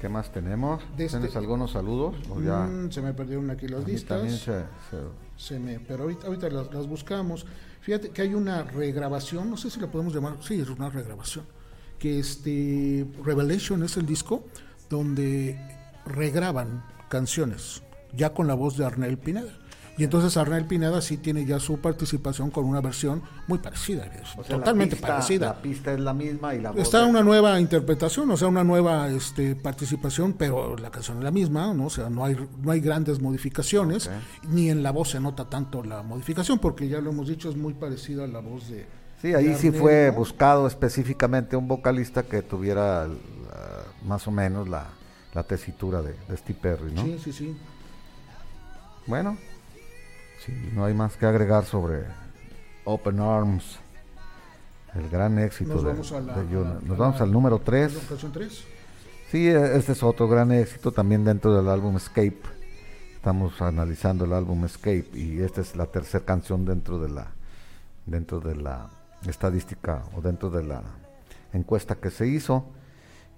¿Qué 0.00 0.08
más 0.10 0.30
tenemos? 0.30 0.82
Este- 0.98 1.08
¿Tienes 1.08 1.36
algunos 1.36 1.72
saludos? 1.72 2.14
¿O 2.28 2.42
ya? 2.42 2.64
Mm, 2.66 2.92
se 2.92 3.00
me 3.00 3.14
perdieron 3.14 3.48
aquí 3.50 3.66
las 3.66 3.86
listas. 3.86 4.18
también 4.18 4.36
se- 4.36 4.64
se- 4.90 5.26
Se 5.54 5.58
me, 5.58 5.80
pero 5.80 6.02
ahorita, 6.04 6.26
ahorita 6.26 6.48
las, 6.50 6.72
las 6.74 6.86
buscamos. 6.86 7.46
Fíjate 7.80 8.10
que 8.10 8.22
hay 8.22 8.34
una 8.34 8.62
regrabación, 8.64 9.48
no 9.50 9.56
sé 9.56 9.70
si 9.70 9.80
la 9.80 9.86
podemos 9.90 10.14
llamar, 10.14 10.36
sí, 10.42 10.60
es 10.60 10.68
una 10.68 10.90
regrabación, 10.90 11.44
que 11.98 12.18
este 12.18 13.06
Revelation 13.24 13.82
es 13.82 13.96
el 13.96 14.04
disco 14.06 14.44
donde 14.90 15.58
regraban 16.06 16.82
canciones, 17.08 17.82
ya 18.16 18.32
con 18.32 18.46
la 18.46 18.54
voz 18.54 18.76
de 18.76 18.84
Arnel 18.84 19.18
Pineda. 19.18 19.52
Y 19.98 20.04
entonces 20.04 20.36
Arnel 20.36 20.66
Pineda 20.66 21.00
sí 21.00 21.16
tiene 21.16 21.46
ya 21.46 21.58
su 21.58 21.78
participación 21.78 22.50
con 22.50 22.66
una 22.66 22.82
versión 22.82 23.22
muy 23.46 23.58
parecida, 23.60 24.04
es 24.04 24.28
o 24.36 24.44
sea, 24.44 24.56
la 24.58 24.64
totalmente 24.64 24.94
pista- 24.96 25.08
parecida. 25.08 25.46
La 25.46 25.62
pista 25.62 25.92
es 25.94 26.00
la 26.00 26.12
misma 26.12 26.54
y 26.54 26.60
la 26.60 26.70
voz 26.72 26.82
Está 26.82 27.00
de- 27.00 27.06
una 27.10 27.22
nueva 27.22 27.58
interpretación, 27.58 28.30
o 28.30 28.36
sea, 28.36 28.48
una 28.48 28.62
nueva 28.62 29.08
este, 29.08 29.56
participación, 29.56 30.34
pero 30.34 30.76
la 30.76 30.90
canción 30.90 31.16
es 31.16 31.24
la 31.24 31.30
misma, 31.30 31.72
¿no? 31.72 31.86
O 31.86 31.90
sea, 31.90 32.10
no 32.10 32.26
hay, 32.26 32.36
no 32.62 32.72
hay 32.72 32.80
grandes 32.80 33.22
modificaciones, 33.22 34.10
ni 34.50 34.68
en 34.68 34.82
la 34.82 34.90
voz 34.90 35.08
se 35.12 35.18
nota 35.20 35.48
tanto 35.48 35.82
la 35.82 36.02
modificación, 36.02 36.58
porque 36.58 36.88
ya 36.88 37.00
lo 37.00 37.08
hemos 37.08 37.28
dicho, 37.28 37.48
es 37.48 37.56
muy 37.56 37.72
parecida 37.72 38.24
a 38.24 38.26
la 38.26 38.40
voz 38.40 38.68
de... 38.68 38.84
Sí, 39.22 39.32
ahí 39.32 39.46
de 39.46 39.56
sí 39.56 39.70
fue 39.70 40.10
¿no? 40.12 40.18
buscado 40.18 40.66
específicamente 40.66 41.56
un 41.56 41.68
vocalista 41.68 42.22
que 42.24 42.42
tuviera 42.42 43.06
la- 43.08 43.14
más 44.06 44.28
o 44.28 44.30
menos 44.30 44.68
la, 44.68 44.88
la 45.32 45.42
tesitura 45.44 46.02
de, 46.02 46.14
de 46.28 46.36
Steve 46.36 46.58
Perry, 46.60 46.92
¿no? 46.92 47.02
Sí, 47.02 47.18
sí, 47.24 47.32
sí. 47.32 47.56
Bueno, 49.06 49.36
sí, 50.44 50.52
no 50.74 50.84
hay 50.84 50.94
más 50.94 51.16
que 51.16 51.26
agregar 51.26 51.64
sobre 51.64 52.04
Open 52.84 53.20
Arms, 53.20 53.78
el 54.94 55.08
gran 55.08 55.38
éxito 55.38 55.74
Nos 55.74 55.82
de, 55.84 55.88
vamos 55.90 56.12
a 56.12 56.20
la- 56.20 56.34
de 56.36 56.42
Juno. 56.46 56.70
a 56.70 56.74
la- 56.74 56.80
Nos 56.80 56.98
vamos 56.98 57.20
al 57.20 57.30
número 57.32 57.58
3. 57.60 57.92
¿Es 57.94 58.02
la 58.02 58.08
canción 58.08 58.32
3? 58.32 58.64
Sí, 59.30 59.48
e- 59.48 59.76
este 59.76 59.92
es 59.92 60.02
otro 60.02 60.28
gran 60.28 60.50
éxito 60.52 60.90
también 60.92 61.24
dentro 61.24 61.54
del 61.56 61.68
álbum 61.68 61.96
Escape. 61.96 62.38
Estamos 63.14 63.60
analizando 63.60 64.24
el 64.24 64.32
álbum 64.32 64.64
Escape 64.64 65.08
y 65.14 65.40
esta 65.40 65.60
es 65.60 65.74
la 65.76 65.86
tercera 65.86 66.24
canción 66.24 66.64
dentro 66.64 66.98
de 67.00 67.08
la 67.08 67.26
dentro 68.06 68.38
de 68.38 68.54
la 68.54 68.88
estadística 69.26 70.04
o 70.16 70.20
dentro 70.20 70.48
de 70.48 70.62
la 70.62 70.80
encuesta 71.52 71.96
que 71.96 72.10
se 72.10 72.28
hizo. 72.28 72.64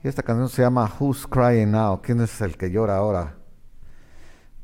Y 0.04 0.08
esta 0.08 0.22
canción 0.22 0.50
se 0.50 0.60
llama 0.60 0.92
Who's 1.00 1.26
Crying 1.26 1.70
Now? 1.70 2.02
¿Quién 2.02 2.20
es 2.20 2.38
el 2.42 2.58
que 2.58 2.70
llora 2.70 2.96
ahora? 2.98 3.34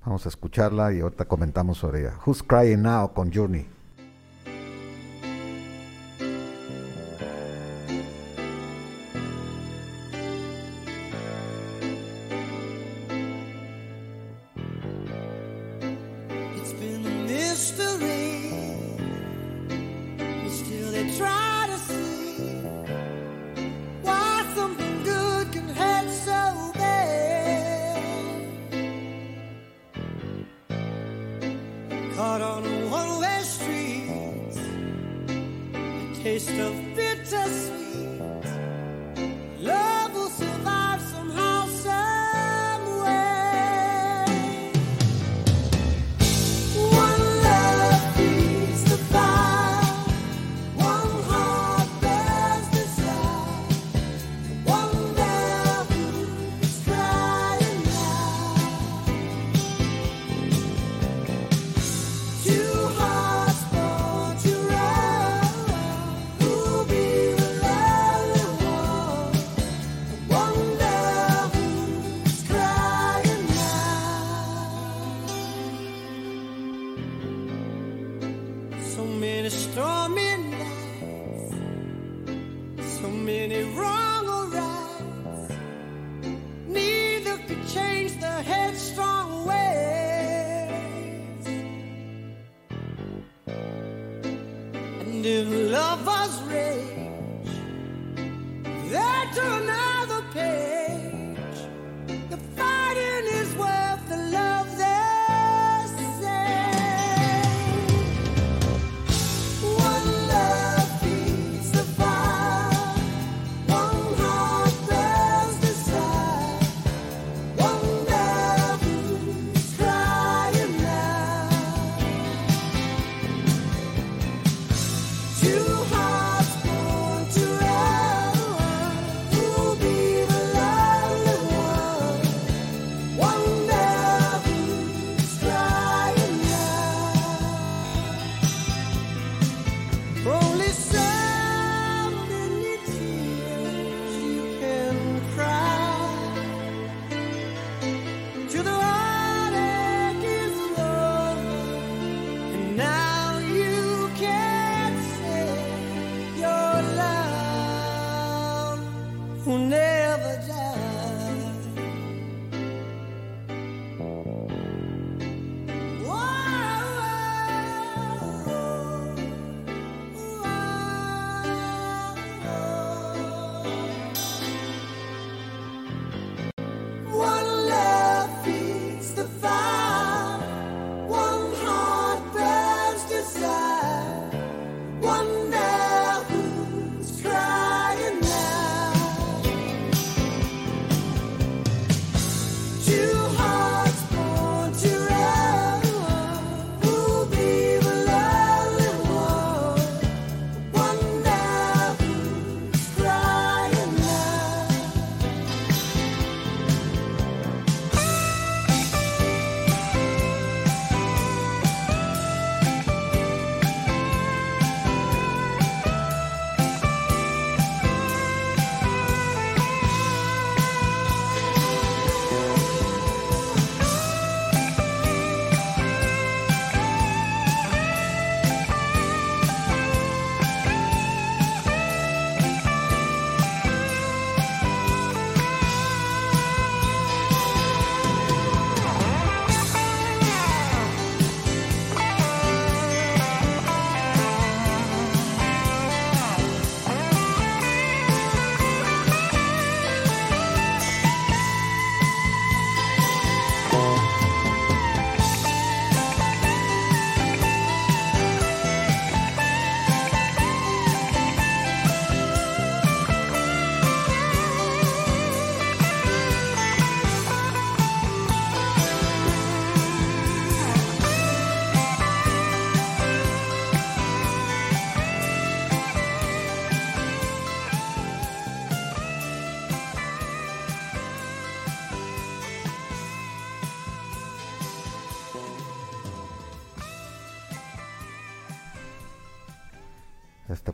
Vamos 0.05 0.27
a 0.27 0.29
escucharla 0.29 0.93
y 0.93 1.01
ahorita 1.01 1.25
comentamos 1.25 1.79
sobre 1.79 2.01
ella. 2.01 2.15
Who's 2.27 2.43
Crying 2.43 2.83
Now 2.83 3.13
con 3.15 3.33
Journey. 3.33 3.74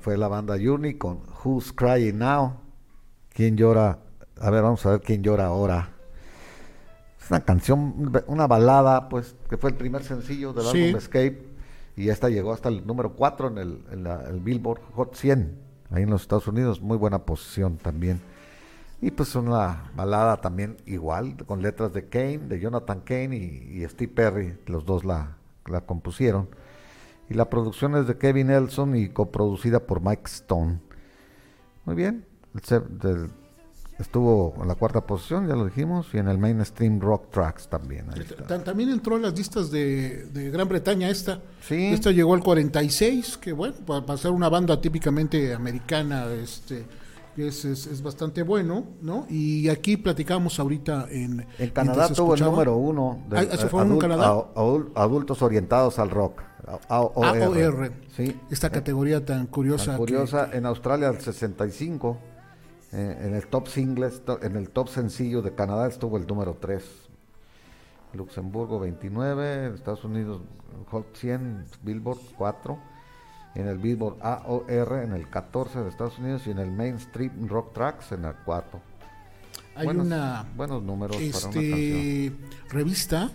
Fue 0.01 0.16
la 0.16 0.28
banda 0.28 0.57
Journey 0.62 0.94
con 0.94 1.20
Who's 1.44 1.72
Crying 1.72 2.18
Now. 2.18 2.55
¿Quién 3.32 3.57
llora? 3.57 3.98
A 4.40 4.51
ver, 4.51 4.62
vamos 4.62 4.84
a 4.86 4.90
ver 4.92 5.01
quién 5.01 5.22
llora 5.22 5.46
ahora. 5.46 5.90
Es 7.22 7.30
una 7.30 7.40
canción, 7.44 8.12
una 8.26 8.46
balada, 8.46 9.09
pues, 9.09 9.36
que 9.48 9.57
fue 9.57 9.70
el 9.70 9.76
primer 9.76 10.03
sencillo 10.03 10.53
del 10.53 10.64
Sí. 10.66 10.84
álbum 10.84 10.98
Escape. 10.98 11.46
Y 11.96 12.09
esta 12.09 12.28
llegó 12.30 12.53
hasta 12.53 12.68
el 12.70 12.86
número 12.86 13.12
4 13.14 13.48
en 13.48 13.59
el, 13.59 13.82
en 13.92 14.05
la- 14.05 14.22
el 14.28 14.40
Billboard 14.40 14.80
Hot 14.94 15.14
100, 15.16 15.59
ahí 15.90 16.03
en 16.05 16.11
los 16.11 16.22
Estados 16.22 16.48
Unidos. 16.48 16.80
Muy 16.80 16.96
buena 16.96 17.20
posición 17.20 17.76
también. 17.76 18.20
Y 19.03 19.11
pues 19.11 19.34
una 19.34 19.90
balada 19.96 20.38
también 20.38 20.76
igual, 20.86 21.36
con 21.46 21.62
letras 21.62 21.92
de 21.92 22.09
Kane, 22.09 22.38
de 22.38 22.61
Jonathan 22.61 23.01
Kane 23.01 23.36
y, 23.36 23.82
y 23.82 23.88
Steve 23.88 24.12
Perry, 24.14 24.59
los 24.66 24.84
dos 24.84 25.05
la, 25.05 25.36
la 25.66 25.82
compusieron. 25.82 26.48
Y 27.30 27.34
la 27.34 27.48
producción 27.48 27.96
es 27.96 28.06
de 28.06 28.18
Kevin 28.18 28.48
Nelson 28.48 28.96
y 28.96 29.08
coproducida 29.08 29.80
por 29.86 30.00
Mike 30.00 30.24
Stone. 30.26 30.80
Muy 31.86 31.94
bien, 31.94 32.26
el 32.54 33.30
estuvo 34.00 34.54
en 34.60 34.66
la 34.66 34.74
cuarta 34.74 35.06
posición, 35.06 35.46
ya 35.46 35.54
lo 35.54 35.66
dijimos, 35.66 36.08
y 36.12 36.18
en 36.18 36.28
el 36.28 36.38
mainstream 36.38 37.00
rock 37.00 37.30
tracks 37.30 37.68
también. 37.68 38.06
También 38.64 38.88
entró 38.88 39.16
en 39.16 39.22
las 39.22 39.36
listas 39.36 39.70
de, 39.70 40.26
de 40.32 40.50
Gran 40.50 40.68
Bretaña 40.68 41.08
esta. 41.08 41.40
Sí. 41.62 41.86
Esta 41.86 42.10
llegó 42.10 42.34
al 42.34 42.42
46, 42.42 43.36
que 43.36 43.52
bueno, 43.52 43.74
para, 43.86 44.04
para 44.04 44.18
ser 44.18 44.30
una 44.30 44.48
banda 44.48 44.80
típicamente 44.80 45.54
americana, 45.54 46.26
este 46.32 46.84
es, 47.36 47.64
es, 47.64 47.86
es 47.86 48.02
bastante 48.02 48.42
bueno, 48.42 48.84
¿no? 49.00 49.26
Y 49.30 49.68
aquí 49.68 49.96
platicamos 49.96 50.58
ahorita 50.60 51.06
en... 51.10 51.46
En 51.58 51.70
Canadá 51.70 52.08
tuvo 52.12 52.34
el 52.34 52.40
número 52.40 52.76
uno 52.76 53.22
de 53.28 53.38
Ah, 53.38 53.42
¿eso 53.42 53.68
fue 53.68 53.82
uno 53.82 53.94
en 53.94 54.00
Canadá? 54.00 54.44
adultos 54.94 55.40
orientados 55.42 55.98
al 55.98 56.10
rock. 56.10 56.42
AOR. 56.88 57.24
AOR. 57.24 57.92
Sí. 58.14 58.38
Esta 58.50 58.70
categoría 58.70 59.24
tan 59.24 59.46
curiosa. 59.46 59.86
Tan 59.86 59.94
que- 59.94 59.98
curiosa, 59.98 60.50
en 60.52 60.66
Australia 60.66 61.08
el 61.08 61.20
65, 61.20 62.18
eh, 62.92 63.18
en 63.22 63.34
el 63.34 63.46
top 63.48 63.66
singles, 63.68 64.22
en 64.42 64.56
el 64.56 64.70
top 64.70 64.88
sencillo 64.88 65.42
de 65.42 65.54
Canadá 65.54 65.88
estuvo 65.88 66.16
el 66.16 66.26
número 66.26 66.56
3. 66.60 66.84
Luxemburgo 68.12 68.78
29, 68.80 69.66
en 69.66 69.74
Estados 69.74 70.04
Unidos 70.04 70.42
Hot 70.90 71.06
100, 71.16 71.64
Billboard 71.82 72.18
4, 72.36 72.78
en 73.55 73.66
el 73.66 73.78
Billboard 73.78 74.16
AOR 74.22 75.01
en 75.03 75.12
el 75.12 75.28
14 75.28 75.80
de 75.80 75.88
Estados 75.88 76.18
Unidos 76.18 76.42
y 76.46 76.51
en 76.51 76.59
el 76.59 76.70
Mainstream 76.70 77.48
Rock 77.48 77.72
Tracks 77.74 78.12
en 78.12 78.24
el 78.24 78.34
4. 78.44 78.80
hay 79.76 79.84
buenos, 79.86 80.07
una 80.07 80.46
buenos 80.57 80.82
números 80.82 81.16
para 81.16 81.28
una 81.28 81.42
canción. 81.42 81.64
este, 81.64 82.32
revista 82.68 83.30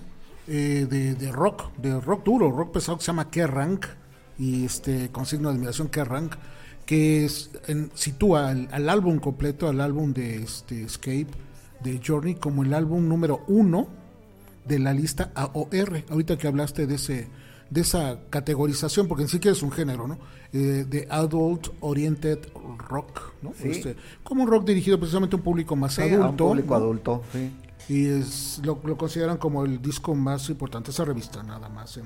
eh, 0.48 0.88
de, 0.90 1.16
de 1.16 1.32
rock, 1.32 1.76
de 1.78 2.00
rock 2.00 2.24
duro, 2.24 2.52
rock 2.52 2.72
pesado 2.74 2.98
que 2.98 3.04
se 3.04 3.08
llama 3.08 3.30
Kerrang 3.30 3.80
y 4.38 4.66
este 4.66 5.10
con 5.12 5.26
signo 5.26 5.50
de 5.50 5.56
admiración 5.56 5.88
Kerrang 5.90 6.30
que 6.86 7.26
es, 7.26 7.50
en- 7.68 7.90
sitúa 7.96 8.50
al, 8.50 8.70
al 8.72 8.90
álbum 8.90 9.18
completo, 9.20 9.68
al 9.68 9.82
álbum 9.82 10.14
de 10.14 10.44
este 10.44 10.84
Escape 10.84 11.28
de 11.84 12.00
Journey 12.06 12.36
como 12.36 12.64
el 12.64 12.74
álbum 12.74 13.08
número 13.10 13.44
uno 13.48 13.88
de 14.66 14.80
la 14.80 14.94
lista 14.94 15.32
AOR. 15.36 16.04
Ahorita 16.10 16.38
que 16.38 16.48
hablaste 16.48 16.86
de 16.88 16.96
ese 16.96 17.28
de 17.70 17.82
esa 17.82 18.20
categorización, 18.30 19.08
porque 19.08 19.24
en 19.24 19.30
sí 19.30 19.40
que 19.40 19.50
es 19.50 19.62
un 19.64 19.72
género, 19.72 20.08
¿no? 20.08 20.18
Eh, 20.54 20.86
de 20.88 21.08
Adult 21.10 21.68
Oriented 21.82 22.40
Rock, 22.78 23.34
¿no? 23.42 23.54
Sí. 23.60 23.70
Este, 23.70 23.96
como 24.24 24.44
un 24.44 24.50
rock 24.50 24.66
dirigido 24.66 25.00
precisamente 25.00 25.36
a 25.36 25.38
un 25.38 25.44
público 25.44 25.76
más 25.76 25.94
Sí, 25.96 26.02
a 26.02 26.06
un 26.06 26.14
adulto. 26.22 26.48
público 26.48 26.70
¿no? 26.70 26.76
adulto, 26.76 27.24
sí. 27.34 27.52
y 27.90 28.06
es, 28.08 28.62
lo, 28.64 28.80
lo 28.84 28.98
consideran 28.98 29.38
como 29.38 29.66
el 29.66 29.82
disco 29.82 30.14
más 30.16 30.50
importante, 30.50 30.92
esa 30.92 31.04
revista 31.06 31.44
nada 31.44 31.68
más 31.70 31.98
en, 31.98 32.06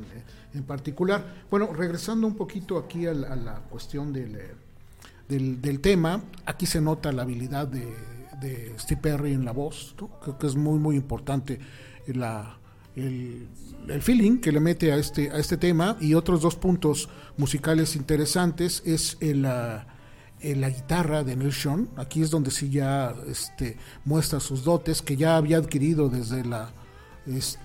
en 0.53 0.63
particular. 0.63 1.43
Bueno, 1.51 1.67
regresando 1.73 2.25
un 2.25 2.35
poquito 2.35 2.77
aquí 2.77 3.05
a 3.05 3.13
la, 3.13 3.33
a 3.33 3.35
la 3.35 3.55
cuestión 3.69 4.13
del, 4.13 4.35
eh, 4.37 4.55
del, 5.27 5.61
del 5.61 5.79
tema, 5.81 6.23
aquí 6.45 6.65
se 6.65 6.79
nota 6.81 7.11
la 7.11 7.23
habilidad 7.23 7.67
de, 7.67 7.93
de 8.41 8.73
Steve 8.79 9.01
Perry 9.01 9.33
en 9.33 9.43
la 9.45 9.51
voz, 9.51 9.93
¿no? 9.99 10.07
creo 10.21 10.37
que 10.39 10.47
es 10.47 10.55
muy 10.55 10.79
muy 10.79 10.95
importante 10.95 11.59
la, 12.07 12.57
el, 12.95 13.47
el 13.87 14.01
feeling 14.01 14.39
que 14.39 14.51
le 14.51 14.59
mete 14.59 14.91
a 14.91 14.97
este, 14.97 15.31
a 15.31 15.37
este 15.37 15.57
tema. 15.57 15.97
Y 15.99 16.13
otros 16.13 16.41
dos 16.41 16.55
puntos 16.55 17.09
musicales 17.37 17.95
interesantes 17.95 18.83
es 18.85 19.17
el... 19.19 19.45
ah, 19.45 19.87
en 20.41 20.61
la 20.61 20.69
guitarra 20.69 21.23
de 21.25 21.35
Neil 21.35 21.51
Sean, 21.51 21.89
aquí 21.97 22.21
es 22.21 22.29
donde 22.29 22.49
sí 22.51 22.69
ya 22.69 23.13
este, 23.27 23.77
muestra 24.05 24.39
sus 24.39 24.63
dotes 24.63 25.01
que 25.01 25.17
ya 25.17 25.35
había 25.35 25.57
adquirido 25.57 26.07
desde 26.07 26.45
la 26.45 26.71
este, 27.27 27.59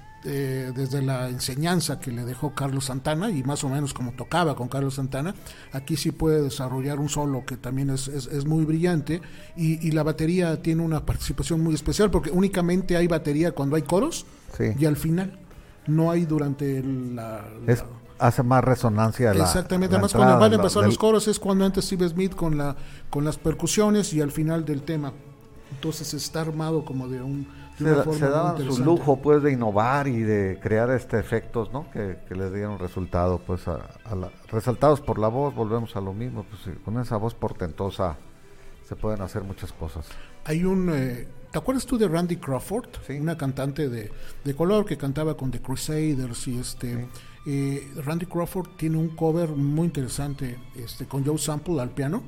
desde 0.75 1.03
la 1.03 1.29
enseñanza 1.29 2.01
que 2.01 2.11
le 2.11 2.25
dejó 2.25 2.55
Carlos 2.55 2.87
Santana 2.87 3.31
y 3.31 3.43
más 3.43 3.63
o 3.65 3.69
menos 3.69 3.93
como 3.93 4.13
tocaba 4.13 4.57
con 4.57 4.69
Carlos 4.69 4.95
Santana, 4.95 5.35
aquí 5.73 5.97
sí 5.97 6.13
puede 6.13 6.43
desarrollar 6.43 6.99
un 6.99 7.09
solo 7.09 7.45
que 7.47 7.57
también 7.57 7.91
es, 7.91 8.09
es- 8.09 8.27
es 8.29 8.47
muy 8.47 8.65
brillante 8.65 9.21
y, 9.57 9.87
y 9.87 9.91
la 9.93 10.03
batería 10.03 10.63
tiene 10.63 10.83
una 10.83 11.05
participación 11.05 11.63
muy 11.63 11.75
especial 11.75 12.11
porque 12.11 12.31
únicamente 12.31 12.97
hay 12.97 13.07
batería 13.07 13.53
cuando 13.53 13.77
hay 13.77 13.83
coros 13.83 14.25
Sí. 14.57 14.65
y 14.79 14.85
al 14.87 14.97
final 14.97 15.39
no 15.87 16.11
hay 16.11 16.25
durante 16.25 16.83
la, 16.83 17.45
la- 17.67 17.73
Es, 17.73 17.85
hace 18.19 18.43
más 18.43 18.65
resonancia 18.65 19.35
la 19.35 19.45
Exactamente, 19.45 19.93
la 19.93 19.99
además 19.99 20.13
cuando 20.15 20.39
van 20.39 20.53
a 20.53 20.55
empezar 20.57 20.83
del- 20.83 20.91
los 20.91 20.99
coros 20.99 21.29
es 21.29 21.39
cuando 21.39 21.67
antes 21.67 21.85
Steve 21.85 22.09
Smith 22.09 22.35
con 22.35 22.57
la 22.57 22.77
con 23.11 23.25
las 23.25 23.37
percusiones 23.37 24.15
y 24.15 24.21
al 24.23 24.31
final 24.31 24.65
del 24.65 24.83
tema. 24.83 25.13
Entonces 25.73 26.15
está 26.15 26.41
armado 26.43 26.85
como 26.85 27.09
de 27.09 27.21
un 27.21 27.49
se, 27.79 27.85
da- 27.85 28.05
se 28.13 28.29
daban 28.29 28.73
su 28.73 28.85
lujo 28.85 29.17
pues 29.21 29.43
de 29.43 29.53
innovar 29.53 30.07
y 30.09 30.21
de 30.23 30.59
crear 30.63 30.91
este 30.91 31.19
efectos 31.19 31.73
no 31.73 31.91
que, 31.91 32.19
que 32.29 32.35
les 32.35 32.53
dieron 32.53 32.79
resultado 32.79 33.39
pues 33.39 33.67
a, 33.69 33.81
a 34.05 34.15
la- 34.15 34.31
resaltados 34.49 35.01
por 35.01 35.19
la 35.19 35.29
voz 35.29 35.55
volvemos 35.55 35.95
a 35.97 36.01
lo 36.01 36.13
mismo 36.13 36.45
pues 36.45 36.77
con 36.85 36.99
esa 37.01 37.17
voz 37.17 37.35
portentosa 37.35 38.17
se 38.89 38.97
pueden 38.97 39.23
hacer 39.23 39.43
muchas 39.43 39.73
cosas 39.73 40.07
Hay 40.45 40.65
un 40.65 40.91
eh, 40.93 41.27
¿Te 41.51 41.59
acuerdas 41.59 41.87
tú 41.87 41.97
de 41.97 42.09
Randy 42.09 42.37
Crawford? 42.39 42.87
Sí. 43.07 43.13
Una 43.13 43.37
cantante 43.37 43.89
de, 43.89 44.11
de 44.45 44.55
color 44.57 44.85
que 44.85 44.97
cantaba 44.97 45.37
con 45.37 45.53
The 45.53 45.61
Crusaders 45.61 46.49
y 46.49 46.59
este 46.59 47.07
eh, 47.47 47.93
Randy 48.05 48.27
Crawford 48.27 48.71
tiene 48.77 48.97
un 48.97 49.11
cover 49.15 49.51
muy 49.51 49.87
interesante 49.87 50.59
este 50.75 51.07
con 51.07 51.25
Joe 51.25 51.39
Sample 51.39 51.81
al 51.81 51.91
piano, 51.91 52.25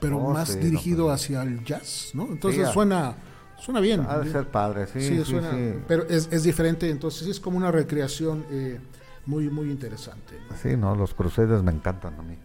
pero 0.00 0.18
Oh, 0.18 0.32
más 0.32 0.48
sí, 0.48 0.56
no, 0.58 0.64
dirigido 0.64 1.04
pues. 1.06 1.22
hacia 1.22 1.42
el 1.44 1.62
jazz, 1.64 2.10
¿no? 2.14 2.24
Entonces 2.26 2.68
suena 2.70 3.14
suena 3.58 3.80
bien. 3.80 4.04
ha 4.08 4.18
de 4.18 4.30
ser 4.30 4.46
padre 4.48 4.86
sí 4.86 5.00
sí, 5.00 5.24
suena, 5.24 5.50
sí. 5.52 5.74
pero 5.88 6.04
es, 6.08 6.28
es 6.30 6.42
diferente, 6.42 6.90
entonces 6.90 7.26
es 7.28 7.40
como 7.40 7.56
una 7.56 7.70
recreación 7.70 8.44
eh, 8.50 8.78
muy 9.26 9.48
muy 9.50 9.70
interesante. 9.70 10.34
¿no? 10.50 10.56
Sí, 10.56 10.76
no 10.76 10.94
los 10.94 11.14
cruceres 11.14 11.62
me 11.62 11.72
encantan 11.72 12.14
a 12.18 12.22
mí 12.22 12.36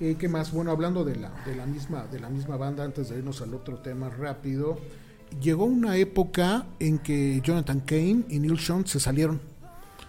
Eh, 0.00 0.16
¿Qué 0.18 0.28
más? 0.28 0.50
Bueno, 0.52 0.72
hablando 0.72 1.04
de 1.04 1.16
la, 1.16 1.30
de 1.46 1.54
la 1.54 1.66
misma 1.66 2.06
de 2.10 2.18
la 2.18 2.28
misma 2.28 2.56
banda, 2.56 2.84
antes 2.84 3.08
de 3.08 3.18
irnos 3.18 3.40
al 3.42 3.54
otro 3.54 3.78
tema 3.78 4.10
rápido, 4.10 4.78
llegó 5.40 5.64
una 5.64 5.96
época 5.96 6.66
en 6.80 6.98
que 6.98 7.40
Jonathan 7.42 7.80
Kane 7.80 8.24
y 8.28 8.38
Neil 8.40 8.58
Sean 8.58 8.84
se 8.86 8.98
salieron 8.98 9.40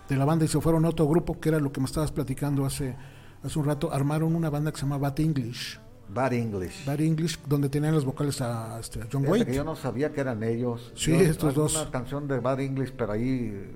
de 0.09 0.15
la 0.15 0.25
banda 0.25 0.45
y 0.45 0.47
se 0.47 0.59
fueron 0.59 0.85
a 0.85 0.89
otro 0.89 1.07
grupo, 1.07 1.39
que 1.39 1.49
era 1.49 1.59
lo 1.59 1.71
que 1.71 1.79
me 1.79 1.85
estabas 1.85 2.11
platicando 2.11 2.65
hace, 2.65 2.95
hace 3.43 3.59
un 3.59 3.65
rato. 3.65 3.91
Armaron 3.91 4.35
una 4.35 4.49
banda 4.49 4.71
que 4.71 4.77
se 4.77 4.83
llama 4.83 4.97
Bad 4.97 5.19
English. 5.19 5.79
Bad 6.13 6.33
English 6.33 6.85
Bad 6.85 7.01
English, 7.01 7.37
donde 7.47 7.67
tenían 7.69 7.93
los 7.93 8.05
vocales 8.05 8.39
a, 8.41 8.79
este, 8.79 9.01
a 9.01 9.07
John 9.11 9.23
Fíjate 9.23 9.45
que 9.47 9.55
yo 9.55 9.63
no 9.63 9.75
sabía 9.75 10.13
que 10.13 10.21
eran 10.21 10.43
ellos 10.43 10.91
Sí, 10.95 11.11
Yo- 11.11 11.17
estos 11.19 11.53
dos. 11.55 11.75
una 11.75 11.91
canción 11.91 12.27
de 12.27 12.39
Bad 12.39 12.59
English 12.61 12.91
pero 12.97 13.13
ahí 13.13 13.51
eh, 13.53 13.75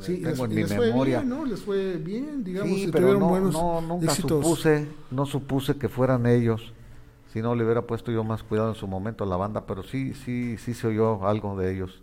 Sí, 0.00 0.14
y 0.14 0.20
les, 0.20 0.32
tengo 0.32 0.44
en 0.46 0.50
mi 0.50 0.56
les 0.62 0.74
fue 0.74 0.86
memoria 0.88 1.18
bien, 1.20 1.28
¿no? 1.30 1.44
Les 1.44 1.60
fue 1.62 1.94
bien, 1.98 2.42
digamos, 2.42 2.68
Sí, 2.76 2.88
pero 2.90 2.98
tuvieron 3.06 3.20
no, 3.20 3.28
buenos 3.28 3.52
no, 3.54 3.80
nunca 3.80 4.06
éxitos. 4.06 4.44
supuse, 4.44 4.88
no 5.12 5.24
supuse 5.26 5.76
que 5.76 5.88
fueran 5.88 6.26
ellos. 6.26 6.72
Si 7.32 7.40
no, 7.40 7.54
le 7.54 7.64
hubiera 7.64 7.82
puesto 7.82 8.10
yo 8.12 8.22
más 8.24 8.42
cuidado 8.42 8.68
en 8.70 8.74
su 8.76 8.86
momento 8.88 9.22
a 9.24 9.26
la 9.26 9.36
banda, 9.36 9.66
pero 9.66 9.82
sí, 9.84 10.12
sí, 10.14 10.56
sí 10.58 10.74
se 10.74 10.86
oyó 10.88 11.26
algo 11.26 11.56
de 11.56 11.72
ellos. 11.74 12.02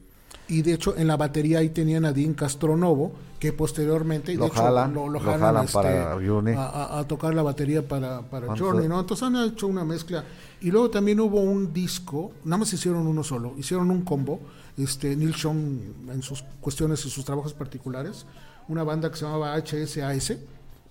Y 0.52 0.64
de 0.64 0.74
hecho 0.74 0.98
en 0.98 1.08
la 1.08 1.16
batería 1.16 1.60
ahí 1.60 1.70
tenían 1.70 2.04
a 2.04 2.12
Dean 2.12 2.34
Castronovo, 2.34 3.14
que 3.40 3.54
posteriormente 3.54 4.34
Lo 4.36 4.44
de 4.44 4.48
hecho, 4.50 4.62
jalan, 4.62 4.94
lo, 4.94 5.06
lo 5.08 5.14
lo 5.14 5.20
jalan, 5.22 5.40
jalan 5.40 5.64
este, 5.64 5.74
para 5.74 6.14
Journey. 6.16 6.56
a, 6.58 7.06
tocar 7.08 7.34
la 7.34 7.42
batería 7.42 7.88
para, 7.88 8.22
para 8.22 8.48
¿no? 8.48 9.00
Entonces 9.00 9.24
han 9.24 9.38
hecho 9.38 9.68
una 9.68 9.86
mezcla. 9.86 10.26
Y 10.60 10.70
luego 10.70 10.90
también 10.90 11.22
hubo 11.22 11.40
un 11.40 11.72
disco, 11.72 12.34
nada 12.44 12.58
más 12.58 12.74
hicieron 12.74 13.08
uno 13.08 13.24
solo, 13.24 13.54
hicieron 13.58 13.90
un 13.92 14.02
combo, 14.02 14.42
este 14.78 15.16
Neil 15.16 15.34
Sean 15.36 15.80
en 16.12 16.22
sus 16.22 16.44
cuestiones 16.60 17.06
y 17.06 17.10
sus 17.10 17.24
trabajos 17.24 17.54
particulares, 17.54 18.26
una 18.68 18.84
banda 18.84 19.10
que 19.10 19.16
se 19.16 19.24
llamaba 19.24 19.56
HSAS, 19.56 20.34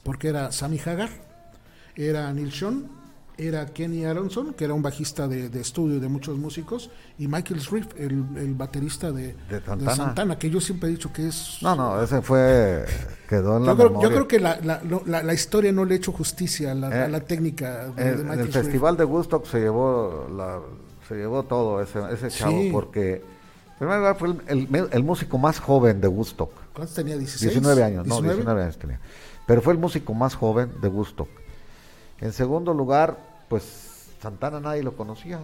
porque 0.02 0.28
era 0.28 0.52
Sammy 0.52 0.78
Hagar, 0.78 1.10
era 1.94 2.32
Neil 2.32 2.50
Sean, 2.50 2.88
era 3.48 3.66
Kenny 3.66 4.04
Aronson, 4.04 4.54
que 4.54 4.64
era 4.64 4.74
un 4.74 4.82
bajista 4.82 5.26
de, 5.28 5.48
de 5.48 5.60
estudio 5.60 5.98
de 6.00 6.08
muchos 6.08 6.38
músicos, 6.38 6.90
y 7.18 7.26
Michael 7.28 7.60
Sriff, 7.60 7.86
el, 7.96 8.24
el 8.36 8.54
baterista 8.54 9.10
de, 9.12 9.34
De 9.48 9.60
de 9.60 9.94
Santana. 9.94 10.38
Que 10.38 10.50
yo 10.50 10.60
siempre 10.60 10.88
he 10.88 10.92
dicho 10.92 11.12
que 11.12 11.28
es... 11.28 11.58
No, 11.62 11.74
no, 11.76 12.02
ese 12.02 12.22
fue, 12.22 12.84
quedó 13.28 13.56
en 13.58 13.64
la 13.66 13.72
yo, 13.72 13.76
creo, 13.76 13.88
yo 13.88 13.92
memoria. 13.94 14.10
creo 14.10 14.28
que 14.28 14.40
la, 14.40 14.58
la, 14.62 14.80
la- 15.06 15.22
la 15.22 15.34
historia 15.34 15.72
no 15.72 15.84
le 15.84 15.94
ha 15.94 15.96
hecho 15.96 16.12
justicia 16.12 16.72
a 16.72 16.74
la, 16.74 16.88
Eh, 16.90 17.02
a 17.04 17.08
la 17.08 17.20
técnica 17.20 17.86
de, 17.86 17.88
En, 17.88 17.94
de 17.96 18.02
en 18.02 18.16
Michael 18.22 18.40
el 18.40 18.52
Sriff. 18.52 18.62
festival 18.64 18.96
de 18.96 19.04
Woodstock 19.04 19.46
se 19.46 19.60
llevó, 19.60 20.26
la, 20.36 20.60
se 21.08 21.14
llevó 21.16 21.42
todo 21.44 21.80
ese, 21.82 21.98
ese 22.12 22.28
chavo, 22.30 22.52
Sí. 22.60 22.68
porque 22.72 23.14
en 23.14 23.78
primer 23.78 23.98
lugar 23.98 24.16
fue 24.18 24.28
el, 24.48 24.68
el- 24.74 24.88
el 24.92 25.02
músico 25.04 25.38
más 25.38 25.58
joven 25.60 26.00
de 26.00 26.08
Woodstock. 26.08 26.50
¿Cuántos 26.74 26.94
tenía? 26.94 27.16
¿16? 27.16 27.38
19 27.40 27.82
años, 27.82 28.06
no, 28.06 28.14
19. 28.16 28.34
19 28.36 28.62
años 28.62 28.78
tenía. 28.78 29.00
Pero 29.46 29.62
fue 29.62 29.72
el 29.72 29.78
músico 29.78 30.14
más 30.14 30.34
joven 30.34 30.70
de 30.80 30.88
Woodstock. 30.88 31.28
En 32.20 32.32
segundo 32.32 32.74
lugar, 32.74 33.18
pues 33.50 33.64
Santana 34.22 34.60
nadie 34.60 34.82
lo 34.82 34.96
conocía. 34.96 35.40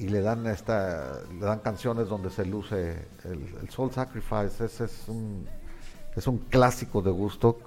Y 0.00 0.08
le 0.08 0.20
dan 0.22 0.46
esta, 0.46 1.20
le 1.32 1.44
dan 1.44 1.58
canciones 1.58 2.08
donde 2.08 2.30
se 2.30 2.46
luce 2.46 2.92
el, 3.24 3.54
el 3.60 3.68
Soul 3.68 3.92
Sacrifice. 3.92 4.64
Ese 4.64 4.84
es 4.84 5.04
un, 5.08 5.44
es 6.16 6.26
un 6.26 6.38
clásico 6.38 7.02
de 7.02 7.10
gusto 7.10 7.58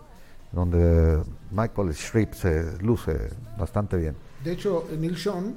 donde 0.51 1.21
Michael 1.51 1.89
Streep 1.89 2.33
se 2.33 2.77
luce 2.81 3.29
bastante 3.57 3.97
bien. 3.97 4.15
De 4.43 4.53
hecho, 4.53 4.85
Neil 4.97 5.17
Sean, 5.17 5.53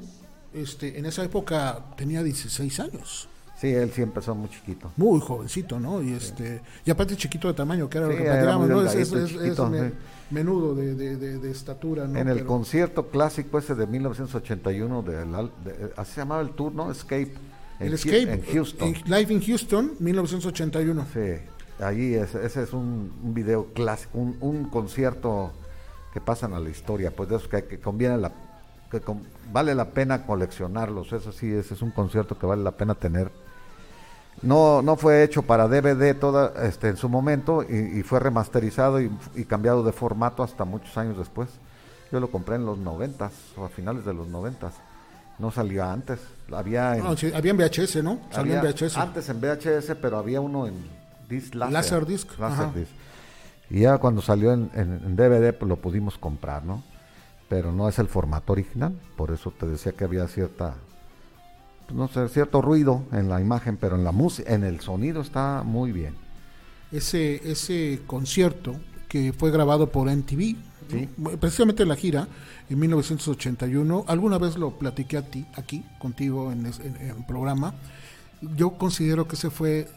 este, 0.52 0.98
en 0.98 1.06
esa 1.06 1.24
época 1.24 1.78
tenía 1.96 2.22
16 2.22 2.80
años. 2.80 3.28
Sí, 3.56 3.68
él 3.68 3.92
sí 3.92 4.02
empezó 4.02 4.34
muy 4.34 4.50
chiquito. 4.50 4.90
Muy 4.96 5.20
jovencito, 5.20 5.78
¿no? 5.78 6.02
Y 6.02 6.12
este 6.14 6.60
y 6.84 6.90
aparte 6.90 7.16
chiquito 7.16 7.46
de 7.48 7.54
tamaño, 7.54 7.88
que 7.88 7.98
era 7.98 8.08
Sí, 8.08 8.12
lo 8.12 8.18
que 8.18 8.24
platicábamos, 8.24 8.68
¿no? 8.68 8.82
Es, 8.82 8.94
es- 8.96 9.08
sí. 9.08 9.94
Menudo 10.30 10.74
de, 10.74 10.94
de- 10.94 11.16
de- 11.16 11.38
de 11.38 11.50
estatura, 11.50 12.06
¿no? 12.06 12.18
en 12.18 12.28
el 12.28 12.36
Pero- 12.38 12.46
concierto 12.46 13.08
clásico 13.08 13.58
ese 13.58 13.74
de 13.74 13.86
1981, 13.86 15.02
del 15.02 15.34
al- 15.34 15.50
de- 15.64 15.92
así 15.96 16.12
se 16.14 16.20
llamaba 16.20 16.40
el 16.42 16.50
tour, 16.50 16.72
¿no? 16.74 16.90
Escape. 16.90 17.32
En, 17.80 17.86
el 17.88 17.94
Escape, 17.94 18.32
en 18.32 18.42
Houston. 18.52 18.88
en- 18.88 19.02
Live 19.10 19.32
in 19.34 19.42
Houston, 19.42 19.92
1981. 19.98 21.04
Sí, 21.12 21.82
ahí 21.84 22.14
es- 22.14 22.34
ese 22.34 22.62
es 22.62 22.72
un, 22.72 23.12
un 23.22 23.34
video 23.34 23.66
clásico, 23.74 24.18
un, 24.18 24.36
un 24.40 24.64
concierto 24.70 25.52
que 26.12 26.20
pasan 26.20 26.54
a 26.54 26.60
la 26.60 26.70
historia, 26.70 27.10
pues 27.14 27.28
de 27.28 27.36
esos 27.36 27.48
que, 27.48 27.64
que 27.64 27.78
conviene 27.80 28.16
la, 28.18 28.32
que 28.90 29.00
con- 29.00 29.22
vale 29.52 29.74
la 29.74 29.90
pena 29.90 30.24
coleccionarlos, 30.26 31.12
eso 31.12 31.32
sí, 31.32 31.50
ese 31.52 31.74
es 31.74 31.82
un 31.82 31.90
concierto 31.90 32.38
que 32.38 32.46
vale 32.46 32.62
la 32.62 32.76
pena 32.76 32.94
tener. 32.94 33.30
No, 34.44 34.82
no 34.82 34.96
fue 34.96 35.22
hecho 35.22 35.42
para 35.42 35.66
DVD 35.68 36.14
toda, 36.18 36.52
este, 36.66 36.88
en 36.88 36.96
su 36.96 37.08
momento 37.08 37.62
y, 37.62 37.98
y 38.00 38.02
fue 38.02 38.20
remasterizado 38.20 39.00
y, 39.00 39.10
y 39.34 39.44
cambiado 39.44 39.82
de 39.82 39.92
formato 39.92 40.42
hasta 40.42 40.64
muchos 40.64 40.96
años 40.98 41.16
después. 41.18 41.48
Yo 42.12 42.20
lo 42.20 42.30
compré 42.30 42.56
en 42.56 42.66
los 42.66 42.78
noventas 42.78 43.32
o 43.56 43.64
a 43.64 43.68
finales 43.68 44.04
de 44.04 44.12
los 44.14 44.28
noventas. 44.28 44.74
No 45.38 45.50
salía 45.50 45.90
antes, 45.92 46.20
había 46.52 46.96
en, 46.96 47.02
No, 47.04 47.16
sí, 47.16 47.32
había 47.34 47.50
en 47.50 47.56
VHS, 47.56 48.04
¿no? 48.04 48.20
Salió 48.30 48.54
en 48.54 48.60
VHS. 48.62 48.96
Antes 48.98 49.28
en 49.28 49.40
VHS, 49.40 49.96
pero 50.00 50.18
había 50.18 50.40
uno 50.40 50.66
en 50.68 50.74
disc 51.28 51.54
láser. 51.54 51.72
Laserdisc. 51.72 52.38
Laserdisc. 52.38 52.90
Y 53.70 53.80
ya 53.80 53.98
cuando 53.98 54.22
salió 54.22 54.52
en, 54.52 54.70
en- 54.74 55.00
en 55.04 55.16
DVD, 55.16 55.52
pues 55.58 55.68
lo 55.68 55.76
pudimos 55.76 56.18
comprar, 56.18 56.64
¿no? 56.64 56.84
Pero 57.48 57.72
no 57.72 57.88
es 57.88 57.98
el 57.98 58.06
formato 58.08 58.52
original. 58.52 58.92
Por 59.16 59.32
eso 59.32 59.50
te 59.58 59.66
decía 59.66 59.92
que 59.92 60.04
había 60.04 60.28
cierta, 60.28 60.74
no 61.92 62.08
sé, 62.08 62.28
cierto 62.28 62.62
ruido 62.62 63.04
en 63.12 63.28
la 63.28 63.40
imagen, 63.40 63.76
pero 63.76 63.96
en 63.96 64.04
la 64.04 64.12
música, 64.12 64.52
en 64.52 64.64
el 64.64 64.80
sonido 64.80 65.20
está 65.20 65.62
muy 65.64 65.92
bien. 65.92 66.14
ese, 66.92 67.50
ese 67.50 68.00
concierto 68.06 68.76
que 69.08 69.32
fue 69.32 69.50
grabado 69.50 69.90
por 69.90 70.08
MTV, 70.08 70.56
Sí. 70.90 71.08
precisamente 71.40 71.82
en 71.82 71.88
la 71.88 71.96
gira 71.96 72.28
en 72.68 72.78
1981. 72.78 74.04
Alguna 74.06 74.36
vez 74.38 74.56
lo 74.56 74.78
platiqué 74.78 75.16
a 75.16 75.22
ti, 75.22 75.46
aquí, 75.54 75.82
contigo 75.98 76.52
en, 76.52 76.66
el 76.66 77.24
programa. 77.26 77.74
Yo 78.56 78.72
considero 78.72 79.26
que 79.26 79.36
ese 79.36 79.50
fue. 79.50 79.88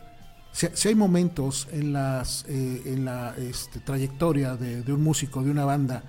Si, 0.53 0.67
si 0.73 0.88
hay 0.88 0.95
momentos 0.95 1.67
en, 1.71 1.91
las, 1.93 2.45
eh, 2.47 2.83
en 2.85 3.05
la 3.05 3.35
este, 3.38 3.79
trayectoria 3.81 4.55
de, 4.55 4.81
de 4.81 4.93
un 4.93 5.03
músico, 5.03 5.43
de 5.43 5.51
una 5.51 5.65
banda, 5.65 6.03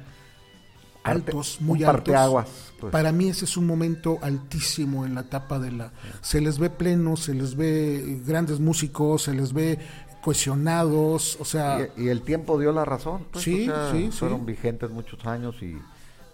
Parte- 1.09 1.31
altos, 1.31 1.59
muy 1.61 1.83
altos. 1.83 1.95
parteaguas, 1.97 2.49
pues. 2.81 2.93
Para 2.93 3.13
mí 3.13 3.29
ese 3.29 3.45
es 3.45 3.57
un 3.57 3.67
momento 3.67 4.19
altísimo 4.23 5.05
en 5.07 5.15
la 5.15 5.23
etapa 5.23 5.59
de 5.59 5.73
la... 5.73 5.93
Se 6.21 6.41
les 6.41 6.59
ve 6.59 6.71
plenos, 6.71 7.21
se 7.25 7.35
les 7.35 7.57
ve 7.57 8.21
grandes 8.27 8.61
músicos, 8.61 9.23
se 9.25 9.35
les 9.35 9.53
ve 9.53 9.79
cohesionados, 10.23 11.37
o 11.41 11.45
sea... 11.45 11.89
Y, 11.97 12.05
y 12.05 12.09
el 12.09 12.23
tiempo 12.23 12.59
dio 12.59 12.73
la 12.73 12.85
razón. 12.85 13.27
pues, 13.31 13.45
Sí, 13.45 13.69
o 13.69 13.73
sea, 13.75 13.91
sí, 13.93 14.09
sí. 14.13 14.19
Fueron 14.19 14.47
vigentes 14.47 14.91
muchos 14.91 15.25
años 15.27 15.57
y 15.63 15.77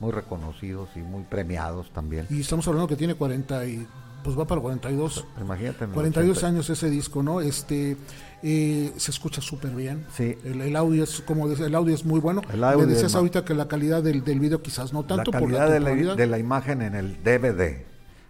muy 0.00 0.10
reconocidos 0.12 0.88
y 0.96 0.98
muy 1.00 1.22
premiados 1.24 1.90
también. 1.92 2.26
Y 2.30 2.40
estamos 2.40 2.66
hablando 2.68 2.88
que 2.88 2.96
tiene 2.96 3.14
40 3.14 3.66
y... 3.66 3.86
Pues 4.24 4.38
va 4.38 4.46
para 4.46 4.60
42. 4.60 5.26
Imagínate. 5.38 5.84
en 5.84 5.90
el 5.90 5.94
42 5.94 6.38
80. 6.38 6.46
años 6.46 6.70
ese 6.70 6.88
disco, 6.88 7.22
¿no? 7.22 7.42
Este 7.42 7.98
eh, 8.42 8.92
se 8.96 9.10
escucha 9.10 9.42
súper 9.42 9.72
bien. 9.72 10.06
Sí. 10.16 10.36
El, 10.44 10.62
el 10.62 10.76
audio 10.76 11.04
es 11.04 11.20
como 11.20 11.46
el 11.46 11.74
audio 11.74 11.94
es 11.94 12.06
muy 12.06 12.20
bueno. 12.20 12.40
El 12.50 12.64
audio 12.64 12.86
Me 12.86 12.92
decías 12.94 13.14
ahorita 13.14 13.44
que 13.44 13.54
la 13.54 13.68
calidad 13.68 14.02
del, 14.02 14.24
del 14.24 14.40
video 14.40 14.62
quizás 14.62 14.94
no 14.94 15.02
tanto 15.04 15.30
la 15.30 15.38
por 15.38 15.50
calidad 15.50 15.68
la 15.68 15.90
de, 15.90 16.04
la, 16.04 16.14
de 16.14 16.26
la 16.26 16.38
imagen 16.38 16.80
en 16.80 16.94
el 16.94 17.22
DVD. 17.22 17.84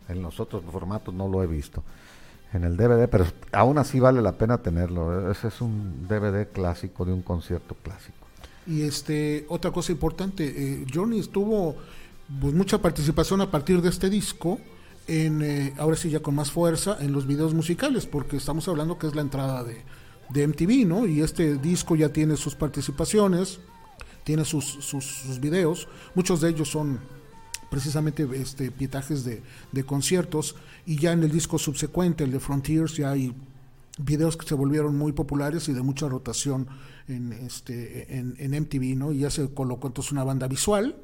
En 0.09 0.21
los 0.21 0.41
otros 0.41 0.65
formatos 0.71 1.15
no 1.15 1.29
lo 1.29 1.43
he 1.45 1.47
visto. 1.47 1.85
En 2.53 2.65
el 2.65 2.77
DVD, 2.77 3.09
pero 3.09 3.27
aún 3.53 3.79
así 3.79 4.01
vale 4.01 4.21
la 4.21 4.33
pena 4.33 4.59
tenerlo. 4.59 5.31
Ese 5.31 5.49
es 5.49 5.61
un 5.61 6.09
DVD 6.09 6.49
clásico 6.51 7.05
de 7.05 7.13
un 7.13 7.23
concierto 7.23 7.77
clásico. 7.83 8.19
Y 8.67 8.83
este 8.83 9.47
otra 9.49 9.71
cosa 9.71 9.93
importante, 9.93 10.45
eh, 10.45 10.87
Johnny 10.93 11.21
estuvo 11.21 11.77
pues, 12.41 12.53
mucha 12.53 12.79
participación 12.79 13.41
a 13.41 13.51
partir 13.51 13.81
de 13.81 13.91
este 13.91 14.11
disco 14.11 14.59
en 15.07 15.43
eh, 15.43 15.75
ahora 15.79 15.97
sí 15.97 16.11
ya 16.11 16.21
con 16.21 16.35
más 16.35 16.51
fuerza 16.51 16.97
en 17.01 17.13
los 17.13 17.27
videos 17.27 17.55
musicales 17.55 18.07
porque 18.07 18.37
estamos 18.37 18.67
hablando 18.69 18.99
que 18.99 19.07
es 19.07 19.15
la 19.15 19.23
entrada 19.23 19.63
de, 19.65 19.83
de 20.31 20.47
MTV, 20.47 20.87
¿no? 20.87 21.07
Y 21.07 21.21
este 21.21 21.57
disco 21.57 21.97
ya 21.97 22.09
tiene 22.11 22.37
sus 22.37 22.55
participaciones, 22.55 23.61
tiene 24.25 24.45
sus, 24.45 24.65
sus, 24.65 25.41
videos, 25.41 25.89
muchos 26.15 26.41
de 26.41 26.51
ellos 26.51 26.71
son 26.71 27.01
precisamente 27.71 28.27
este 28.35 28.71
pietajes 28.71 29.25
de, 29.25 29.43
de 29.73 29.85
conciertos 29.85 30.57
y 30.87 30.97
ya 30.97 31.13
en 31.13 31.23
el 31.23 31.31
disco 31.31 31.59
subsecuente, 31.59 32.25
el 32.25 32.33
de 32.33 32.41
Frontiers, 32.41 32.97
ya 32.97 33.11
hay 33.11 33.35
videos 33.99 34.37
que 34.37 34.47
se 34.47 34.55
volvieron 34.55 34.97
muy 34.97 35.13
populares 35.13 35.69
y 35.69 35.73
de 35.73 35.83
mucha 35.83 36.09
rotación 36.09 36.67
en 37.07 37.33
este 37.33 38.17
en, 38.17 38.35
en 38.39 38.63
MTV, 38.63 38.97
¿no? 38.97 39.13
Y 39.13 39.19
ya 39.19 39.31
se 39.31 39.53
colocó 39.53 39.89
entonces 39.89 40.13
una 40.13 40.25
banda 40.25 40.49
visual 40.49 40.97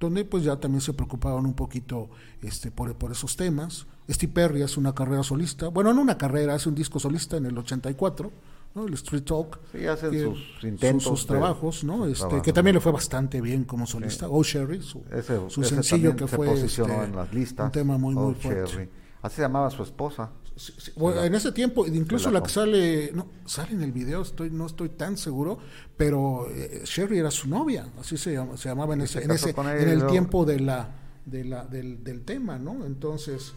donde 0.00 0.24
pues 0.24 0.44
ya 0.44 0.56
también 0.56 0.80
se 0.80 0.92
preocupaban 0.92 1.46
un 1.46 1.54
poquito 1.54 2.10
este 2.42 2.70
por, 2.70 2.94
por 2.96 3.12
esos 3.12 3.36
temas. 3.36 3.86
Steve 4.10 4.32
Perry 4.32 4.62
hace 4.62 4.78
una 4.80 4.94
carrera 4.94 5.22
solista, 5.22 5.68
bueno, 5.68 5.94
no 5.94 6.02
una 6.02 6.18
carrera, 6.18 6.54
hace 6.54 6.68
un 6.68 6.74
disco 6.74 6.98
solista 6.98 7.36
en 7.38 7.46
el 7.46 7.56
84, 7.56 8.30
¿no? 8.74 8.86
El 8.86 8.94
Street 8.94 9.22
Talk. 9.22 9.58
Sí, 9.72 9.86
hacen 9.86 10.10
que- 10.10 10.24
sus 10.24 10.62
intentos 10.64 11.04
sus, 11.20 11.26
trabajos, 11.26 11.84
¿no? 11.84 12.06
Este, 12.06 12.42
que 12.42 12.52
también 12.52 12.74
le 12.74 12.80
fue 12.80 12.92
bastante 12.92 13.40
bien 13.40 13.64
como 13.64 13.86
solista. 13.86 14.28
Oh 14.28 14.42
Sherry, 14.42 14.82
su, 14.82 15.02
Ese, 15.10 15.38
su 15.48 15.62
ese 15.62 15.76
sencillo 15.76 16.14
que 16.16 16.28
se 16.28 16.36
fue 16.36 16.48
posicionó 16.48 16.92
este, 16.94 17.04
en 17.06 17.16
las 17.16 17.32
listas. 17.32 17.66
un 17.66 17.72
tema 17.72 17.96
muy 17.98 18.14
muy 18.14 18.34
fuerte. 18.34 18.70
Cherry. 18.70 18.90
Así 19.22 19.40
llamaba 19.40 19.70
su 19.70 19.82
esposa. 19.82 20.30
Sí, 20.56 20.72
sí, 20.78 20.92
bueno, 20.94 21.24
en 21.24 21.34
ese 21.34 21.50
tiempo, 21.50 21.84
incluso 21.86 22.30
la 22.30 22.38
la 22.38 22.46
que 22.46 22.50
sale, 22.52 23.10
no, 23.12 23.26
sale 23.44 23.72
en 23.72 23.82
el 23.82 23.90
video, 23.90 24.22
estoy, 24.22 24.50
no 24.50 24.66
estoy 24.66 24.88
tan 24.90 25.16
seguro, 25.16 25.58
pero 25.96 26.46
eh, 26.50 26.82
Sherry 26.84 27.18
era 27.18 27.30
su 27.32 27.48
novia, 27.48 27.88
así 28.00 28.16
se, 28.16 28.34
llama- 28.34 28.56
se 28.56 28.68
llamaba 28.68 28.94
en 28.94 29.00
ese, 29.00 29.18
se 29.18 29.24
en, 29.24 29.30
ese, 29.32 29.54
el 29.92 30.06
tiempo 30.06 30.44
de 30.44 30.60
la, 30.60 30.90
de 31.26 31.44
la, 31.44 31.64
del, 31.64 32.04
del 32.04 32.22
tema, 32.24 32.56
¿no? 32.58 32.84
Entonces, 32.86 33.52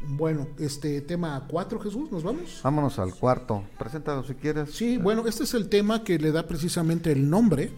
bueno, 0.00 0.48
este 0.58 1.00
tema 1.02 1.44
4, 1.48 1.78
Jesús, 1.80 2.10
¿nos 2.10 2.22
vamos? 2.22 2.60
Vámonos 2.62 2.98
al 2.98 3.14
cuarto. 3.14 3.64
Preséntalo 3.78 4.24
si 4.24 4.34
quieres. 4.34 4.70
Sí, 4.70 4.96
bueno, 4.98 5.26
este 5.26 5.44
es 5.44 5.52
el 5.54 5.68
tema 5.68 6.04
que 6.04 6.18
le 6.18 6.32
da 6.32 6.46
precisamente 6.46 7.12
el 7.12 7.28
nombre 7.28 7.70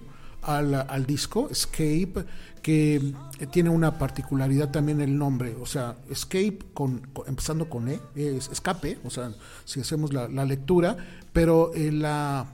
al, 0.42 0.74
al 0.74 1.06
disco, 1.06 1.48
Escape, 1.50 2.24
que 2.66 2.96
eh, 2.96 3.46
tiene 3.52 3.70
una 3.70 3.96
particularidad 3.96 4.72
también 4.72 5.00
el 5.00 5.16
nombre, 5.16 5.54
o 5.62 5.66
sea, 5.66 5.94
Escape 6.10 6.58
con, 6.74 6.98
con- 7.12 7.28
empezando 7.28 7.70
con 7.70 7.88
E, 7.88 8.00
es 8.16 8.48
escape, 8.48 8.98
o 9.04 9.10
sea, 9.10 9.32
si 9.64 9.78
hacemos 9.78 10.12
la, 10.12 10.26
la 10.26 10.44
lectura, 10.44 10.96
pero 11.32 11.70
eh, 11.76 11.92
la 11.92 12.44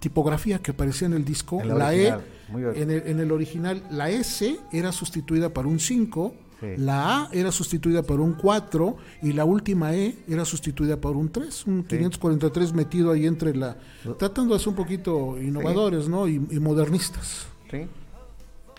tipografía 0.00 0.58
que 0.58 0.72
aparecía 0.72 1.06
en 1.06 1.14
el 1.14 1.24
disco, 1.24 1.62
En 1.62 1.78
la 1.78 1.94
E, 1.94 2.08
en 2.52 2.90
el, 2.90 3.02
en 3.06 3.20
el 3.20 3.32
original, 3.32 3.82
la 3.90 4.10
S 4.10 4.58
era 4.70 4.92
sustituida 4.92 5.48
por 5.48 5.66
un 5.66 5.80
5, 5.80 6.34
Sí. 6.60 6.66
la 6.76 7.22
A 7.24 7.28
era 7.32 7.50
sustituida 7.50 8.02
por 8.04 8.20
un 8.20 8.34
4 8.34 8.96
y 9.22 9.32
la 9.32 9.44
última 9.46 9.94
E 9.96 10.14
era 10.28 10.44
sustituida 10.44 10.96
por 11.00 11.16
un 11.16 11.28
3, 11.32 11.66
un 11.66 11.82
543 11.84 12.72
metido 12.74 13.10
ahí 13.10 13.26
entre 13.26 13.56
la... 13.56 13.76
Tratando 14.18 14.52
de 14.54 14.60
ser 14.60 14.68
un 14.68 14.76
poquito 14.76 15.40
innovadores, 15.42 16.06
¿no? 16.08 16.28
Y, 16.28 16.34
y 16.34 16.60
modernistas. 16.60 17.46
Sí. 17.70 17.88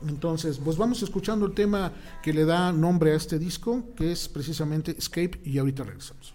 Entonces, 0.07 0.59
pues 0.63 0.77
vamos 0.77 1.01
escuchando 1.03 1.45
el 1.45 1.53
tema 1.53 1.91
que 2.21 2.33
le 2.33 2.45
da 2.45 2.71
nombre 2.71 3.13
a 3.13 3.15
este 3.15 3.39
disco, 3.39 3.83
que 3.95 4.11
es 4.11 4.27
precisamente 4.27 4.95
Escape, 4.97 5.41
y 5.43 5.57
ahorita 5.57 5.83
regresamos. 5.83 6.33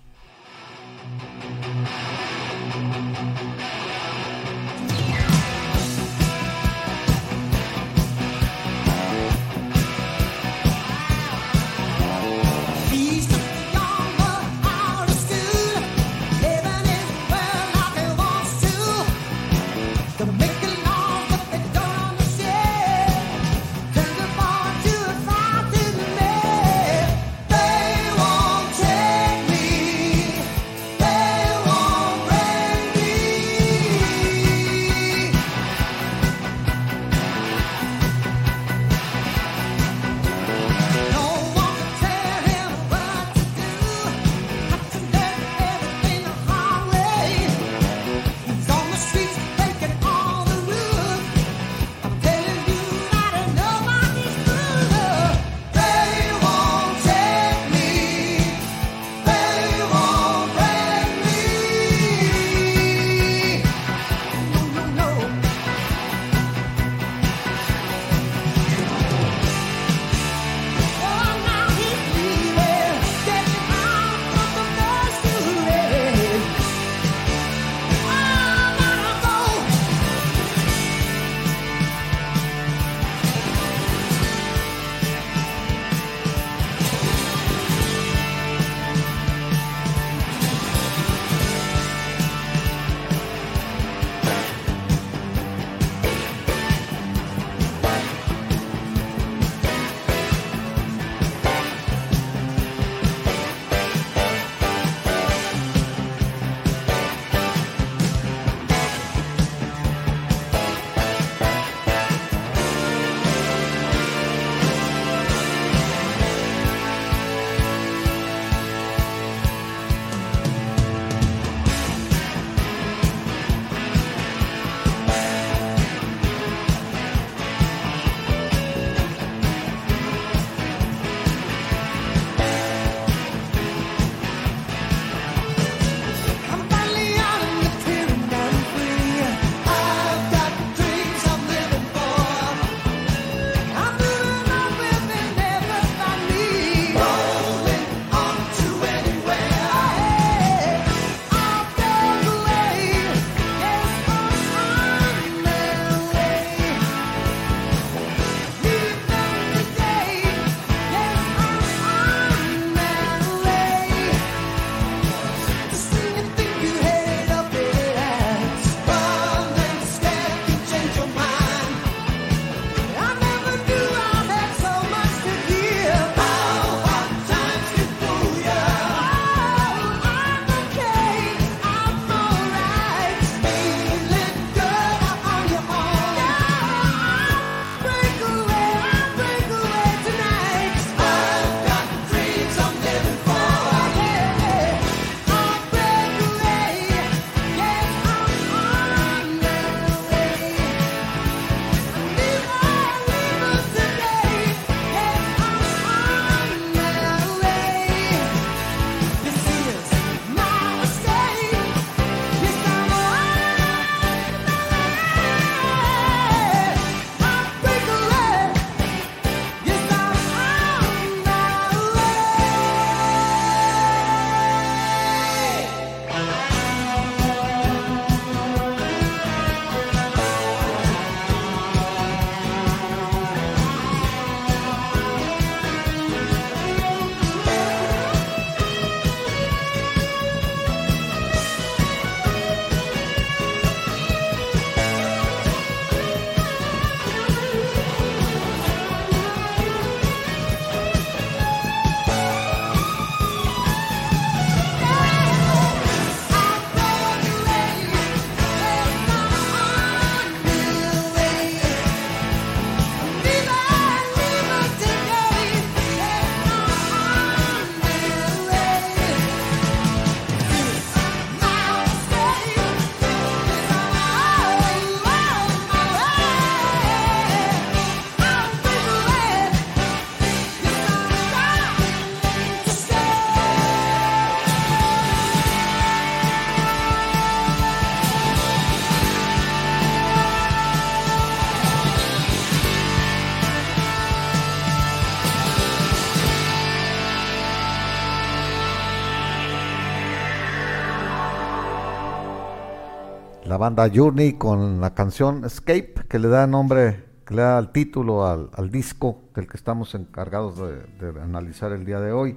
Banda 303.58 303.90
Journey 303.94 304.34
con 304.34 304.80
la 304.80 304.94
canción 304.94 305.44
Escape, 305.44 305.94
que 306.08 306.18
le 306.18 306.28
da 306.28 306.46
nombre, 306.46 307.04
que 307.26 307.34
le 307.34 307.42
da 307.42 307.58
el 307.58 307.68
título 307.70 308.26
al, 308.26 308.48
al 308.54 308.70
disco 308.70 309.22
del 309.34 309.46
que 309.46 309.56
estamos 309.56 309.94
encargados 309.94 310.56
de, 310.58 311.12
de 311.12 311.20
analizar 311.20 311.72
el 311.72 311.84
día 311.84 312.00
de 312.00 312.12
hoy. 312.12 312.36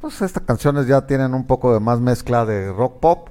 Pues 0.00 0.20
estas 0.22 0.42
canciones 0.44 0.86
ya 0.86 1.06
tienen 1.06 1.34
un 1.34 1.46
poco 1.46 1.72
de 1.74 1.80
más 1.80 2.00
mezcla 2.00 2.44
de 2.44 2.72
rock 2.72 3.00
pop. 3.00 3.28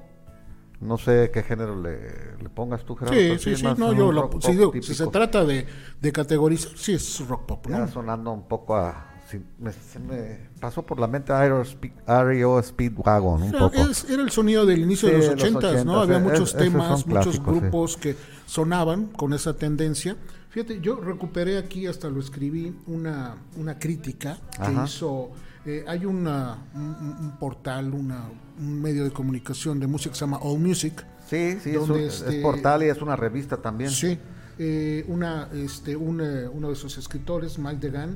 No 0.79 0.97
sé 0.97 1.31
qué 1.33 1.41
género 1.41 1.81
le, 1.81 2.37
le 2.41 2.49
pongas 2.49 2.83
tú, 2.85 2.95
Gerardo. 2.95 3.17
Sí, 3.19 3.39
sí, 3.39 3.55
sí, 3.55 3.63
no, 3.77 3.93
yo 3.93 4.11
lo- 4.11 4.29
sí, 4.41 4.51
digo, 4.51 4.71
si 4.73 4.93
se 4.93 5.07
trata 5.07 5.43
de, 5.43 5.65
de 5.99 6.11
categorizar, 6.11 6.71
sí 6.77 6.93
es 6.93 7.27
rock 7.27 7.45
pop, 7.47 7.67
Ya 7.69 7.79
¿no? 7.79 7.87
sonando 7.87 8.31
un 8.31 8.43
poco 8.47 8.75
a... 8.75 9.05
sí, 9.29 9.39
me, 9.59 9.71
se 9.71 9.99
me 9.99 10.39
pasó 10.59 10.85
por 10.85 10.99
la 10.99 11.07
mente 11.07 11.33
Aero 11.33 11.61
Speed, 11.61 11.91
REO 12.07 12.61
Speedwagon 12.63 13.43
un 13.43 13.49
Era, 13.49 13.59
poco. 13.59 13.77
es- 13.89 14.09
era 14.09 14.21
el 14.23 14.31
sonido 14.31 14.65
del 14.65 14.79
inicio 14.81 15.09
Sí, 15.09 15.15
de 15.15 15.21
los 15.21 15.29
ochentas, 15.29 15.85
¿no? 15.85 15.93
80s, 16.01 16.03
Había 16.03 16.17
eh, 16.17 16.21
muchos 16.21 16.51
es- 16.51 16.57
temas, 16.57 16.89
muchos 16.89 17.03
clásicos, 17.05 17.53
sí. 17.55 17.59
grupos 17.61 17.97
que 17.97 18.15
sonaban 18.45 19.07
con 19.07 19.33
esa 19.33 19.55
tendencia. 19.55 20.15
Fíjate, 20.49 20.79
yo 20.81 20.95
recuperé 20.99 21.57
aquí, 21.57 21.85
hasta 21.87 22.09
lo 22.09 22.19
escribí, 22.19 22.75
una, 22.87 23.35
una 23.57 23.77
crítica 23.77 24.37
que 24.55 24.61
Ajá. 24.63 24.85
hizo... 24.85 25.31
eh, 25.65 25.83
hay 25.85 26.05
una, 26.05 26.57
un, 26.73 26.81
un- 26.81 27.17
un 27.25 27.31
portal, 27.37 27.93
una, 27.93 28.29
un 28.57 28.81
medio 28.81 29.03
de 29.03 29.11
comunicación 29.11 29.79
de 29.81 29.87
música 29.87 30.11
que 30.13 30.15
se 30.17 30.21
llama 30.25 30.37
All 30.41 30.59
Music. 30.59 31.05
Sí, 31.29 31.57
sí, 31.61 31.71
es, 31.71 31.75
donde, 31.75 31.93
un- 31.95 31.99
es 32.07 32.21
este, 32.21 32.41
portal 32.41 32.83
y 32.83 32.85
es 32.85 33.01
una 33.01 33.17
revista 33.17 33.57
también. 33.57 33.91
Sí, 33.91 34.17
eh, 34.57 35.03
una, 35.09 35.49
este, 35.53 35.97
un, 35.97 36.21
eh, 36.21 36.47
uno 36.47 36.69
de 36.69 36.75
sus 36.75 36.97
escritores, 36.97 37.59
Mike 37.59 37.79
Degan, 37.81 38.15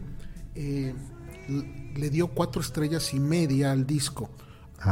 eh, 0.56 0.94
le 1.96 2.10
dio 2.10 2.28
cuatro 2.28 2.62
estrellas 2.62 3.14
y 3.14 3.20
media 3.20 3.72
al 3.72 3.86
disco. 3.86 4.30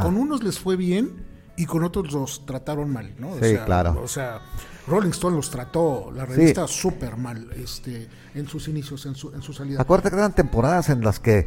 Con 0.02 0.16
unos 0.16 0.42
les 0.44 0.58
fue 0.58 0.76
bien 0.76 1.24
y 1.56 1.66
con 1.66 1.82
otros 1.84 2.12
los 2.12 2.46
trataron 2.46 2.92
mal, 2.92 3.12
¿no? 3.18 3.30
O 3.30 3.34
Sí, 3.38 3.50
sea, 3.50 3.64
claro. 3.64 4.00
O 4.02 4.08
sea, 4.08 4.40
Rolling 4.86 5.10
Stone 5.10 5.36
los 5.36 5.50
trató, 5.50 6.10
la 6.14 6.24
revista, 6.26 6.66
súper 6.68 7.16
mal 7.16 7.50
este, 7.56 8.08
en 8.34 8.46
sus 8.46 8.68
inicios, 8.68 9.04
en 9.06 9.14
su, 9.14 9.32
en 9.34 9.42
su 9.42 9.52
salida. 9.52 9.80
Acuérdate 9.82 10.10
que 10.10 10.16
eran 10.16 10.32
temporadas 10.34 10.88
en 10.90 11.00
las 11.02 11.18
que 11.18 11.46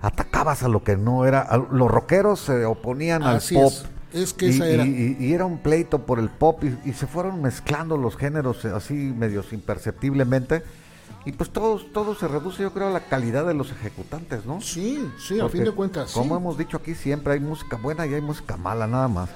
atacabas 0.00 0.62
a 0.62 0.68
lo 0.68 0.84
que 0.84 0.96
no 0.96 1.24
era. 1.24 1.40
a- 1.40 1.56
los 1.56 1.90
rockeros 1.90 2.40
se 2.40 2.64
oponían 2.66 3.22
Así 3.22 3.56
al 3.56 3.62
pop. 3.64 3.72
es. 3.72 3.86
Es 4.10 4.32
que 4.32 4.46
y, 4.46 4.50
esa 4.50 4.66
era. 4.68 4.84
y- 4.86 5.16
y- 5.18 5.24
y 5.26 5.32
era 5.34 5.44
un 5.46 5.58
pleito 5.62 6.06
por 6.06 6.18
el 6.18 6.28
pop 6.30 6.62
y, 6.84 6.92
se 6.92 7.06
fueron 7.06 7.42
mezclando 7.42 7.96
los 7.96 8.16
géneros 8.16 8.64
así 8.66 8.94
medios 8.94 9.52
imperceptiblemente. 9.52 10.62
Y 11.24 11.32
pues 11.32 11.50
todo, 11.50 11.78
todo 11.92 12.14
se 12.14 12.26
reduce, 12.28 12.62
yo 12.62 12.72
creo, 12.72 12.88
a 12.88 12.90
la 12.90 13.00
calidad 13.00 13.46
de 13.46 13.52
los 13.54 13.70
ejecutantes, 13.70 14.46
¿no? 14.46 14.60
Sí, 14.60 15.10
sí, 15.18 15.40
a 15.40 15.48
fin 15.48 15.64
de 15.64 15.72
cuentas. 15.72 16.10
sí. 16.10 16.18
Como 16.18 16.36
hemos 16.36 16.56
dicho 16.56 16.76
aquí, 16.78 16.94
siempre 16.94 17.34
hay 17.34 17.40
música 17.40 17.76
buena 17.76 18.06
y 18.06 18.14
hay 18.14 18.20
música 18.22 18.56
mala, 18.56 18.86
nada 18.86 19.08
más. 19.08 19.28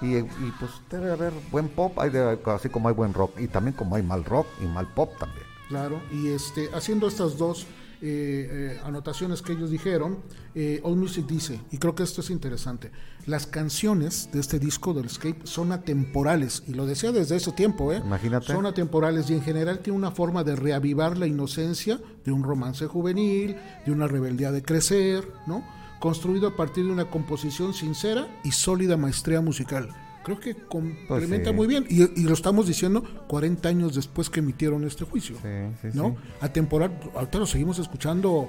Y, 0.00 0.16
y, 0.16 0.52
pues 0.58 0.70
debe 0.90 1.10
haber 1.12 1.32
buen 1.50 1.68
pop, 1.68 1.98
hay 1.98 2.10
de- 2.10 2.38
así 2.46 2.68
como 2.68 2.88
hay 2.88 2.94
buen 2.94 3.14
rock. 3.14 3.38
Y 3.40 3.48
también 3.48 3.74
como 3.76 3.96
hay 3.96 4.02
mal 4.02 4.24
rock 4.24 4.46
y 4.60 4.66
mal 4.66 4.86
pop 4.88 5.10
también. 5.18 5.44
Claro, 5.68 6.00
y 6.12 6.28
este, 6.28 6.70
haciendo 6.74 7.08
estas 7.08 7.38
dos 7.38 7.66
eh, 8.04 8.74
eh, 8.74 8.80
anotaciones 8.82 9.42
que 9.42 9.52
ellos 9.52 9.70
dijeron, 9.70 10.18
eh, 10.56 10.80
All 10.82 10.96
Music 10.96 11.24
dice, 11.24 11.60
y 11.70 11.78
creo 11.78 11.94
que 11.94 12.02
esto 12.02 12.20
es 12.20 12.30
interesante, 12.30 12.90
las 13.26 13.46
canciones 13.46 14.28
de 14.32 14.40
este 14.40 14.58
disco 14.58 14.92
del 14.92 15.06
Escape 15.06 15.38
son 15.44 15.70
atemporales, 15.70 16.64
y 16.66 16.74
lo 16.74 16.84
decía 16.84 17.12
desde 17.12 17.36
ese 17.36 17.52
tiempo, 17.52 17.92
¿eh? 17.92 18.02
Imagínate. 18.04 18.46
Son 18.52 18.66
atemporales 18.66 19.30
y 19.30 19.34
en 19.34 19.42
general 19.42 19.78
tiene 19.78 19.96
una 19.96 20.10
forma 20.10 20.42
de 20.42 20.56
reavivar 20.56 21.16
la 21.16 21.28
inocencia 21.28 22.00
de 22.24 22.32
un 22.32 22.42
romance 22.42 22.88
juvenil, 22.88 23.56
de 23.86 23.92
una 23.92 24.08
rebeldía 24.08 24.50
de 24.50 24.62
crecer, 24.62 25.28
¿no? 25.46 25.62
Construido 26.00 26.48
a 26.48 26.56
partir 26.56 26.86
de 26.86 26.90
una 26.90 27.08
composición 27.08 27.72
sincera 27.72 28.26
y 28.42 28.50
sólida 28.50 28.96
maestría 28.96 29.40
musical. 29.40 29.90
Creo 30.24 30.38
que 30.38 30.54
complementa 30.54 31.50
sí. 31.50 31.56
muy 31.56 31.66
bien, 31.66 31.84
y, 31.88 32.02
y 32.20 32.24
lo 32.24 32.34
estamos 32.34 32.66
diciendo 32.66 33.02
40 33.28 33.68
años 33.68 33.94
después 33.94 34.30
que 34.30 34.40
emitieron 34.40 34.84
este 34.84 35.04
juicio. 35.04 35.36
Sí, 35.36 35.90
sí, 35.90 35.96
¿no? 35.96 36.16
Atemporal, 36.40 36.98
ahorita 37.14 37.38
lo 37.38 37.46
seguimos 37.46 37.78
escuchando, 37.78 38.48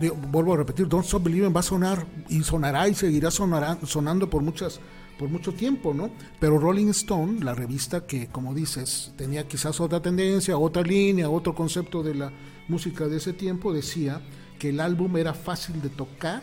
digo, 0.00 0.16
vuelvo 0.16 0.54
a 0.54 0.56
repetir, 0.56 0.88
Don't 0.88 1.04
Stop 1.04 1.24
Believing 1.24 1.54
va 1.54 1.60
a 1.60 1.64
sonar 1.64 2.06
y 2.28 2.42
sonará 2.42 2.88
y 2.88 2.94
seguirá 2.94 3.30
sonará, 3.30 3.78
sonando 3.84 4.28
por 4.28 4.42
muchas 4.42 4.80
por 5.18 5.28
mucho 5.28 5.52
tiempo, 5.52 5.94
¿no? 5.94 6.10
Pero 6.40 6.58
Rolling 6.58 6.88
Stone, 6.88 7.44
la 7.44 7.54
revista 7.54 8.06
que, 8.06 8.26
como 8.26 8.54
dices, 8.54 9.12
tenía 9.16 9.46
quizás 9.46 9.80
otra 9.80 10.00
tendencia, 10.00 10.58
otra 10.58 10.82
línea, 10.82 11.28
otro 11.28 11.54
concepto 11.54 12.02
de 12.02 12.14
la 12.14 12.32
música 12.66 13.06
de 13.06 13.18
ese 13.18 13.32
tiempo, 13.32 13.72
decía 13.72 14.20
que 14.58 14.70
el 14.70 14.80
álbum 14.80 15.16
era 15.16 15.34
fácil 15.34 15.80
de 15.80 15.90
tocar 15.90 16.42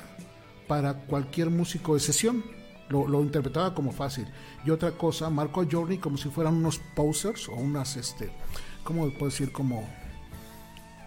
para 0.67 0.93
cualquier 0.93 1.49
músico 1.49 1.95
de 1.95 1.99
sesión. 1.99 2.43
Lo, 2.89 3.07
lo 3.07 3.21
interpretaba 3.21 3.73
como 3.75 3.91
fácil. 3.91 4.27
Y 4.65 4.71
otra 4.71 4.91
cosa, 4.91 5.29
marcó 5.29 5.61
a 5.61 5.67
Journey 5.71 5.97
como 5.99 6.17
si 6.17 6.29
fueran 6.29 6.55
unos 6.55 6.79
posers 6.95 7.47
o 7.49 7.53
unas, 7.53 7.95
este, 7.97 8.31
¿cómo 8.83 9.09
puedo 9.11 9.25
decir? 9.31 9.51
Como 9.51 9.87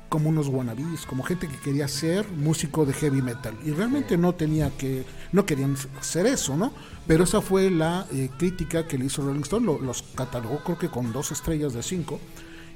como 0.09 0.29
unos 0.29 0.49
wannabes, 0.49 1.07
como 1.07 1.23
gente 1.23 1.49
que 1.49 1.57
quería 1.57 1.89
ser 1.89 2.29
músico 2.29 2.85
de 2.85 2.93
heavy 2.93 3.23
metal 3.23 3.57
y 3.65 3.71
realmente 3.71 4.19
no 4.19 4.35
tenía 4.35 4.69
que, 4.77 5.07
no 5.33 5.47
querían 5.47 5.75
hacer 5.99 6.27
eso, 6.27 6.55
¿no? 6.55 6.71
Pero 7.07 7.25
esa 7.25 7.41
fue 7.41 7.71
la 7.71 8.07
eh, 8.13 8.29
crítica 8.37 8.87
que 8.87 8.99
le 8.99 9.07
hizo 9.07 9.23
Rolling 9.23 9.41
Stone, 9.41 9.65
lo- 9.65 9.81
los 9.81 10.03
catalogó 10.03 10.59
creo 10.65 10.79
que 10.79 10.91
con 10.91 11.15
dos 11.15 11.33
estrellas 11.33 11.73
de 11.73 11.83
cinco 11.83 12.21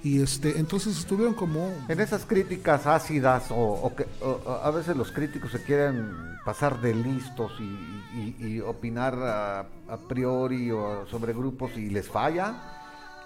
y 0.03 0.23
este, 0.23 0.59
entonces 0.59 0.97
estuvieron 0.99 1.35
como 1.35 1.73
En 1.89 2.01
esas 2.01 2.25
críticas 2.27 2.87
ácidas 2.87 3.47
o, 3.51 3.93
que 3.97 4.07
o- 4.23 4.61
a 4.63 4.71
veces 4.71 4.97
los 4.97 5.11
críticos 5.11 5.51
se 5.51 5.63
quieren 5.63 6.13
pasar 6.45 6.81
de 6.81 6.95
listos 6.95 7.53
y, 7.61 8.61
opinar 8.61 9.15
a, 9.15 9.67
priori 10.09 10.71
o 10.71 11.07
sobre 11.07 11.33
grupos 11.33 11.77
y 11.77 11.91
les 11.91 12.09
falla, 12.09 12.55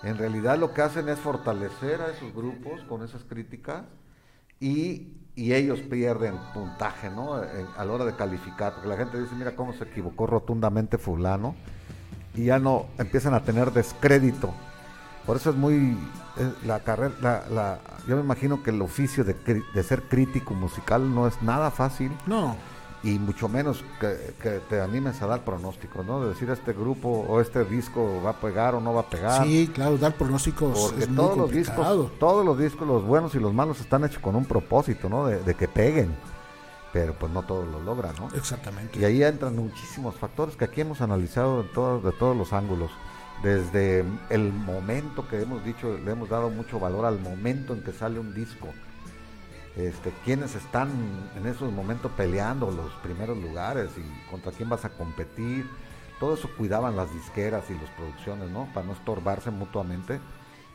en 0.03 0.17
realidad 0.19 0.59
lo 0.59 0.73
que 0.75 0.83
hacen 0.83 1.09
es 1.09 1.19
fortalecer 1.19 2.01
a 2.01 2.09
esos 2.11 2.35
grupos 2.35 2.81
con 2.89 3.03
esas 3.05 3.23
críticas 3.25 3.83
y, 4.59 5.09
y 5.37 5.53
ellos 5.53 5.81
pierden 5.81 6.35
puntaje, 6.55 7.09
¿no? 7.11 7.43
En- 7.43 7.67
a 7.77 7.85
la 7.85 7.93
hora 7.93 8.05
de 8.05 8.15
calificar, 8.17 8.73
porque 8.75 8.89
la 8.89 8.97
gente 8.97 9.21
dice, 9.21 9.35
mira 9.35 9.55
cómo 9.55 9.73
se 9.75 9.85
equivocó 9.85 10.27
rotundamente 10.27 10.99
fulano 10.99 11.55
y 12.35 12.45
ya 12.47 12.59
no 12.59 12.87
empiezan 12.99 13.35
a 13.35 13.43
tener 13.43 13.71
descrédito. 13.73 14.53
Por 15.31 15.37
eso 15.37 15.51
es 15.51 15.57
muy 15.57 15.97
la 16.67 16.81
carrera, 16.81 17.15
la, 17.23 17.45
la- 17.49 17.79
yo 18.09 18.17
me 18.17 18.23
imagino 18.23 18.65
que 18.65 18.71
el 18.71 18.83
oficio 18.83 19.23
de, 19.23 19.35
de 19.73 19.83
ser 19.85 20.03
crítico 20.03 20.55
musical 20.55 21.15
no 21.15 21.29
es 21.29 21.41
nada 21.41 21.71
fácil 21.71 22.11
no, 22.27 22.57
y 23.05 23.17
mucho 23.21 23.49
menos 23.49 23.85
que, 24.01 24.35
que 24.43 24.59
te 24.69 24.81
animes 24.81 25.23
a 25.23 25.29
dar 25.29 25.45
pronósticos, 25.45 26.05
¿no? 26.05 26.21
De 26.21 26.31
decir 26.31 26.51
este 26.51 26.73
grupo 26.73 27.09
o 27.29 27.41
este 27.41 27.65
disco 27.65 28.21
va 28.27 28.31
a 28.31 28.41
pegar 28.41 28.75
o 28.75 28.81
no 28.81 28.93
va 28.93 29.03
a 29.03 29.09
pegar. 29.09 29.45
sí, 29.45 29.71
claro, 29.73 29.99
dar 29.99 30.15
pronósticos 30.17 30.77
Porque 30.77 31.05
es 31.05 31.09
muy 31.09 31.17
todos 31.17 31.37
los 31.37 31.47
complicado. 31.47 32.03
discos, 32.03 32.19
todos 32.19 32.45
los 32.45 32.59
discos, 32.59 32.89
los 32.89 33.05
buenos 33.05 33.33
y 33.37 33.39
los 33.39 33.55
malos 33.55 33.79
están 33.81 34.03
hechos 34.05 34.19
con 34.19 34.35
un 34.35 34.47
propósito, 34.47 35.09
¿no? 35.09 35.27
De, 35.27 35.41
de 35.45 35.55
que 35.55 35.69
peguen. 35.69 36.13
Pero 36.93 37.15
pues 37.15 37.31
no 37.31 37.43
todos 37.45 37.69
lo 37.69 37.79
logran, 37.79 38.17
¿no? 38.19 38.29
Exactamente. 38.37 38.99
Y 38.99 39.05
ahí 39.05 39.23
entran 39.23 39.55
muchísimos 39.55 40.17
factores 40.17 40.57
que 40.57 40.65
aquí 40.65 40.81
hemos 40.81 41.01
analizado 41.01 41.63
de 41.63 41.69
todos, 41.69 42.03
de 42.03 42.11
todos 42.11 42.37
los 42.37 42.53
ángulos. 42.53 42.91
Desde 43.43 44.05
el 44.29 44.53
momento 44.53 45.27
que 45.29 45.41
hemos 45.41 45.65
dicho, 45.65 45.97
le 46.05 46.11
hemos 46.13 46.29
dado 46.29 46.51
mucho 46.51 46.79
valor 46.79 47.07
al 47.07 47.19
momento 47.19 47.73
en 47.73 47.83
que 47.83 47.93
sale 47.93 48.19
un 48.19 48.35
disco. 48.35 48.69
Este, 49.77 50.13
quiénes 50.25 50.55
están 50.57 50.91
en 51.37 51.47
esos 51.47 51.73
momentos 51.73 52.11
peleando 52.17 52.71
los 52.71 52.93
primeros 53.03 53.39
lugares 53.39 53.89
y 53.97 54.31
contra 54.31 54.53
quién 54.53 54.69
vas 54.69 54.85
a 54.85 54.91
competir. 54.91 55.65
Todo 56.19 56.35
eso 56.35 56.51
cuidaban 56.59 56.97
las 56.97 57.11
disqueras 57.15 57.65
y 57.71 57.75
las 57.75 57.89
producciones, 57.97 58.51
¿no? 58.51 58.69
Para 58.75 58.87
no 58.87 58.93
estorbarse 58.93 59.51
mutuamente 59.51 60.21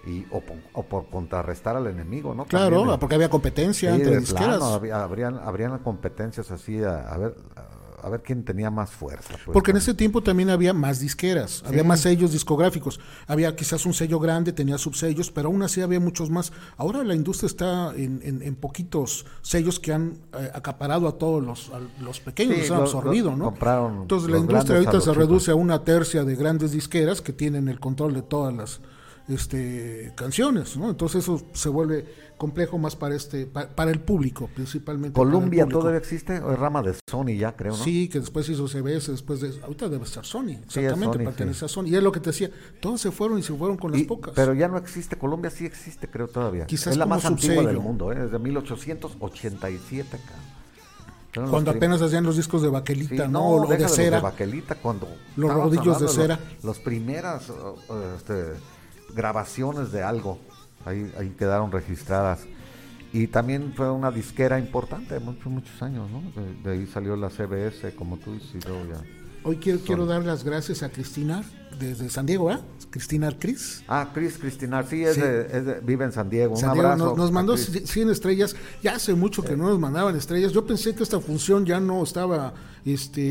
y 0.08 0.26
o, 0.32 0.40
po- 0.42 0.56
o 0.74 0.84
por 0.84 1.08
contrarrestar 1.10 1.76
al 1.76 1.86
enemigo, 1.88 2.34
¿no? 2.34 2.46
Claro, 2.46 2.78
También, 2.78 2.96
eh, 2.96 2.98
porque 3.00 3.16
había 3.16 3.30
competencia 3.30 3.94
entre 3.94 4.18
disqueras. 4.20 4.58
plano, 4.58 4.66
habría- 4.74 5.04
habrían, 5.04 5.38
habrían 5.38 5.78
competencias 5.80 6.50
así 6.50 6.82
a, 6.84 7.10
a 7.12 7.18
ver 7.18 7.36
a, 7.56 7.62
a 8.06 8.10
ver 8.10 8.22
quién 8.22 8.44
tenía 8.44 8.70
más 8.70 8.92
fuerza. 8.92 9.30
pues, 9.46 9.54
Porque 9.54 9.72
en 9.72 9.78
ese 9.78 9.96
tiempo 9.96 10.22
también 10.22 10.52
había 10.52 10.74
más 10.74 11.00
disqueras, 11.00 11.64
había 11.66 11.84
más 11.84 12.02
sellos 12.02 12.32
discográficos. 12.32 13.00
Había 13.26 13.56
quizás 13.56 13.86
un 13.88 13.94
sello 13.96 14.20
grande, 14.20 14.54
tenía 14.54 14.78
subsellos, 14.78 15.32
pero 15.32 15.48
aún 15.48 15.64
así 15.64 15.82
había 15.82 16.00
muchos 16.00 16.30
más. 16.30 16.54
Ahora 16.78 17.04
la 17.04 17.16
industria 17.16 17.48
está 17.48 17.94
en, 17.96 18.22
en- 18.24 18.44
en 18.44 18.56
poquitos 18.56 19.26
sellos 19.42 19.80
que 19.80 19.92
han 19.92 20.20
eh, 20.38 20.52
acaparado 20.54 21.08
a 21.08 21.18
todos 21.18 21.44
los, 21.44 21.72
a 21.72 21.80
los 22.04 22.20
pequeños, 22.20 22.56
Sí, 22.56 22.62
los 22.62 22.72
han 22.72 22.82
absorbido, 22.82 23.36
¿no? 23.36 23.46
compraron 23.46 24.04
Entonces 24.04 24.30
la 24.30 24.38
industria 24.38 24.78
ahorita 24.78 25.02
se 25.02 25.14
reduce 25.14 25.50
a 25.52 25.56
una 25.56 25.84
tercia 25.84 26.24
de 26.24 26.36
grandes 26.36 26.72
disqueras 26.74 27.22
que 27.22 27.34
tienen 27.34 27.68
el 27.68 27.80
control 27.80 28.14
de 28.14 28.22
todas 28.22 28.54
las 28.54 28.82
este, 29.28 30.12
canciones, 30.16 30.78
¿no? 30.78 30.90
Entonces 30.90 31.24
eso 31.24 31.42
se 31.54 31.70
vuelve 31.70 32.06
complejo 32.38 32.78
más 32.78 32.96
para 32.96 33.16
este, 33.16 33.46
pa- 33.46 33.68
para, 33.70 33.90
el 33.92 34.00
público, 34.00 34.50
principalmente. 34.54 35.16
para 35.16 35.26
el 35.28 35.34
Columbia 35.34 35.64
público. 35.64 35.80
todavía 35.80 36.00
existe, 36.00 36.40
o 36.42 36.52
es 36.54 36.60
rama 36.60 36.84
de 36.84 36.94
Sony 37.10 37.38
ya, 37.40 37.56
creo, 37.56 37.76
¿no? 37.76 37.84
Sí, 37.84 38.08
que 38.10 38.20
después 38.20 38.48
hizo 38.50 38.68
CBS, 38.68 39.12
después 39.12 39.40
de... 39.42 39.54
Ahorita 39.64 39.88
debe 39.90 40.04
estar 40.04 40.26
Sony, 40.26 40.50
es 40.52 40.60
exactamente, 40.78 41.18
Sony, 41.18 41.24
pertenece 41.26 41.60
sí. 41.60 41.66
a 41.66 41.68
Sony. 41.70 41.86
Y 41.88 41.96
es 41.96 42.04
lo 42.04 42.12
que 42.12 42.20
te 42.20 42.30
decía, 42.32 42.52
todos 42.82 43.00
se 43.02 43.12
fueron 43.12 43.40
y 43.40 43.44
se 43.44 43.54
fueron 43.54 43.78
con 43.78 43.92
las 43.94 44.02
Y- 44.02 44.04
pocas. 44.04 44.34
pero 44.36 44.54
ya 44.54 44.68
no 44.68 44.78
existe, 44.78 45.18
Colombia 45.18 45.50
sí 45.50 45.66
existe, 45.66 46.08
creo 46.10 46.28
todavía. 46.28 46.66
Quizás 46.68 46.88
es 46.88 46.98
la 46.98 47.06
como 47.06 47.16
más 47.16 47.26
antigua 47.26 47.64
del 47.64 47.80
mundo, 47.80 48.12
¿eh? 48.12 48.16
desde 48.20 48.38
1887 48.38 50.16
acá. 50.18 50.34
Cuando 51.50 51.72
apenas 51.72 52.02
hacían 52.02 52.24
los 52.24 52.38
discos 52.38 52.62
de 52.62 52.70
baquelita, 52.70 53.26
Sí, 53.26 53.32
¿no? 53.32 53.46
O, 53.46 53.68
de 53.68 53.90
cera. 53.90 54.22
baquelita, 54.22 54.76
cuando 54.76 55.08
Los 55.36 55.54
rodillos 55.54 56.00
de 56.00 56.08
cera. 56.08 56.40
Los, 56.58 56.64
los 56.64 56.80
primeras 56.80 57.52
este, 58.16 58.54
grabaciones 59.16 59.92
de 59.92 60.04
algo, 60.04 60.40
ahí, 60.86 61.12
ahí 61.18 61.30
quedaron 61.38 61.72
registradas. 61.72 62.42
Y 63.14 63.28
también 63.28 63.74
fue 63.76 63.90
una 63.90 64.12
disquera 64.12 64.60
importante, 64.60 65.20
muchos, 65.20 65.46
muchos 65.46 65.82
años, 65.82 66.10
¿no? 66.12 66.22
De, 66.42 66.54
de 66.64 66.72
ahí 66.78 66.86
salió 66.88 67.16
la 67.16 67.30
CBS, 67.30 67.96
como 67.96 68.18
tú 68.18 68.34
dices, 68.34 68.56
y 68.56 68.68
luego 68.68 68.86
ya. 68.92 69.02
Hoy 69.44 69.58
quiero, 69.58 69.80
quiero 69.80 70.06
dar 70.06 70.26
las 70.26 70.44
gracias 70.44 70.82
a 70.84 70.90
Cristina 70.90 71.44
desde 71.80 72.10
San 72.10 72.26
Diego, 72.26 72.50
¿ah? 72.50 72.62
Cristina 72.90 73.32
Cris. 73.38 73.84
Ah, 73.88 74.10
Chris 74.14 74.38
Cristinar, 74.38 74.88
sí, 74.88 75.04
es 75.04 75.16
Sí. 75.16 75.22
De, 75.22 75.42
es 75.58 75.66
de- 75.66 75.80
vive 75.82 76.04
en 76.04 76.12
San 76.12 76.30
Diego. 76.30 76.56
San 76.56 76.70
Un 76.72 76.76
Diego 76.76 76.90
abrazo. 76.90 77.16
nos, 77.16 77.32
mandó 77.32 77.54
Chris. 77.54 77.84
100 77.86 78.10
estrellas. 78.10 78.56
Ya 78.82 78.96
hace 78.96 79.14
mucho 79.14 79.44
que 79.44 79.56
no 79.56 79.70
nos 79.70 79.78
mandaban 79.80 80.16
estrellas. 80.16 80.52
Yo 80.52 80.66
pensé 80.66 80.96
que 80.96 81.04
esta 81.04 81.20
función 81.20 81.66
ya 81.66 81.80
no 81.80 82.02
estaba 82.04 82.54
este, 82.86 83.22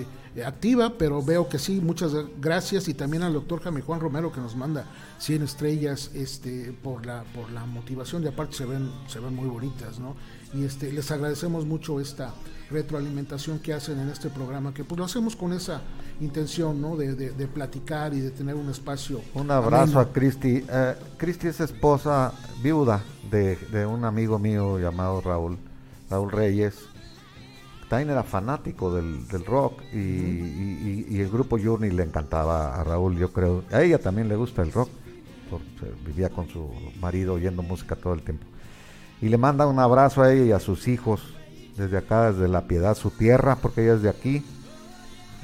eh, 0.00 0.06
activa, 0.44 0.94
pero 0.98 1.22
veo 1.22 1.48
que 1.48 1.58
sí. 1.58 1.80
Muchas 1.80 2.12
gracias. 2.40 2.88
Y 2.88 2.94
también 2.94 3.22
al 3.22 3.32
doctor 3.32 3.60
Jaime 3.62 3.80
Juan 3.82 4.00
Romero 4.00 4.32
que 4.32 4.40
nos 4.40 4.56
manda 4.56 4.86
100 5.18 5.42
estrellas 5.42 6.10
este, 6.14 6.72
por, 6.82 7.04
la, 7.06 7.24
por 7.34 7.50
la 7.50 7.64
motivación. 7.66 8.22
Y 8.24 8.26
aparte 8.28 8.56
se 8.56 8.64
ven, 8.66 8.90
se 9.08 9.20
ven 9.20 9.34
muy 9.34 9.48
bonitas, 9.48 9.98
¿no? 9.98 10.14
Y 10.54 10.64
este, 10.64 10.92
les 10.92 11.10
agradecemos 11.10 11.66
mucho 11.66 12.00
esta 12.00 12.32
retroalimentación 12.70 13.58
que 13.58 13.72
hacen 13.74 13.98
en 13.98 14.08
este 14.10 14.28
programa, 14.30 14.72
que 14.74 14.84
pues 14.84 14.98
lo 14.98 15.04
hacemos 15.04 15.36
con 15.36 15.52
esa 15.52 15.80
intención, 16.20 16.80
¿no? 16.80 16.96
De, 16.96 17.14
de- 17.14 17.30
de 17.30 17.46
platicar 17.46 18.14
y 18.14 18.20
de 18.20 18.30
tener 18.30 18.54
un 18.54 18.68
espacio. 18.70 19.20
Un 19.34 19.50
abrazo 19.50 19.82
ameno. 19.84 20.00
a 20.00 20.12
Cristi. 20.12 20.64
Eh, 20.68 20.94
Cristi 21.16 21.48
es 21.48 21.60
esposa 21.60 22.32
viuda 22.62 23.02
de, 23.30 23.56
de 23.72 23.86
un 23.86 24.04
amigo 24.04 24.38
mío 24.38 24.78
llamado 24.78 25.20
Raúl, 25.20 25.58
Raúl 26.10 26.30
Reyes. 26.30 26.74
También 27.88 28.10
era 28.10 28.22
fanático 28.22 28.94
del, 28.94 29.26
del 29.28 29.44
rock 29.46 29.80
y, 29.94 29.96
y- 29.98 31.06
y- 31.08 31.20
el 31.20 31.30
grupo 31.30 31.58
Journey 31.58 31.90
le 31.90 32.02
encantaba 32.02 32.78
a 32.78 32.84
Raúl, 32.84 33.16
yo 33.16 33.32
creo. 33.32 33.64
A 33.72 33.82
ella 33.82 33.98
también 33.98 34.28
le 34.28 34.36
gusta 34.36 34.60
el 34.62 34.72
rock, 34.72 34.90
porque 35.50 35.90
vivía 36.06 36.28
con 36.28 36.48
su 36.48 36.68
marido 37.00 37.34
oyendo 37.34 37.62
música 37.62 37.96
todo 37.96 38.12
el 38.12 38.22
tiempo. 38.22 38.44
Y 39.22 39.28
le 39.30 39.38
manda 39.38 39.66
un 39.66 39.78
abrazo 39.78 40.22
a 40.22 40.32
ella 40.32 40.44
y 40.44 40.52
a 40.52 40.60
sus 40.60 40.86
hijos 40.86 41.22
desde 41.78 41.96
acá, 41.96 42.30
desde 42.32 42.46
La 42.48 42.66
Piedad, 42.66 42.94
su 42.94 43.10
tierra, 43.10 43.56
porque 43.56 43.82
ella 43.84 43.94
es 43.94 44.02
de 44.02 44.10
aquí. 44.10 44.44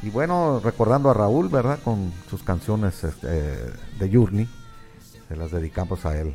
Y 0.03 0.11
bueno, 0.11 0.61
recordando 0.63 1.09
a 1.09 1.15
Raúl, 1.15 1.49
¿verdad? 1.49 1.79
Con 1.83 2.13
sus 2.29 2.43
canciones 2.43 3.05
este, 3.05 3.27
de 3.29 4.11
Journey, 4.13 4.47
se 5.29 5.37
las 5.37 5.51
dedicamos 5.51 6.05
a 6.05 6.21
él. 6.21 6.35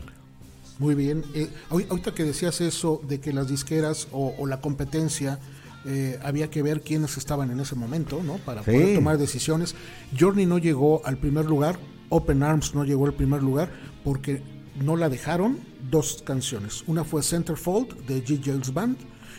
Muy 0.80 0.96
bien. 0.96 1.24
Eh, 1.36 1.50
ahori- 1.70 1.86
ahorita 1.90 2.14
que 2.16 2.24
decías 2.24 2.62
eso 2.62 3.00
de 3.08 3.20
que 3.20 3.32
las 3.32 3.48
disqueras 3.48 4.08
o, 4.12 4.34
o 4.40 4.48
la 4.48 4.60
competencia 4.62 5.38
eh, 5.86 6.20
había 6.24 6.50
que 6.50 6.62
ver 6.62 6.82
quiénes 6.82 7.18
estaban 7.18 7.52
en 7.52 7.60
ese 7.60 7.76
momento, 7.76 8.22
¿no? 8.24 8.38
Para 8.38 8.64
Sí. 8.64 8.72
poder 8.72 8.96
tomar 8.96 9.18
decisiones. 9.18 9.76
Journey 10.18 10.46
no 10.46 10.58
llegó 10.58 11.06
al 11.06 11.18
primer 11.18 11.46
lugar, 11.46 11.78
Open 12.10 12.44
Arms 12.44 12.76
no 12.76 12.84
llegó 12.84 13.06
al 13.06 13.14
primer 13.14 13.42
lugar 13.44 13.70
porque 14.04 14.42
no 14.82 14.96
la 14.96 15.10
dejaron 15.10 15.60
dos 15.90 16.24
canciones. 16.26 16.84
Una 16.88 17.04
fue 17.04 17.22
Centerfold 17.24 18.06
de 18.08 18.24
G. 18.26 18.42
James 18.44 18.74
Band 18.74 18.98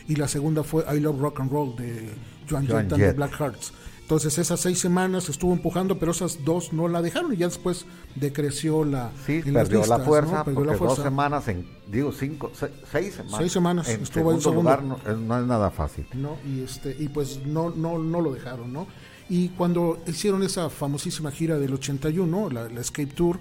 y 0.08 0.16
la 0.16 0.28
segunda 0.28 0.62
fue 0.62 0.84
I 0.94 1.00
Love 1.00 1.20
Rock 1.20 1.40
and 1.40 1.50
Roll 1.50 1.76
de 1.76 2.08
Joan 2.48 2.66
Jett 2.66 2.92
and 2.92 2.96
the. 2.96 3.12
Black 3.12 3.32
Hearts. 3.38 3.72
Entonces 4.10 4.38
esas 4.38 4.58
seis 4.58 4.80
semanas 4.80 5.28
estuvo 5.28 5.52
empujando, 5.52 5.96
pero 6.00 6.10
esas 6.10 6.44
dos 6.44 6.72
no 6.72 6.88
la 6.88 7.00
dejaron 7.00 7.32
y 7.32 7.36
ya 7.36 7.46
después 7.46 7.86
decreció 8.16 8.84
la... 8.84 9.12
Sí, 9.24 9.34
en 9.46 9.54
las 9.54 9.68
perdió 9.68 9.86
la 9.86 10.00
fuerza, 10.00 10.38
¿no? 10.38 10.44
Perdió 10.46 10.64
la 10.64 10.72
dos 10.72 10.78
fuererza. 10.80 11.02
semanas, 11.04 11.46
en, 11.46 11.64
digo, 11.86 12.10
cinco, 12.10 12.50
se- 12.52 12.72
seis 12.90 13.14
semanas. 13.14 13.38
Seis 13.38 13.52
semanas 13.52 13.88
En 13.88 14.02
estuvo 14.02 14.32
en 14.32 14.40
segundo 14.40 14.40
segundo. 14.40 14.62
lugar 14.62 14.82
no, 14.82 15.12
es- 15.12 15.16
no 15.16 15.38
es 15.40 15.46
nada 15.46 15.70
fácil. 15.70 16.06
¿no? 16.14 16.38
Y 16.44 16.60
este 16.64 16.96
y 16.98 17.06
pues 17.08 17.46
no 17.46 17.70
no 17.70 17.98
no 18.00 18.20
lo 18.20 18.32
dejaron, 18.32 18.72
¿no? 18.72 18.88
Y 19.28 19.50
cuando 19.50 20.00
hicieron 20.08 20.42
esa 20.42 20.70
famosísima 20.70 21.30
gira 21.30 21.56
del 21.60 21.72
81, 21.74 22.50
la, 22.50 22.68
la 22.68 22.80
Escape 22.80 23.12
Tour, 23.14 23.38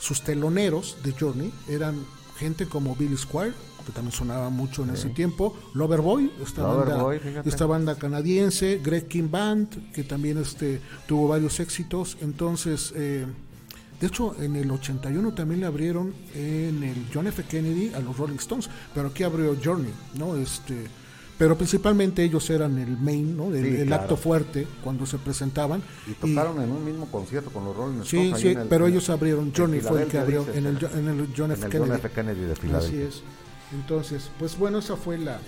sus 0.00 0.22
teloneros 0.22 0.96
de 1.04 1.12
Journey 1.12 1.52
eran 1.68 2.04
gente 2.38 2.66
como 2.66 2.96
Billy 2.96 3.16
Squire, 3.16 3.52
que 3.88 3.92
también 3.94 4.12
sonaba 4.12 4.50
mucho 4.50 4.84
en 4.84 4.90
ese 4.90 5.08
tiempo, 5.08 5.56
Loverboy, 5.74 6.30
esta 6.44 6.62
banda 6.62 6.84
Loverboy, 6.84 7.18
fíjate. 7.20 7.48
esta 7.48 7.64
banda 7.66 7.94
canadiense, 7.96 8.80
Greg 8.84 9.08
King 9.08 9.30
Band, 9.30 9.92
que 9.92 10.04
también 10.04 10.36
este 10.38 10.80
tuvo 11.06 11.26
varios 11.28 11.58
éxitos, 11.58 12.18
entonces 12.20 12.92
eh, 12.94 13.24
de 13.98 14.06
hecho, 14.06 14.36
en 14.40 14.54
el 14.56 14.70
81 14.70 15.32
también 15.34 15.60
le 15.60 15.66
abrieron 15.66 16.12
en 16.34 16.84
el 16.84 17.06
John 17.12 17.26
F. 17.26 17.42
Kennedy 17.44 17.92
a 17.94 18.00
los 18.00 18.16
Rolling 18.16 18.36
Stones, 18.36 18.68
pero 18.94 19.08
aquí 19.08 19.24
abrió 19.24 19.56
Journey, 19.64 19.90
¿no? 20.14 20.36
Este, 20.36 20.86
pero 21.36 21.56
principalmente 21.56 22.22
ellos 22.22 22.48
eran 22.50 22.78
el 22.78 22.96
main, 22.96 23.36
¿no? 23.36 23.52
El, 23.52 23.64
Sí, 23.64 23.76
el 23.80 23.86
claro. 23.88 24.02
acto 24.02 24.16
fuerte 24.16 24.68
cuando 24.84 25.04
se 25.06 25.18
presentaban. 25.18 25.82
Y 26.06 26.12
tocaron 26.12 26.62
en 26.62 26.70
un 26.70 26.84
mismo 26.84 27.06
concierto 27.10 27.50
con 27.50 27.64
los 27.64 27.76
Rolling 27.76 28.02
Sí, 28.04 28.18
Stones. 28.18 28.40
sí, 28.40 28.48
el- 28.48 28.68
pero 28.68 28.86
ellos 28.86 29.10
abrieron, 29.10 29.52
Journey 29.56 29.80
fue 29.80 30.02
el 30.02 30.08
que 30.08 30.18
abrió 30.18 30.46
en 30.54 30.66
el, 30.66 30.78
en 30.94 31.08
el 31.08 31.28
John 31.36 31.50
F. 31.52 31.68
Kennedy. 31.68 31.90
John 31.90 31.96
F. 31.98 32.10
Kennedy 32.10 32.40
de 32.42 32.76
Así 32.76 32.96
es. 32.98 33.22
Entonces, 33.72 34.30
pues 34.38 34.56
bueno, 34.58 34.78
esa 34.78 34.96
fue 34.96 35.18
la 35.18 35.38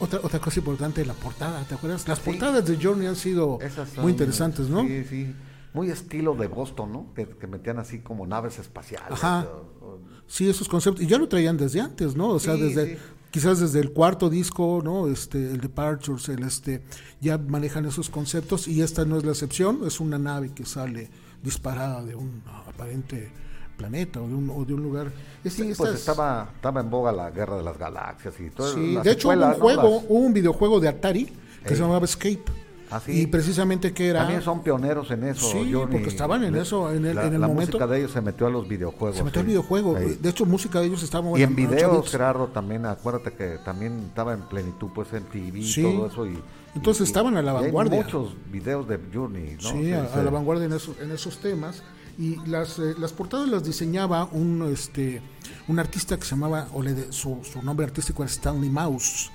otra 0.00 0.20
otra 0.22 0.40
cosa 0.40 0.58
importante, 0.60 1.04
la 1.04 1.12
portada, 1.14 1.62
¿te 1.64 1.74
acuerdas? 1.74 2.06
Las 2.08 2.18
Sí. 2.18 2.24
portadas 2.30 2.64
de 2.66 2.78
Journey 2.82 3.06
han 3.06 3.16
sido 3.16 3.58
muy 3.98 4.12
interesantes, 4.12 4.68
¿no? 4.68 4.82
Sí, 4.82 5.04
sí. 5.04 5.34
Muy 5.74 5.90
estilo 5.90 6.34
de 6.34 6.46
Boston, 6.46 6.92
¿no? 6.92 7.12
Que, 7.14 7.26
que 7.28 7.46
metían 7.46 7.78
así 7.78 8.00
como 8.00 8.26
naves 8.26 8.58
espaciales. 8.58 9.12
Ajá. 9.12 9.46
o- 9.46 9.84
o- 9.86 10.00
Sí, 10.26 10.48
esos 10.48 10.68
conceptos. 10.68 11.04
Y 11.04 11.06
ya 11.06 11.18
lo 11.18 11.28
traían 11.28 11.56
desde 11.56 11.80
antes, 11.80 12.16
¿no? 12.16 12.28
O 12.30 12.40
sea, 12.40 12.54
Sí, 12.54 12.62
desde 12.62 12.94
sí. 12.96 13.02
quizás 13.30 13.60
desde 13.60 13.78
el 13.80 13.92
cuarto 13.92 14.28
disco, 14.30 14.80
¿no? 14.82 15.06
Este, 15.06 15.38
el 15.52 15.60
Departures, 15.60 16.28
el 16.30 16.42
este, 16.42 16.82
ya 17.20 17.38
manejan 17.38 17.84
esos 17.84 18.08
conceptos 18.10 18.66
y 18.66 18.80
esta 18.82 19.04
no 19.04 19.18
es 19.18 19.24
la 19.24 19.32
excepción. 19.32 19.80
Es 19.86 20.00
una 20.00 20.18
nave 20.18 20.52
que 20.52 20.64
sale 20.64 21.10
disparada 21.42 22.02
de 22.02 22.16
un 22.16 22.42
aparente 22.66 23.30
planeta 23.76 24.20
o 24.20 24.26
de 24.28 24.34
un, 24.34 24.50
o 24.50 24.64
de 24.64 24.74
un 24.74 24.82
lugar. 24.82 25.12
Sí, 25.44 25.72
pues 25.76 25.90
es- 25.90 26.00
estaba, 26.00 26.48
estaba 26.54 26.80
en 26.80 26.90
boga 26.90 27.12
la 27.12 27.30
guerra 27.30 27.56
de 27.56 27.62
las 27.62 27.78
galaxias 27.78 28.34
y 28.40 28.50
todo. 28.50 28.72
sí, 28.74 28.96
de 29.02 29.10
hecho, 29.12 29.28
hubo 29.28 29.34
un 29.34 29.40
¿no? 29.40 29.54
juego, 29.54 29.82
Las- 29.82 30.04
hubo 30.08 30.18
un 30.20 30.32
videojuego 30.32 30.80
de 30.80 30.88
Atari 30.88 31.24
que 31.26 31.70
Ey. 31.70 31.76
se 31.76 31.82
llamaba 31.82 32.04
Escape. 32.04 32.42
Ah, 32.88 33.00
sí. 33.04 33.20
Y 33.22 33.26
precisamente 33.26 33.92
que 33.92 34.06
era. 34.10 34.20
También 34.20 34.42
son 34.42 34.62
pioneros 34.62 35.10
en 35.10 35.24
eso. 35.24 35.50
Sí, 35.50 35.72
Johnny. 35.72 35.90
porque 35.90 36.08
estaban 36.08 36.44
en 36.44 36.54
Le- 36.54 36.60
eso, 36.62 36.92
en 36.92 37.04
el- 37.04 37.16
la, 37.16 37.26
en 37.26 37.34
el 37.34 37.40
la 37.40 37.48
momento. 37.48 37.72
música 37.78 37.86
de 37.92 37.98
ellos 37.98 38.12
se 38.12 38.20
metió 38.20 38.46
a 38.46 38.50
los 38.50 38.68
videojuegos. 38.68 39.16
Se 39.16 39.24
metió 39.24 39.40
al 39.40 39.46
sí. 39.46 39.48
videojuego. 39.50 39.98
Sí. 39.98 40.18
De 40.20 40.28
hecho, 40.30 40.46
música 40.46 40.78
de 40.78 40.86
ellos 40.86 41.02
estaba 41.02 41.26
Y 41.36 41.42
en 41.42 41.48
ocho 41.52 41.56
videos. 41.56 42.08
Gerardo, 42.10 42.46
también, 42.46 42.86
acuérdate 42.86 43.32
que 43.32 43.58
también 43.64 43.98
estaba 44.06 44.34
en 44.34 44.42
plenitud, 44.42 44.88
pues 44.94 45.12
en 45.14 45.24
TV 45.24 45.58
y 45.58 45.82
todo 45.82 46.06
eso. 46.06 46.26
Y, 46.26 46.38
Entonces 46.76 47.00
y- 47.08 47.10
estaban 47.10 47.36
a 47.36 47.42
la 47.42 47.54
y 47.54 47.56
hay 47.56 47.62
vanguardia. 47.64 48.02
muchos 48.04 48.36
videos 48.52 48.86
de 48.86 49.00
Journey, 49.12 49.56
¿no? 49.60 49.68
Sí, 49.70 49.92
a, 49.92 50.22
la 50.22 50.30
vanguardia 50.30 50.66
en, 50.66 50.72
esos- 50.74 51.00
en 51.00 51.10
esos 51.10 51.38
temas. 51.38 51.82
Y 52.18 52.36
las, 52.46 52.78
eh, 52.78 52.94
las 52.98 53.12
portadas 53.12 53.48
las 53.48 53.62
diseñaba 53.64 54.24
un, 54.32 54.70
este, 54.72 55.20
un 55.68 55.78
artista 55.78 56.16
que 56.16 56.24
se 56.24 56.30
llamaba, 56.30 56.68
o 56.72 56.82
le 56.82 56.94
de- 56.94 57.12
su, 57.12 57.40
su 57.50 57.62
nombre 57.62 57.84
artístico 57.84 58.22
era 58.22 58.30
Stanley 58.30 58.70
Mouse. 58.70 59.30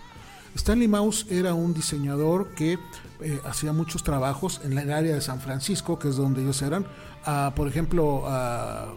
Stanley 0.56 0.88
Mouse 0.88 1.26
era 1.30 1.54
un 1.54 1.74
diseñador 1.74 2.50
que 2.56 2.80
eh, 3.22 3.40
hacía 3.46 3.72
muchos 3.72 4.04
trabajos 4.04 4.62
en 4.64 4.78
el 4.78 4.92
área 4.92 5.14
de 5.14 5.22
San 5.22 5.40
Francisco, 5.40 6.00
que 6.00 6.10
es 6.10 6.16
donde 6.16 6.42
ellos 6.42 6.62
eran. 6.64 6.86
Ah, 7.24 7.54
por 7.56 7.68
ejemplo, 7.68 8.24
a 8.26 8.94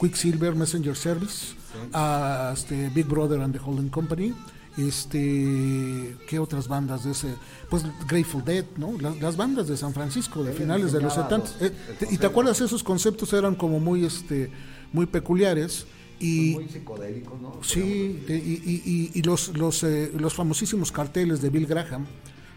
Quicksilver 0.00 0.54
Messenger 0.54 0.94
Service, 0.96 1.54
a 1.92 2.52
este, 2.54 2.88
Big 2.90 3.06
Brother 3.06 3.40
and 3.40 3.52
the 3.52 3.58
Holding 3.60 3.88
Company. 3.90 4.32
Este, 4.78 6.16
¿qué 6.28 6.38
otras 6.38 6.68
bandas 6.68 7.04
de 7.04 7.12
ese? 7.12 7.34
Pues 7.68 7.84
Grateful 8.08 8.44
Dead, 8.44 8.64
¿no? 8.76 8.92
Las, 9.00 9.20
las 9.20 9.36
bandas 9.36 9.66
de 9.68 9.76
San 9.76 9.92
Francisco 9.92 10.42
de 10.44 10.52
finales 10.52 10.92
de 10.92 11.00
los 11.00 11.14
diseñaba 11.16 11.46
70. 11.46 11.64
los- 11.64 11.72
Eh, 12.02 12.06
¿Y 12.10 12.18
te 12.18 12.26
acuerdas? 12.26 12.60
Esos 12.60 12.82
conceptos 12.82 13.32
eran 13.32 13.54
como 13.54 13.80
muy, 13.80 14.04
este, 14.04 14.50
muy 14.92 15.06
peculiares. 15.06 15.86
Y, 16.20 16.54
Muy 16.54 16.68
psicodélicos, 16.68 17.40
¿no? 17.40 17.60
Sí, 17.62 18.22
de- 18.26 18.36
y, 18.38 18.82
y- 18.84 19.10
y- 19.14 19.22
los, 19.22 19.56
los, 19.56 19.82
eh, 19.84 20.10
los 20.18 20.34
famosísimos 20.34 20.90
carteles 20.90 21.40
de 21.40 21.50
Bill 21.50 21.66
Graham, 21.66 22.06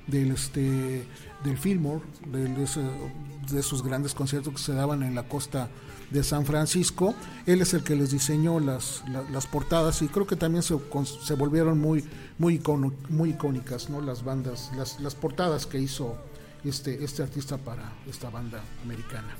del, 0.07 0.31
este, 0.31 1.05
del 1.43 1.57
Fillmore, 1.57 2.01
de, 2.31 2.43
de 2.45 2.67
de 3.51 3.59
esos 3.59 3.83
grandes 3.83 4.13
conciertos 4.13 4.53
que 4.53 4.59
se 4.61 4.71
daban 4.73 5.03
en 5.03 5.13
la 5.13 5.27
costa 5.27 5.69
de 6.11 6.23
San 6.23 6.45
Francisco. 6.45 7.15
Él 7.45 7.61
es 7.61 7.73
el 7.73 7.83
que 7.83 7.95
les 7.95 8.11
diseñó 8.11 8.59
las, 8.59 9.03
la- 9.07 9.23
las 9.31 9.47
portadas 9.47 10.01
y 10.01 10.07
creo 10.07 10.27
que 10.27 10.35
también 10.35 10.61
se, 10.63 10.77
se 11.23 11.33
volvieron 11.35 11.79
muy, 11.79 12.03
muy, 12.37 12.59
icono- 12.59 12.93
muy 13.09 13.31
icónicas 13.31 13.89
¿no? 13.89 14.01
las 14.01 14.23
bandas, 14.23 14.71
las, 14.77 14.99
las 14.99 15.15
portadas 15.15 15.65
que 15.65 15.79
hizo 15.79 16.15
este, 16.63 17.03
este 17.03 17.23
artista 17.23 17.57
para 17.57 17.91
esta 18.07 18.29
banda 18.29 18.61
americana. 18.83 19.33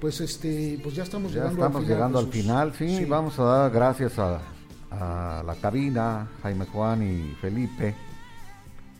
Pues 0.00 0.20
este, 0.20 0.80
pues 0.82 0.94
ya 0.94 1.02
estamos 1.02 1.32
Ya 1.32 1.40
llegando 1.44 1.56
estamos 1.58 1.76
al 1.76 1.82
final. 1.82 1.96
llegando 1.96 2.18
al 2.18 2.26
final, 2.26 2.72
sí, 2.76 3.04
vamos 3.04 3.38
a 3.38 3.42
dar 3.44 3.70
gracias 3.70 4.18
a, 4.18 4.40
a 4.90 5.42
la 5.44 5.54
cabina, 5.56 6.28
Jaime 6.42 6.64
Juan 6.66 7.02
y 7.02 7.34
Felipe, 7.40 7.94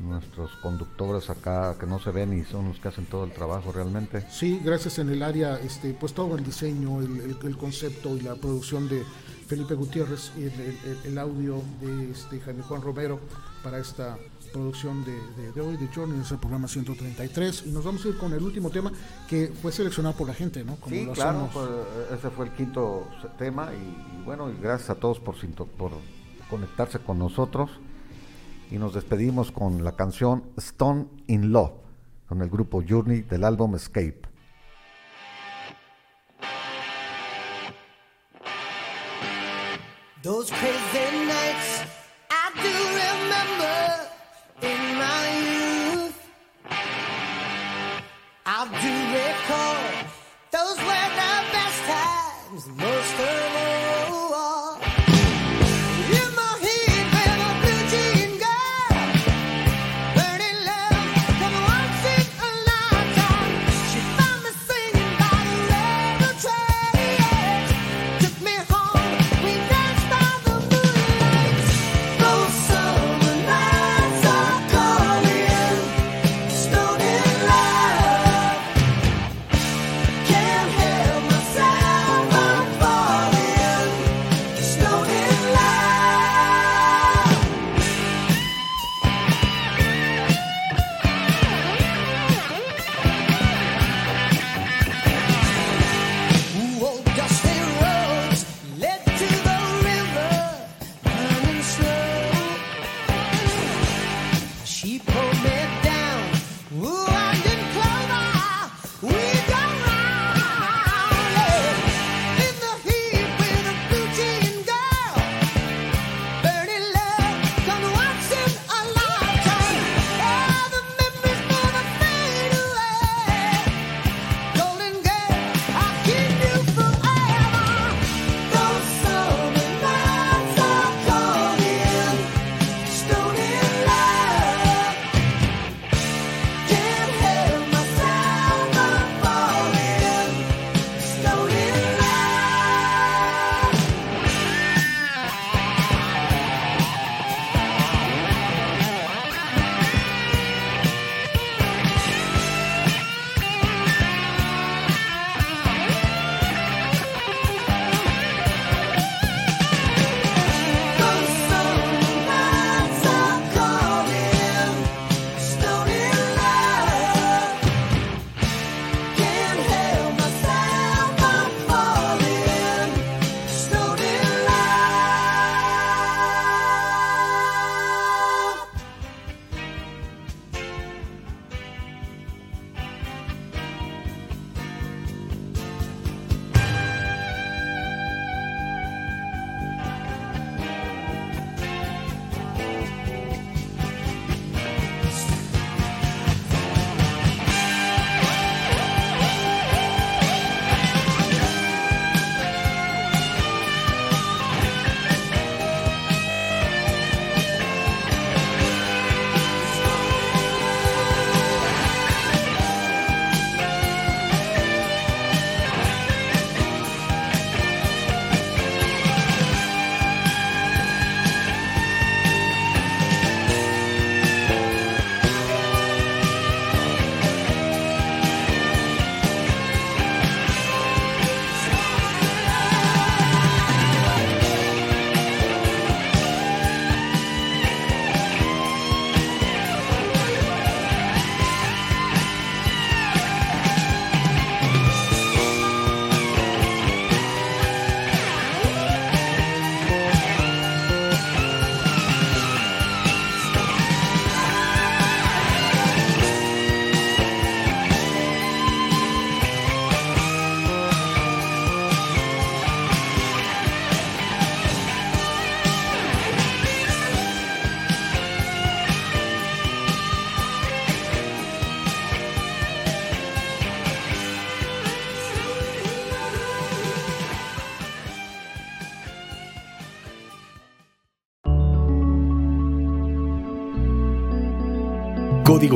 nuestros 0.01 0.51
conductores 0.63 1.31
acá 1.31 1.77
que 1.79 1.87
no 1.87 1.99
se 1.99 2.11
ven 2.11 2.39
y 2.39 2.45
son 2.45 2.69
los 2.69 2.81
que 2.81 2.89
hacen 2.89 3.07
todo 3.07 3.25
el 3.25 3.33
trabajo 3.33 3.73
realmente. 3.73 4.25
Sí, 4.31 4.61
gracias 4.65 4.99
en 4.99 5.11
el 5.11 5.23
área, 5.23 5.59
este, 5.61 5.93
pues 5.95 6.15
todo 6.15 6.37
el 6.37 6.45
diseño, 6.45 7.01
el, 7.01 7.57
concepto 7.57 8.17
y 8.17 8.21
la 8.21 8.35
producción 8.37 8.89
de 8.89 9.05
Felipe 9.47 9.75
Gutiérrez 9.75 10.33
y 10.37 11.07
el, 11.07 11.19
audio 11.19 11.63
de 11.81 12.11
este, 12.11 12.41
Jaime 12.41 12.63
Juan 12.63 12.81
Romero 12.81 13.21
para 13.63 13.79
esta 13.79 14.17
producción 14.53 15.05
de, 15.05 15.53
de, 15.53 15.61
hoy, 15.61 15.77
de 15.77 15.87
Journey, 15.95 16.21
es 16.21 16.31
el 16.31 16.39
programa 16.39 16.67
133. 16.67 17.65
Y 17.67 17.71
nos 17.71 17.85
vamos 17.85 18.05
a 18.05 18.09
ir 18.09 18.17
con 18.17 18.33
el 18.33 18.43
último 18.43 18.71
tema 18.71 18.93
que 19.29 19.53
fue 19.61 19.71
seleccionado 19.71 20.17
por 20.17 20.27
la 20.27 20.35
gente, 20.35 20.65
¿no? 20.65 20.77
Como 20.77 20.95
sí, 20.95 21.09
claro, 21.15 21.49
ese 22.13 22.31
fue 22.31 22.47
el 22.47 22.53
quinto 22.53 23.09
tema 23.39 23.71
y, 23.73 23.77
y, 24.19 24.25
bueno, 24.25 24.51
y 24.51 24.61
gracias 24.61 24.91
a 24.91 24.95
todos 24.97 25.21
por, 25.21 25.37
por 25.77 25.93
conectarse 26.49 26.99
con 26.99 27.19
nosotros 27.19 27.71
y 28.71 28.79
nos 28.79 28.95
despedimos 28.95 29.51
con 29.51 29.85
la 29.85 29.97
canción 29.97 30.45
Stone 30.57 31.07
in 31.27 31.53
Love 31.53 31.73
con 32.29 32.43
el 32.43 32.49
grupo 32.49 32.83
Journey 32.89 33.23
del 33.23 33.45
álbum 33.45 33.75
Escape. 33.75 34.23
Those 40.23 40.53
crazy 40.53 41.27
nights 41.27 41.83
I 42.31 42.53
do 42.55 42.75
remember 43.03 43.81
in 44.63 44.81
my 44.97 45.23
youth. 45.49 46.15
I 48.47 48.65
do 48.83 48.95
recall 49.17 49.81
those 50.53 50.79
were 50.79 51.09
the 51.17 51.35
best 51.51 51.81
times. 51.89 53.00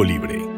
Libre. 0.03 0.54